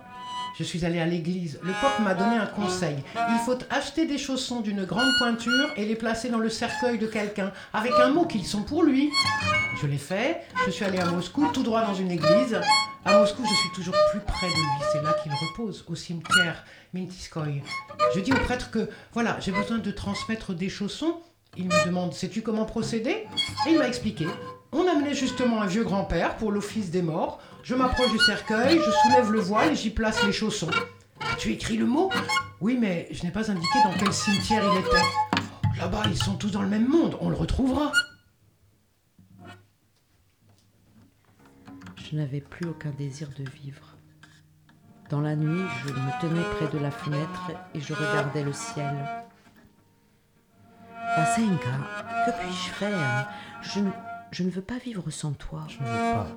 Je 0.57 0.63
suis 0.63 0.83
allé 0.85 0.99
à 0.99 1.05
l'église. 1.05 1.59
Le 1.61 1.71
pope 1.73 1.99
m'a 1.99 2.15
donné 2.15 2.35
un 2.37 2.47
conseil. 2.47 2.97
Il 3.15 3.37
faut 3.45 3.59
acheter 3.69 4.07
des 4.07 4.17
chaussons 4.17 4.61
d'une 4.61 4.83
grande 4.85 5.11
pointure 5.19 5.69
et 5.77 5.85
les 5.85 5.95
placer 5.95 6.29
dans 6.29 6.39
le 6.39 6.49
cercueil 6.49 6.97
de 6.97 7.05
quelqu'un, 7.05 7.51
avec 7.73 7.91
un 8.01 8.09
mot 8.09 8.25
qu'ils 8.25 8.45
sont 8.45 8.63
pour 8.63 8.81
lui. 8.81 9.11
Je 9.79 9.85
l'ai 9.85 9.99
fait. 9.99 10.41
Je 10.65 10.71
suis 10.71 10.83
allé 10.83 10.97
à 10.97 11.05
Moscou, 11.05 11.47
tout 11.53 11.61
droit 11.61 11.85
dans 11.85 11.93
une 11.93 12.09
église. 12.09 12.59
À 13.05 13.19
Moscou, 13.19 13.43
je 13.43 13.53
suis 13.53 13.69
toujours 13.75 13.95
plus 14.09 14.21
près 14.21 14.47
de 14.47 14.53
lui. 14.53 14.85
C'est 14.91 15.03
là 15.03 15.15
qu'il 15.21 15.31
repose, 15.31 15.85
au 15.87 15.93
cimetière 15.93 16.65
Mintiskoye. 16.91 17.61
Je 18.15 18.19
dis 18.19 18.33
au 18.33 18.37
prêtre 18.37 18.71
que, 18.71 18.89
voilà, 19.13 19.39
j'ai 19.41 19.51
besoin 19.51 19.77
de 19.77 19.91
transmettre 19.91 20.55
des 20.55 20.69
chaussons. 20.69 21.21
Il 21.55 21.65
me 21.65 21.85
demande, 21.85 22.13
sais-tu 22.13 22.41
comment 22.41 22.65
procéder? 22.65 23.27
Et 23.67 23.71
il 23.71 23.77
m'a 23.77 23.87
expliqué. 23.87 24.25
On 24.77 24.85
amenait 24.89 25.13
justement 25.13 25.61
un 25.61 25.67
vieux 25.67 25.85
grand-père 25.85 26.35
pour 26.35 26.51
l'office 26.51 26.91
des 26.91 27.01
morts. 27.01 27.39
Je 27.63 27.75
m'approche 27.75 28.11
du 28.11 28.19
cercueil, 28.19 28.77
je 28.77 28.91
soulève 28.91 29.31
le 29.31 29.39
voile 29.39 29.71
et 29.71 29.75
j'y 29.75 29.89
place 29.89 30.21
les 30.25 30.33
chaussons. 30.33 30.69
As-tu 31.31 31.53
écrit 31.53 31.77
le 31.77 31.85
mot? 31.85 32.11
Oui, 32.59 32.77
mais 32.77 33.07
je 33.09 33.23
n'ai 33.23 33.31
pas 33.31 33.49
indiqué 33.49 33.79
dans 33.85 33.93
quel 33.97 34.11
cimetière 34.11 34.63
il 34.73 34.79
était. 34.79 35.79
Là-bas, 35.79 36.03
ils 36.07 36.21
sont 36.21 36.35
tous 36.35 36.51
dans 36.51 36.61
le 36.61 36.67
même 36.67 36.89
monde, 36.89 37.17
on 37.21 37.29
le 37.29 37.37
retrouvera. 37.37 37.93
Je 41.95 42.17
n'avais 42.17 42.41
plus 42.41 42.67
aucun 42.67 42.91
désir 42.91 43.29
de 43.29 43.49
vivre. 43.49 43.95
Dans 45.09 45.21
la 45.21 45.37
nuit, 45.37 45.63
je 45.85 45.93
me 45.93 46.21
tenais 46.21 46.43
près 46.57 46.67
de 46.67 46.83
la 46.83 46.91
fenêtre 46.91 47.51
et 47.73 47.79
je 47.79 47.93
regardais 47.93 48.43
le 48.43 48.51
ciel. 48.51 48.93
Vasenka, 51.15 51.71
que 52.25 52.31
puis-je 52.41 52.69
faire? 52.71 53.29
Je, 53.61 53.79
je 54.31 54.43
ne 54.43 54.49
veux 54.49 54.61
pas 54.61 54.77
vivre 54.77 55.09
sans 55.11 55.31
toi. 55.31 55.61
Je 55.67 55.79
ne 55.79 55.87
veux 55.87 56.13
pas. 56.13 56.27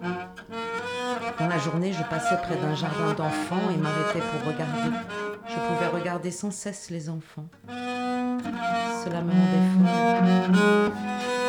Dans 1.38 1.48
la 1.48 1.58
journée, 1.58 1.92
je 1.92 2.02
passais 2.04 2.36
près 2.42 2.56
d'un 2.56 2.74
jardin 2.74 3.12
d'enfants 3.14 3.70
et 3.72 3.76
m'arrêtais 3.76 4.20
pour 4.20 4.52
regarder. 4.52 4.96
Je 5.48 5.54
pouvais 5.54 5.86
regarder 5.88 6.30
sans 6.30 6.50
cesse 6.50 6.90
les 6.90 7.08
enfants. 7.08 7.48
Cela 7.68 9.22
me 9.22 9.32
rendait 9.32 9.68
folle. 9.74 10.92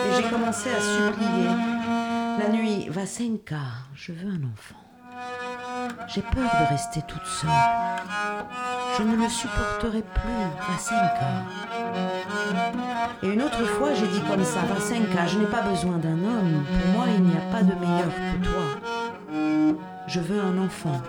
Et 0.07 0.15
j'ai 0.15 0.29
commencé 0.29 0.69
à 0.71 0.79
supplier. 0.79 1.49
La 2.39 2.49
nuit, 2.49 2.87
Vasenka, 2.89 3.57
je 3.93 4.13
veux 4.13 4.29
un 4.29 4.43
enfant. 4.43 4.75
J'ai 6.07 6.21
peur 6.21 6.49
de 6.61 6.69
rester 6.69 7.01
toute 7.07 7.25
seule. 7.25 7.49
Je 8.97 9.03
ne 9.03 9.15
le 9.15 9.29
supporterai 9.29 10.01
plus, 10.01 10.47
Vasenka. 10.67 11.45
Et 13.21 13.33
une 13.33 13.41
autre 13.41 13.63
fois, 13.65 13.93
j'ai 13.93 14.07
dit 14.07 14.21
comme 14.21 14.43
ça, 14.43 14.61
Vasenka, 14.61 15.27
je 15.27 15.39
n'ai 15.39 15.45
pas 15.45 15.61
besoin 15.61 15.97
d'un 15.97 16.23
homme. 16.23 16.63
Pour 16.65 16.91
moi, 16.93 17.05
il 17.13 17.23
n'y 17.23 17.35
a 17.35 17.41
pas 17.51 17.63
de 17.63 17.73
meilleur 17.73 18.07
que 18.07 18.45
toi. 18.45 18.63
Je 20.07 20.19
veux 20.19 20.39
un 20.41 20.57
enfant. 20.57 21.01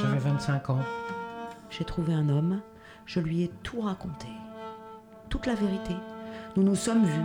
J'avais 0.00 0.18
25 0.18 0.70
ans. 0.70 0.80
J'ai 1.70 1.84
trouvé 1.84 2.12
un 2.12 2.28
homme, 2.28 2.60
je 3.06 3.20
lui 3.20 3.42
ai 3.42 3.50
tout 3.62 3.80
raconté. 3.80 4.28
Toute 5.30 5.46
la 5.46 5.54
vérité. 5.54 5.94
Nous 6.56 6.62
nous 6.62 6.74
sommes 6.74 7.04
vus, 7.04 7.24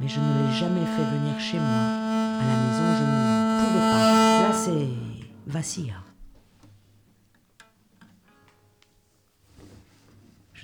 mais 0.00 0.08
je 0.08 0.18
ne 0.18 0.48
l'ai 0.48 0.54
jamais 0.54 0.86
fait 0.86 1.04
venir 1.04 1.38
chez 1.38 1.58
moi. 1.58 1.66
À 1.66 2.44
la 2.46 2.56
maison, 2.56 2.86
je 2.96 3.04
ne 3.04 3.66
pouvais 3.66 3.90
pas. 3.92 4.48
Là, 4.48 4.52
c'est 4.52 4.88
Vassia. 5.46 6.09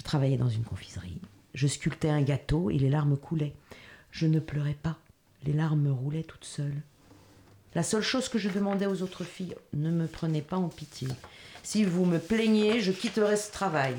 Travaillais 0.07 0.39
dans 0.39 0.49
une 0.49 0.65
confiserie. 0.65 1.21
Je 1.53 1.67
sculptais 1.67 2.09
un 2.09 2.23
gâteau 2.23 2.71
et 2.71 2.79
les 2.79 2.89
larmes 2.89 3.17
coulaient. 3.17 3.55
Je 4.13 4.27
ne 4.27 4.41
pleurais 4.41 4.79
pas. 4.81 4.99
Les 5.45 5.53
larmes 5.53 5.89
roulaient 5.89 6.23
toutes 6.23 6.45
seules. 6.45 6.81
La 7.75 7.83
seule 7.83 8.03
chose 8.03 8.29
que 8.29 8.39
je 8.39 8.49
demandais 8.49 8.87
aux 8.87 9.03
autres 9.03 9.25
filles, 9.25 9.57
ne 9.75 9.91
me 9.91 10.07
prenez 10.07 10.41
pas 10.41 10.57
en 10.57 10.69
pitié. 10.69 11.09
Si 11.63 11.85
vous 11.85 12.07
me 12.07 12.19
plaignez, 12.19 12.81
je 12.81 12.93
quitterai 12.93 13.37
ce 13.37 13.51
travail. 13.53 13.97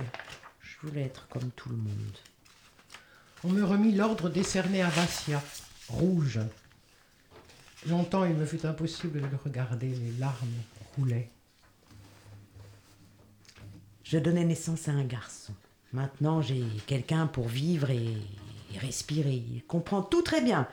Je 0.62 0.88
voulais 0.88 1.04
être 1.04 1.28
comme 1.28 1.52
tout 1.52 1.70
le 1.70 1.76
monde. 1.76 2.18
On 3.44 3.50
me 3.50 3.64
remit 3.64 3.92
l'ordre 3.92 4.30
décerné 4.30 4.82
à 4.82 4.90
Vassia, 4.90 5.44
rouge. 5.90 6.40
Longtemps, 7.86 8.26
il 8.26 8.34
me 8.34 8.46
fut 8.46 8.66
impossible 8.66 9.22
de 9.22 9.28
le 9.28 9.38
regarder, 9.44 9.90
les 9.90 10.18
larmes 10.18 10.48
roulaient. 10.96 11.30
Je 14.04 14.18
donnais 14.18 14.46
naissance 14.46 14.88
à 14.88 14.92
un 14.92 15.04
garçon. 15.04 15.54
Maintenant, 15.94 16.42
j'ai 16.42 16.64
quelqu'un 16.86 17.28
pour 17.28 17.48
vivre 17.48 17.90
et, 17.90 18.18
et 18.76 18.78
respirer. 18.80 19.44
Il 19.54 19.64
comprend 19.64 20.02
tout 20.02 20.22
très 20.22 20.42
bien. 20.42 20.68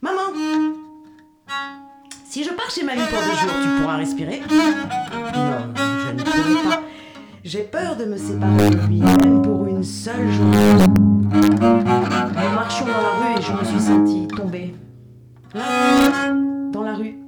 Maman 0.00 0.32
Si 2.24 2.44
je 2.44 2.50
pars 2.50 2.70
chez 2.70 2.82
mamie 2.82 3.02
pour 3.10 3.20
des 3.20 3.36
jours, 3.38 3.52
tu 3.62 3.68
pourras 3.80 3.96
respirer 3.96 4.40
Non, 4.40 5.74
je 5.76 6.12
ne 6.12 6.22
pourrai 6.22 6.62
pas. 6.70 6.82
J'ai 7.44 7.62
peur 7.62 7.96
de 7.96 8.06
me 8.06 8.16
séparer 8.16 8.70
de 8.70 8.86
lui, 8.86 9.00
même 9.00 9.42
pour 9.42 9.66
une 9.66 9.84
seule 9.84 10.32
journée. 10.32 10.86
Nous 11.30 12.54
marchions 12.54 12.86
dans 12.86 12.92
la 12.92 13.10
rue 13.20 13.38
et 13.38 13.42
je 13.42 13.52
me 13.52 13.64
suis 13.64 13.80
sentie 13.80 14.26
tomber. 14.28 14.74
Là, 15.52 16.32
dans 16.72 16.82
la 16.82 16.94
rue. 16.94 17.18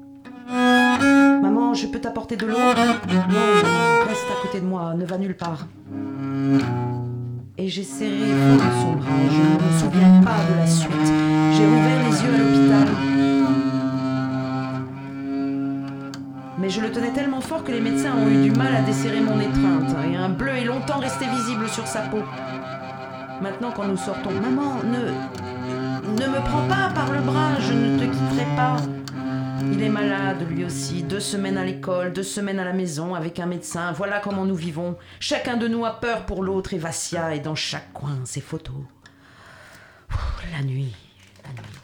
Maman, 0.48 1.74
je 1.74 1.86
peux 1.86 2.00
t'apporter 2.00 2.36
de 2.36 2.46
l'eau? 2.46 2.56
Non, 2.56 4.06
reste 4.08 4.24
à 4.30 4.42
côté 4.42 4.60
de 4.60 4.66
moi, 4.66 4.94
ne 4.94 5.04
va 5.04 5.18
nulle 5.18 5.36
part. 5.36 5.66
Et 7.58 7.68
j'ai 7.68 7.84
serré 7.84 8.10
son 8.82 8.92
bras, 8.92 9.08
je 9.30 9.38
ne 9.38 9.54
me 9.54 9.78
souviens 9.78 10.20
pas 10.22 10.44
de 10.52 10.58
la 10.58 10.66
suite. 10.66 10.90
J'ai 11.52 11.66
ouvert 11.66 12.00
les 12.04 12.22
yeux 12.22 12.34
à 12.34 12.38
l'hôpital. 12.38 12.88
Mais 16.58 16.68
je 16.68 16.80
le 16.82 16.90
tenais 16.92 17.12
tellement 17.12 17.40
fort 17.40 17.64
que 17.64 17.72
les 17.72 17.80
médecins 17.80 18.12
ont 18.14 18.28
eu 18.28 18.42
du 18.42 18.50
mal 18.50 18.76
à 18.76 18.82
desserrer 18.82 19.20
mon 19.20 19.40
étreinte, 19.40 19.96
et 20.06 20.16
un 20.16 20.28
bleu 20.28 20.50
est 20.50 20.64
longtemps 20.64 20.98
resté 20.98 21.24
visible 21.24 21.66
sur 21.70 21.86
sa 21.86 22.00
peau. 22.00 22.22
Maintenant, 23.40 23.72
quand 23.74 23.88
nous 23.88 23.96
sortons, 23.96 24.32
maman, 24.32 24.74
ne, 24.84 26.10
ne 26.10 26.26
me 26.28 26.44
prends 26.44 26.68
pas 26.68 26.90
par 26.94 27.10
le 27.10 27.22
bras, 27.22 27.58
je 27.58 27.72
ne 27.72 27.98
te 27.98 28.04
quitterai 28.04 28.46
pas. 28.54 28.76
Il 29.62 29.82
est 29.82 29.88
malade, 29.88 30.46
lui 30.48 30.64
aussi. 30.64 31.02
Deux 31.02 31.20
semaines 31.20 31.56
à 31.56 31.64
l'école, 31.64 32.12
deux 32.12 32.22
semaines 32.22 32.58
à 32.58 32.64
la 32.64 32.72
maison 32.72 33.14
avec 33.14 33.40
un 33.40 33.46
médecin. 33.46 33.92
Voilà 33.92 34.20
comment 34.20 34.44
nous 34.44 34.54
vivons. 34.54 34.96
Chacun 35.20 35.56
de 35.56 35.68
nous 35.68 35.84
a 35.84 35.98
peur 36.00 36.26
pour 36.26 36.42
l'autre 36.42 36.74
et 36.74 36.78
Vassia 36.78 37.34
est 37.34 37.40
dans 37.40 37.54
chaque 37.54 37.92
coin 37.92 38.18
ses 38.24 38.40
photos. 38.40 38.82
La 40.52 40.62
nuit, 40.62 40.94
la 41.44 41.50
nuit. 41.52 41.78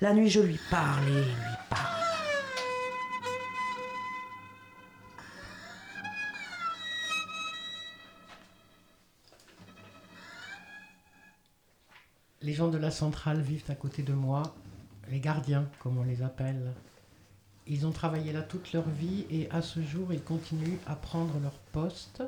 La 0.00 0.14
nuit, 0.14 0.30
je 0.30 0.40
lui 0.40 0.58
parle 0.70 1.06
et 1.08 1.12
lui 1.12 1.56
parle. 1.70 2.02
Les 12.42 12.52
gens 12.54 12.68
de 12.68 12.78
la 12.78 12.90
centrale 12.90 13.40
vivent 13.40 13.64
à 13.68 13.74
côté 13.74 14.02
de 14.02 14.12
moi, 14.12 14.42
les 15.10 15.20
gardiens, 15.20 15.68
comme 15.78 15.98
on 15.98 16.02
les 16.02 16.22
appelle. 16.22 16.72
Ils 17.72 17.86
ont 17.86 17.90
travaillé 17.90 18.34
là 18.34 18.42
toute 18.42 18.74
leur 18.74 18.86
vie 18.86 19.24
et 19.30 19.50
à 19.50 19.62
ce 19.62 19.80
jour, 19.80 20.12
ils 20.12 20.22
continuent 20.22 20.76
à 20.86 20.94
prendre 20.94 21.40
leur 21.40 21.54
poste. 21.72 22.22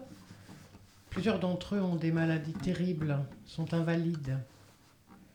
Plusieurs 1.10 1.38
d'entre 1.38 1.74
eux 1.74 1.82
ont 1.82 1.96
des 1.96 2.12
maladies 2.12 2.54
terribles, 2.54 3.18
sont 3.44 3.74
invalides, 3.74 4.38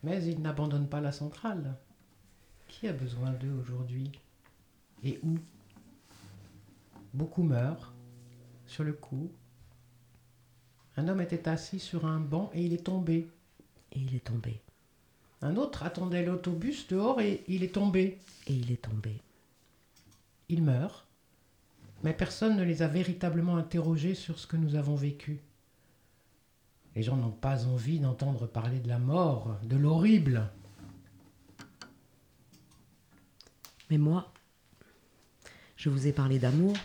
mais 0.01 0.25
ils 0.25 0.41
n'abandonnent 0.41 0.89
pas 0.89 0.99
la 0.99 1.11
centrale. 1.11 1.75
Qui 2.67 2.87
a 2.87 2.93
besoin 2.93 3.29
d'eux 3.33 3.53
aujourd'hui? 3.61 4.11
Et 5.03 5.19
où? 5.21 5.37
Beaucoup 7.13 7.43
meurent 7.43 7.93
sur 8.65 8.83
le 8.83 8.93
coup. 8.93 9.29
Un 10.97 11.07
homme 11.07 11.21
était 11.21 11.47
assis 11.47 11.79
sur 11.79 12.07
un 12.07 12.19
banc 12.19 12.49
et 12.55 12.65
il 12.65 12.73
est 12.73 12.85
tombé. 12.85 13.29
Et 13.91 13.99
il 13.99 14.15
est 14.15 14.25
tombé. 14.25 14.59
Un 15.43 15.55
autre 15.55 15.83
attendait 15.83 16.25
l'autobus 16.25 16.87
dehors 16.87 17.21
et 17.21 17.43
il 17.47 17.63
est 17.63 17.75
tombé. 17.75 18.17
Et 18.47 18.53
il 18.53 18.71
est 18.71 18.81
tombé. 18.81 19.21
Ils 20.49 20.63
meurent, 20.63 21.07
mais 22.03 22.13
personne 22.13 22.57
ne 22.57 22.63
les 22.63 22.81
a 22.81 22.87
véritablement 22.87 23.57
interrogés 23.57 24.15
sur 24.15 24.39
ce 24.39 24.47
que 24.47 24.57
nous 24.57 24.75
avons 24.75 24.95
vécu. 24.95 25.41
Les 26.95 27.03
gens 27.03 27.17
n'ont 27.17 27.31
pas 27.31 27.65
envie 27.65 27.99
d'entendre 27.99 28.47
parler 28.47 28.79
de 28.79 28.87
la 28.87 28.99
mort, 28.99 29.57
de 29.63 29.77
l'horrible. 29.77 30.49
Mais 33.89 33.97
moi, 33.97 34.31
je 35.75 35.89
vous 35.89 36.07
ai 36.07 36.13
parlé 36.13 36.39
d'amour, 36.39 36.75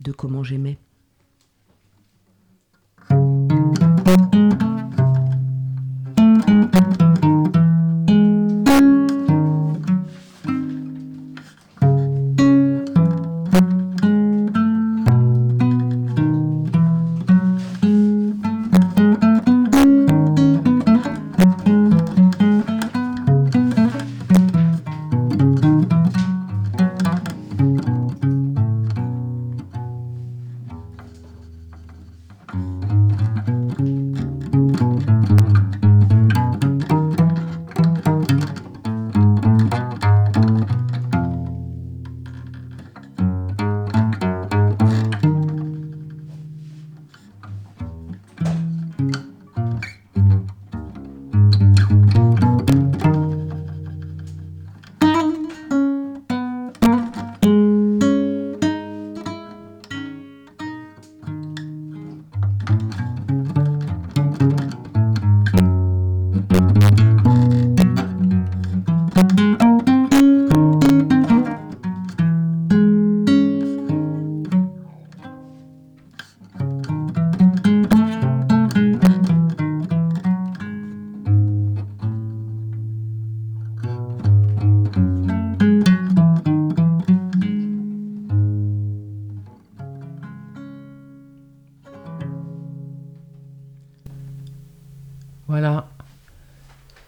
de 0.00 0.12
comment 0.12 0.44
j'aimais. 0.44 0.78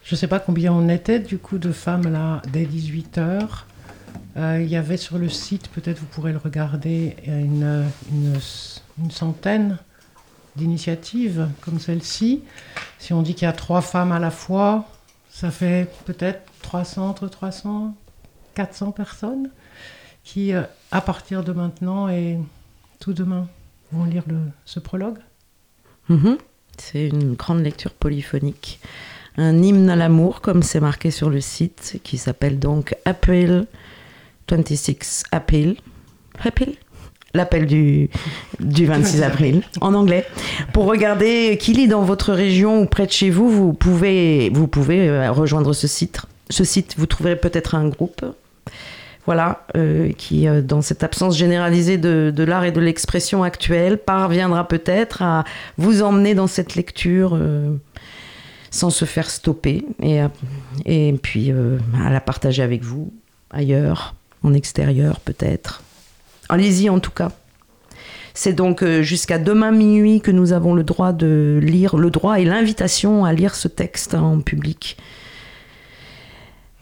Je 0.09 0.15
ne 0.15 0.17
sais 0.17 0.27
pas 0.27 0.39
combien 0.39 0.73
on 0.73 0.89
était 0.89 1.19
du 1.19 1.37
coup 1.37 1.59
de 1.59 1.71
femmes 1.71 2.11
là 2.11 2.41
dès 2.51 2.65
18h. 2.65 3.47
Euh, 4.37 4.59
il 4.59 4.67
y 4.67 4.75
avait 4.75 4.97
sur 4.97 5.19
le 5.19 5.29
site, 5.29 5.67
peut-être 5.69 5.99
vous 5.99 6.07
pourrez 6.07 6.31
le 6.31 6.39
regarder, 6.39 7.15
une, 7.27 7.85
une, 8.11 9.11
centaine 9.11 9.77
d'initiatives 10.55 11.47
comme 11.61 11.79
celle-ci. 11.79 12.41
Si 12.97 13.13
on 13.13 13.21
dit 13.21 13.35
qu'il 13.35 13.45
y 13.45 13.49
a 13.49 13.53
trois 13.53 13.81
femmes 13.81 14.11
à 14.11 14.17
la 14.17 14.31
fois, 14.31 14.87
ça 15.29 15.51
fait 15.51 15.87
peut-être 16.05 16.41
300, 16.63 17.07
entre 17.07 17.27
300, 17.27 17.95
400 18.55 18.91
personnes 18.93 19.51
qui, 20.23 20.55
euh, 20.55 20.63
à 20.89 21.01
partir 21.01 21.43
de 21.43 21.51
maintenant 21.51 22.09
et 22.09 22.39
tout 22.99 23.13
demain, 23.13 23.47
vont 23.91 24.05
lire 24.05 24.23
ce 24.65 24.79
prologue. 24.79 25.19
Mhm. 26.07 26.39
C'est 26.79 27.05
une 27.09 27.35
grande 27.35 27.59
lecture 27.59 27.93
polyphonique. 27.93 28.79
Un 29.41 29.63
hymne 29.63 29.89
à 29.89 29.95
l'amour, 29.95 30.41
comme 30.41 30.63
c'est 30.63 30.81
marqué 30.81 31.11
sur 31.11 31.29
le 31.29 31.39
site, 31.39 32.01
qui 32.03 32.17
s'appelle 32.17 32.59
donc 32.59 32.97
April 33.05 33.67
26 34.51 35.23
April. 35.31 35.77
April? 36.43 36.75
L'appel 37.33 37.65
du, 37.65 38.09
du 38.59 38.85
26 38.85 39.23
avril, 39.23 39.61
en 39.79 39.93
anglais. 39.93 40.25
Pour 40.73 40.87
regarder 40.87 41.57
qui 41.57 41.71
lit 41.71 41.87
dans 41.87 42.01
votre 42.01 42.33
région 42.33 42.81
ou 42.81 42.85
près 42.85 43.05
de 43.05 43.11
chez 43.13 43.29
vous, 43.29 43.49
vous 43.49 43.71
pouvez, 43.71 44.49
vous 44.53 44.67
pouvez 44.67 45.07
euh, 45.07 45.31
rejoindre 45.31 45.71
ce 45.71 45.87
site. 45.87 46.19
Ce 46.49 46.65
site, 46.65 46.95
vous 46.97 47.05
trouverez 47.05 47.37
peut-être 47.37 47.75
un 47.75 47.87
groupe 47.87 48.25
voilà, 49.25 49.65
euh, 49.77 50.11
qui, 50.17 50.49
euh, 50.49 50.61
dans 50.61 50.81
cette 50.81 51.03
absence 51.03 51.37
généralisée 51.37 51.97
de, 51.97 52.43
l'art 52.43 52.65
et 52.65 52.71
de 52.71 52.81
l'expression 52.81 53.43
actuelle, 53.43 53.99
parviendra 53.99 54.67
peut-être 54.67 55.21
à 55.21 55.45
vous 55.77 56.01
emmener 56.01 56.33
dans 56.33 56.47
cette 56.47 56.75
lecture 56.75 57.39
sans 58.71 58.89
se 58.89 59.05
faire 59.05 59.29
stopper 59.29 59.85
et, 60.01 60.21
et 60.85 61.13
puis 61.21 61.51
à 61.51 62.09
la 62.09 62.21
partager 62.21 62.61
avec 62.61 62.83
vous 62.83 63.11
ailleurs, 63.51 64.15
en 64.43 64.53
extérieur 64.53 65.19
peut-être. 65.19 65.83
Allez-y 66.49 66.89
en 66.89 66.99
tout 66.99 67.11
cas. 67.11 67.31
C'est 68.33 68.53
donc 68.53 68.83
euh, 68.83 69.01
jusqu'à 69.01 69.37
demain 69.37 69.71
minuit 69.71 70.21
que 70.21 70.31
nous 70.31 70.53
avons 70.53 70.73
le 70.73 70.83
droit 70.83 71.11
de 71.11 71.59
lire, 71.61 71.97
le 71.97 72.09
droit 72.09 72.39
et 72.39 72.45
l'invitation 72.45 73.25
à 73.25 73.33
lire 73.33 73.55
ce 73.55 73.67
texte 73.67 74.13
en 74.13 74.39
public. 74.39 74.97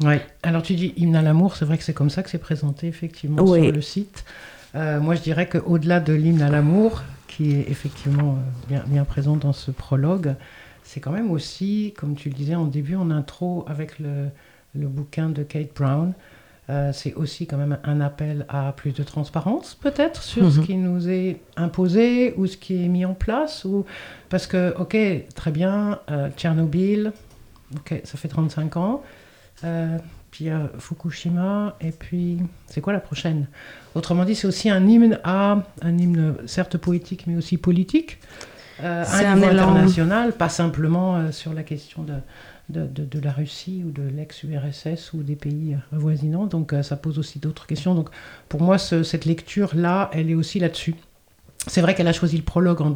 Oui, 0.03 0.15
alors 0.43 0.61
tu 0.61 0.75
dis 0.75 0.93
hymne 0.97 1.15
à 1.15 1.23
l'amour, 1.23 1.55
c'est 1.55 1.65
vrai 1.65 1.77
que 1.77 1.83
c'est 1.83 1.93
comme 1.93 2.11
ça 2.11 2.21
que 2.21 2.29
c'est 2.29 2.37
présenté 2.37 2.87
effectivement 2.87 3.43
sur 3.45 3.71
le 3.71 3.81
site. 3.81 4.23
Euh, 4.75 4.99
moi 4.99 5.15
je 5.15 5.21
dirais 5.21 5.49
qu'au-delà 5.49 5.99
de 5.99 6.13
l'hymne 6.13 6.43
à 6.43 6.49
l'amour, 6.49 7.01
qui 7.27 7.53
est 7.53 7.65
effectivement 7.69 8.37
euh, 8.37 8.69
bien, 8.69 8.83
bien 8.85 9.03
présent 9.05 9.35
dans 9.35 9.53
ce 9.53 9.71
prologue, 9.71 10.35
c'est 10.87 11.01
quand 11.01 11.11
même 11.11 11.31
aussi, 11.31 11.93
comme 11.97 12.15
tu 12.15 12.29
le 12.29 12.33
disais 12.33 12.55
en 12.55 12.65
début, 12.65 12.95
en 12.95 13.11
intro, 13.11 13.65
avec 13.67 13.99
le, 13.99 14.29
le 14.73 14.87
bouquin 14.87 15.27
de 15.27 15.43
Kate 15.43 15.75
Brown, 15.75 16.13
euh, 16.69 16.91
c'est 16.93 17.13
aussi 17.15 17.45
quand 17.45 17.57
même 17.57 17.77
un 17.83 17.99
appel 17.99 18.45
à 18.47 18.71
plus 18.71 18.93
de 18.93 19.03
transparence, 19.03 19.75
peut-être, 19.75 20.23
sur 20.23 20.49
ce 20.49 20.59
mhm. 20.59 20.65
qui 20.65 20.75
nous 20.75 21.09
est 21.09 21.41
imposé 21.57 22.33
ou 22.37 22.47
ce 22.47 22.55
qui 22.55 22.85
est 22.85 22.87
mis 22.87 23.03
en 23.03 23.15
place. 23.15 23.65
Ou... 23.65 23.85
Parce 24.29 24.47
que, 24.47 24.73
ok, 24.77 24.95
très 25.35 25.51
bien, 25.51 25.99
euh, 26.09 26.29
Tchernobyl, 26.37 27.11
ok, 27.75 27.99
ça 28.05 28.17
fait 28.17 28.29
35 28.29 28.77
ans. 28.77 29.03
Euh, 29.65 29.97
puis 30.31 30.47
Fukushima, 30.77 31.75
et 31.81 31.91
puis 31.91 32.37
c'est 32.67 32.79
quoi 32.79 32.93
la 32.93 32.99
prochaine? 33.01 33.47
Autrement 33.93 34.23
dit, 34.23 34.35
c'est 34.35 34.47
aussi 34.47 34.69
un 34.69 34.87
hymne 34.87 35.19
à, 35.25 35.63
un 35.81 35.97
hymne 35.97 36.35
certes 36.45 36.77
poétique, 36.77 37.25
mais 37.27 37.35
aussi 37.35 37.57
politique, 37.57 38.19
à 38.83 39.31
un 39.31 39.35
niveau 39.35 39.47
international, 39.47 40.33
pas 40.33 40.49
simplement 40.49 41.31
sur 41.31 41.53
la 41.53 41.63
question 41.63 42.03
de, 42.03 42.13
de, 42.69 43.19
la 43.19 43.31
Russie 43.31 43.83
ou 43.85 43.91
de 43.91 44.03
l'ex-URSS 44.03 45.13
ou 45.13 45.23
des 45.23 45.35
pays 45.35 45.77
avoisinants. 45.93 46.47
Donc 46.47 46.73
euh, 46.73 46.83
ça 46.83 46.95
pose 46.95 47.19
aussi 47.19 47.39
d'autres 47.39 47.65
questions. 47.65 47.95
Donc 47.95 48.09
pour 48.49 48.61
moi, 48.61 48.77
cette 48.77 49.25
lecture-là, 49.25 50.09
elle 50.13 50.29
est 50.29 50.35
aussi 50.35 50.59
là-dessus. 50.59 50.95
C'est 51.67 51.81
vrai 51.81 51.95
qu'elle 51.95 52.07
a 52.07 52.13
choisi 52.13 52.37
le 52.37 52.43
prologue 52.43 52.81
en, 52.81 52.93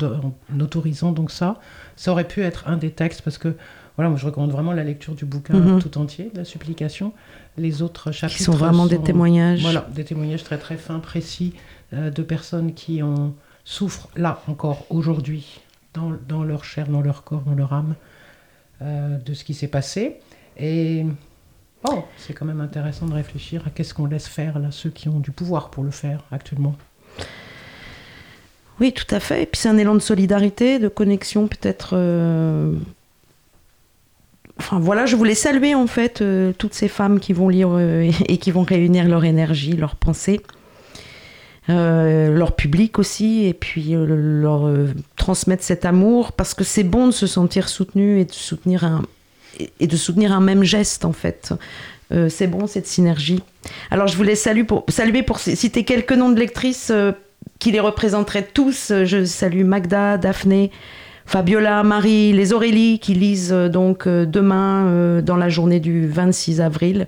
autorisant 0.60 1.12
donc 1.12 1.32
ça. 1.32 1.60
Ça 1.96 2.12
aurait 2.12 2.28
pu 2.28 2.42
être 2.42 2.68
un 2.68 2.78
des 2.78 2.92
textes 2.92 3.22
parce 3.22 3.38
que 3.38 3.56
voilà, 3.98 4.10
moi 4.10 4.18
je 4.18 4.26
recommande 4.26 4.52
vraiment 4.52 4.72
la 4.72 4.84
lecture 4.84 5.14
du 5.14 5.26
bouquin 5.26 5.54
mhm. 5.54 5.82
tout 5.82 5.98
entier, 5.98 6.32
la 6.34 6.46
supplication. 6.46 7.14
Les 7.58 7.82
autres 7.82 8.12
chapitres 8.12 8.38
qui 8.38 8.44
sont 8.44 8.54
vraiment 8.54 8.88
des 8.88 9.00
témoignages. 9.00 9.62
Voilà, 9.62 9.88
des 9.94 10.06
témoignages 10.06 10.44
très 10.44 10.58
très 10.58 10.78
fins, 10.78 11.00
précis 11.00 11.54
euh, 11.94 12.10
de 12.10 12.24
personnes 12.24 12.74
qui 12.74 13.04
en 13.04 13.34
souffrent 13.66 14.10
là 14.16 14.42
encore 14.48 14.86
aujourd'hui 14.90 15.62
dans, 15.94 16.44
leur 16.44 16.64
chair, 16.64 16.88
dans 16.88 17.02
leur 17.02 17.24
corps, 17.24 17.42
dans 17.42 17.56
leur 17.56 17.74
âme. 17.74 17.96
Euh, 18.82 19.18
de 19.20 19.36
ce 19.36 19.44
qui 19.44 19.54
s'est 19.54 19.68
passé. 19.68 20.16
Et 20.58 21.06
oh, 21.88 22.04
c'est 22.18 22.34
quand 22.34 22.46
même 22.46 22.62
intéressant 22.62 23.06
de 23.06 23.14
réfléchir 23.14 23.62
à 23.68 23.70
qu'est-ce 23.70 23.94
qu'on 23.94 24.08
laisse 24.08 24.28
faire 24.28 24.58
là, 24.58 24.72
ceux 24.72 24.90
qui 24.90 25.08
ont 25.08 25.20
du 25.20 25.30
pouvoir 25.30 25.70
pour 25.70 25.84
le 25.84 25.92
faire 25.92 26.24
actuellement. 26.32 26.76
Oui, 28.80 28.92
tout 28.92 29.06
à 29.14 29.20
fait. 29.20 29.44
Et 29.44 29.46
puis 29.46 29.62
c'est 29.62 29.70
un 29.70 29.78
élan 29.78 29.94
de 29.94 30.00
solidarité, 30.00 30.80
de 30.80 30.88
connexion 30.88 31.48
peut-être. 31.48 31.92
Euh, 31.94 32.74
enfin 34.58 34.80
voilà, 34.80 35.06
je 35.06 35.16
voulais 35.16 35.36
saluer 35.36 35.76
en 35.76 35.86
fait 35.86 36.24
euh, 36.24 36.52
toutes 36.52 36.74
ces 36.74 36.88
femmes 36.88 37.20
qui 37.20 37.34
vont 37.34 37.50
lire 37.50 37.78
et 38.28 38.38
qui 38.40 38.50
vont 38.50 38.64
réunir 38.64 39.08
leur 39.08 39.26
énergie, 39.26 39.74
leurs 39.74 39.96
pensées 39.96 40.42
leur 41.68 42.56
public 42.56 43.00
aussi, 43.00 43.46
et 43.46 43.54
puis 43.54 43.96
euh, 43.96 44.06
leur 44.06 44.68
euh, 44.68 44.88
transmettre 45.16 45.64
cet 45.64 45.86
amour, 45.86 46.32
parce 46.32 46.54
que 46.54 46.64
c'est 46.64 46.84
bon 46.84 47.08
de 47.08 47.12
se 47.12 47.28
sentir 47.28 47.70
soutenu 47.70 48.20
et 48.20 48.26
de 48.26 48.34
soutenir 48.34 48.84
un, 48.84 49.04
et 49.80 49.88
de 49.88 49.96
soutenir 49.96 50.32
un 50.32 50.42
même 50.42 50.64
geste 50.64 51.06
en 51.06 51.14
fait. 51.14 51.54
c'est 52.30 52.48
bon 52.48 52.68
cette 52.68 52.88
synergie. 52.88 53.42
Alors 53.90 54.08
je 54.08 54.18
voulais 54.18 54.36
saluer 54.36 54.64
pour, 54.64 54.86
saluer 54.90 55.24
pour 55.24 55.40
citer 55.40 55.84
quelques 55.84 56.14
noms 56.14 56.32
de 56.32 56.40
lectrices 56.40 56.92
qui 57.60 57.72
les 57.72 57.80
représenteraient 57.80 58.48
tous. 58.54 58.92
Je 59.06 59.24
salue 59.24 59.64
Magda, 59.64 60.18
Daphné, 60.18 60.72
Fabiola, 61.26 61.84
Marie, 61.84 62.34
les 62.34 62.54
Aurélie 62.54 63.00
qui 63.00 63.14
lisent 63.14 63.52
donc 63.52 64.08
demain 64.08 65.22
dans 65.22 65.38
la 65.38 65.48
journée 65.48 65.80
du 65.80 66.08
26 66.08 66.60
avril. 66.60 67.08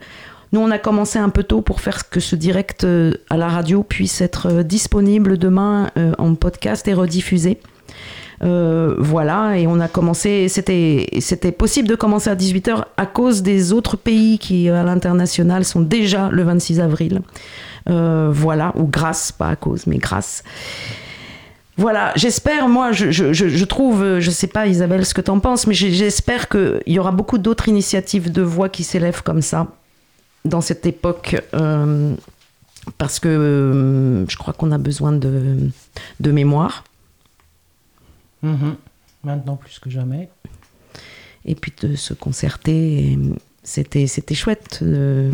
Nous, 0.53 0.59
on 0.59 0.69
a 0.69 0.77
commencé 0.77 1.17
un 1.17 1.29
peu 1.29 1.41
tôt 1.41 1.61
pour 1.61 1.81
faire 1.81 2.11
que 2.11 2.19
ce 2.19 2.35
direct 2.35 2.83
euh, 2.83 3.15
à 3.31 3.37
la 3.37 3.47
radio 3.47 3.81
puisse 3.81 4.21
être 4.21 4.49
euh, 4.51 4.63
disponible 4.63 5.39
demain 5.39 5.89
euh, 5.97 6.13
en 6.19 6.35
podcast 6.35 6.87
et 6.87 6.93
rediffusé. 6.93 7.57
voilà, 8.39 9.57
et 9.57 9.65
on 9.65 9.79
a 9.79 9.87
commencé, 9.87 10.47
c'était, 10.49 11.51
possible 11.57 11.87
de 11.87 11.95
commencer 11.95 12.29
à 12.29 12.35
18h 12.35 12.83
à 12.97 13.05
cause 13.07 13.41
des 13.41 13.73
autres 13.73 13.97
pays 13.97 14.37
qui, 14.37 14.69
à 14.69 14.83
l'international, 14.83 15.65
sont 15.65 15.81
déjà 15.81 16.29
le 16.29 16.43
26 16.43 16.79
avril. 16.79 17.21
voilà, 17.87 18.73
ou 18.75 18.83
grâce, 18.83 19.31
pas 19.31 19.47
à 19.47 19.55
cause, 19.55 19.87
mais 19.87 19.97
grâce. 19.97 20.43
Voilà, 21.77 22.11
j'espère, 22.15 22.67
moi, 22.67 22.91
je, 22.91 23.09
je, 23.09 23.33
je, 23.33 23.65
trouve, 23.65 24.19
je 24.19 24.29
sais 24.29 24.47
pas 24.47 24.67
Isabelle 24.67 25.05
ce 25.05 25.15
que 25.15 25.21
tu 25.21 25.31
en 25.31 25.39
penses, 25.39 25.65
mais 25.65 25.73
j'espère 25.73 26.47
qu'il 26.47 26.81
y 26.85 26.99
aura 26.99 27.11
beaucoup 27.11 27.39
d'autres 27.39 27.69
initiatives 27.69 28.31
de 28.31 28.43
voix 28.43 28.69
qui 28.69 28.83
s'élèvent 28.83 29.23
comme 29.23 29.41
ça 29.41 29.67
dans 30.45 30.61
cette 30.61 30.85
époque 30.85 31.41
euh, 31.53 32.15
parce 32.97 33.19
que 33.19 33.27
euh, 33.29 34.27
je 34.27 34.37
crois 34.37 34.53
qu'on 34.53 34.71
a 34.71 34.77
besoin 34.77 35.11
de, 35.11 35.69
de 36.19 36.31
mémoire. 36.31 36.83
Mhm. 38.41 38.75
Maintenant 39.23 39.55
plus 39.55 39.79
que 39.79 39.89
jamais. 39.89 40.29
Et 41.45 41.55
puis 41.55 41.73
de 41.81 41.95
se 41.95 42.13
concerter, 42.13 43.17
c'était, 43.63 44.07
c'était 44.07 44.35
chouette. 44.35 44.83
De... 44.83 45.31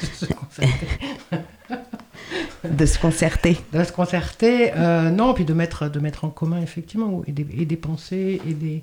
se 0.00 0.26
concerter. 0.26 0.88
de 2.64 2.86
se 2.86 2.98
concerter. 2.98 3.58
De 3.72 3.84
se 3.84 3.92
concerter, 3.92 4.72
euh, 4.74 5.10
non, 5.10 5.34
puis 5.34 5.44
de 5.44 5.52
mettre, 5.52 5.88
de 5.88 6.00
mettre 6.00 6.24
en 6.24 6.30
commun, 6.30 6.60
effectivement, 6.60 7.22
et 7.26 7.32
des, 7.32 7.76
pensées 7.76 8.40
et 8.46 8.54
des, 8.54 8.82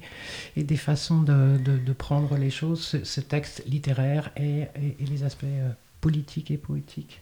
et 0.56 0.64
des 0.64 0.78
façons 0.78 1.22
de, 1.22 1.58
de, 1.58 1.94
prendre 1.94 2.38
les 2.38 2.50
choses, 2.50 3.00
ce, 3.04 3.22
texte 3.22 3.64
littéraire 3.68 4.32
et, 4.38 4.62
et, 4.76 5.06
les 5.06 5.24
aspects 5.24 5.44
euh, 5.44 5.70
politiques 6.00 6.52
et 6.52 6.58
poétiques. 6.58 7.22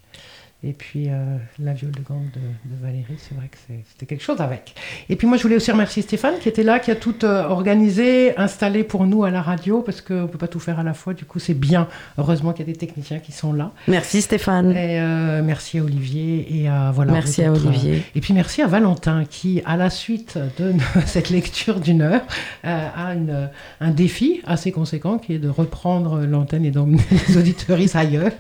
Et 0.62 0.74
puis 0.74 1.06
euh, 1.08 1.38
la 1.58 1.72
viole 1.72 1.92
de 1.92 2.02
gang 2.02 2.22
de, 2.34 2.42
Valérie, 2.82 3.16
c'est 3.18 3.34
vrai 3.34 3.48
que 3.48 3.58
c'était 3.88 4.06
quelque 4.06 4.24
chose 4.24 4.42
avec. 4.42 4.76
Et 5.08 5.16
puis 5.16 5.26
moi, 5.26 5.38
je 5.38 5.44
voulais 5.44 5.56
aussi 5.56 5.72
remercier 5.72 6.02
Stéphane 6.02 6.34
qui 6.42 6.50
était 6.50 6.64
là, 6.64 6.80
qui 6.80 6.92
a 6.92 6.96
tout 6.96 7.24
euh, 7.24 7.48
organisé, 7.48 8.38
installé 8.38 8.84
pour 8.84 9.06
nous 9.06 9.24
à 9.24 9.32
la 9.32 9.42
radio, 9.42 9.82
parce 9.82 10.02
qu'on 10.02 10.24
ne 10.24 10.28
peut 10.28 10.38
pas 10.38 10.50
tout 10.50 10.60
faire 10.60 10.78
à 10.78 10.84
la 10.84 10.94
fois. 10.94 11.14
Du 11.14 11.24
coup, 11.24 11.40
c'est 11.40 11.54
bien. 11.54 11.88
Heureusement 12.18 12.52
qu'il 12.52 12.68
y 12.68 12.70
a 12.70 12.74
des 12.74 12.78
techniciens 12.78 13.20
qui 13.20 13.32
sont 13.32 13.54
là. 13.54 13.72
Merci 13.88 14.22
Stéphane. 14.22 14.72
Et 14.72 15.00
euh, 15.00 15.42
merci 15.44 15.80
à 15.80 15.84
Olivier 15.84 16.64
et 16.64 16.70
voilà. 16.94 17.14
Merci 17.14 17.42
à 17.44 17.54
Olivier. 17.54 18.04
et 18.14 18.20
puis 18.20 18.34
merci 18.34 18.62
à 18.62 18.68
Valentin 18.68 19.24
qui, 19.24 19.62
à 19.66 19.78
la 19.78 19.90
suite 19.90 20.38
de 20.58 20.74
cette 21.06 21.30
lecture 21.30 21.80
d'une 21.80 22.02
heure, 22.02 22.22
a 22.64 23.14
une, 23.14 23.50
un 23.80 23.92
défi 23.92 24.42
assez 24.46 24.74
conséquent 24.74 25.20
qui 25.20 25.36
est 25.36 25.40
de 25.40 25.50
reprendre 25.50 26.20
l'antenne 26.26 26.66
et 26.66 26.72
d'emmener 26.72 27.04
les 27.30 27.38
auditeurs 27.38 27.80
ailleurs 27.94 28.32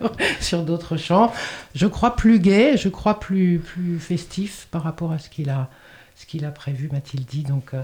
sur 0.41 0.63
d'autres 0.63 0.97
champs 0.97 1.31
je 1.75 1.87
crois, 1.87 2.15
plus 2.15 2.39
gai, 2.39 2.77
je 2.77 2.89
crois 2.89 3.19
plus, 3.19 3.59
plus 3.59 3.99
festif 3.99 4.67
par 4.71 4.83
rapport 4.83 5.11
à 5.11 5.19
ce 5.19 5.29
qu'il 5.29 5.49
a, 5.49 5.69
ce 6.15 6.25
qu'il 6.25 6.45
a 6.45 6.51
prévu, 6.51 6.89
m'a-t-il 6.91 7.25
dit. 7.25 7.43
Donc 7.43 7.73
euh, 7.73 7.81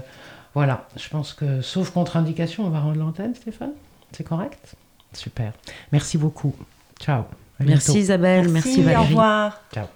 voilà, 0.54 0.88
je 0.96 1.08
pense 1.08 1.32
que, 1.32 1.60
sauf 1.62 1.90
contre-indication, 1.90 2.64
on 2.64 2.70
va 2.70 2.80
rendre 2.80 2.98
l'antenne, 2.98 3.34
Stéphane. 3.34 3.72
C'est 4.12 4.24
correct? 4.24 4.76
Super. 5.12 5.52
Merci 5.92 6.18
beaucoup. 6.18 6.54
Ciao. 7.00 7.24
Merci. 7.60 7.98
Isabelle, 8.00 8.48
merci, 8.48 8.82
Valérie. 8.82 9.02
Au 9.02 9.06
revoir. 9.06 9.62
Ciao. 9.72 9.86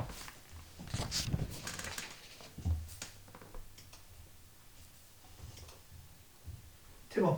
C'est 7.11 7.20
bon. 7.20 7.36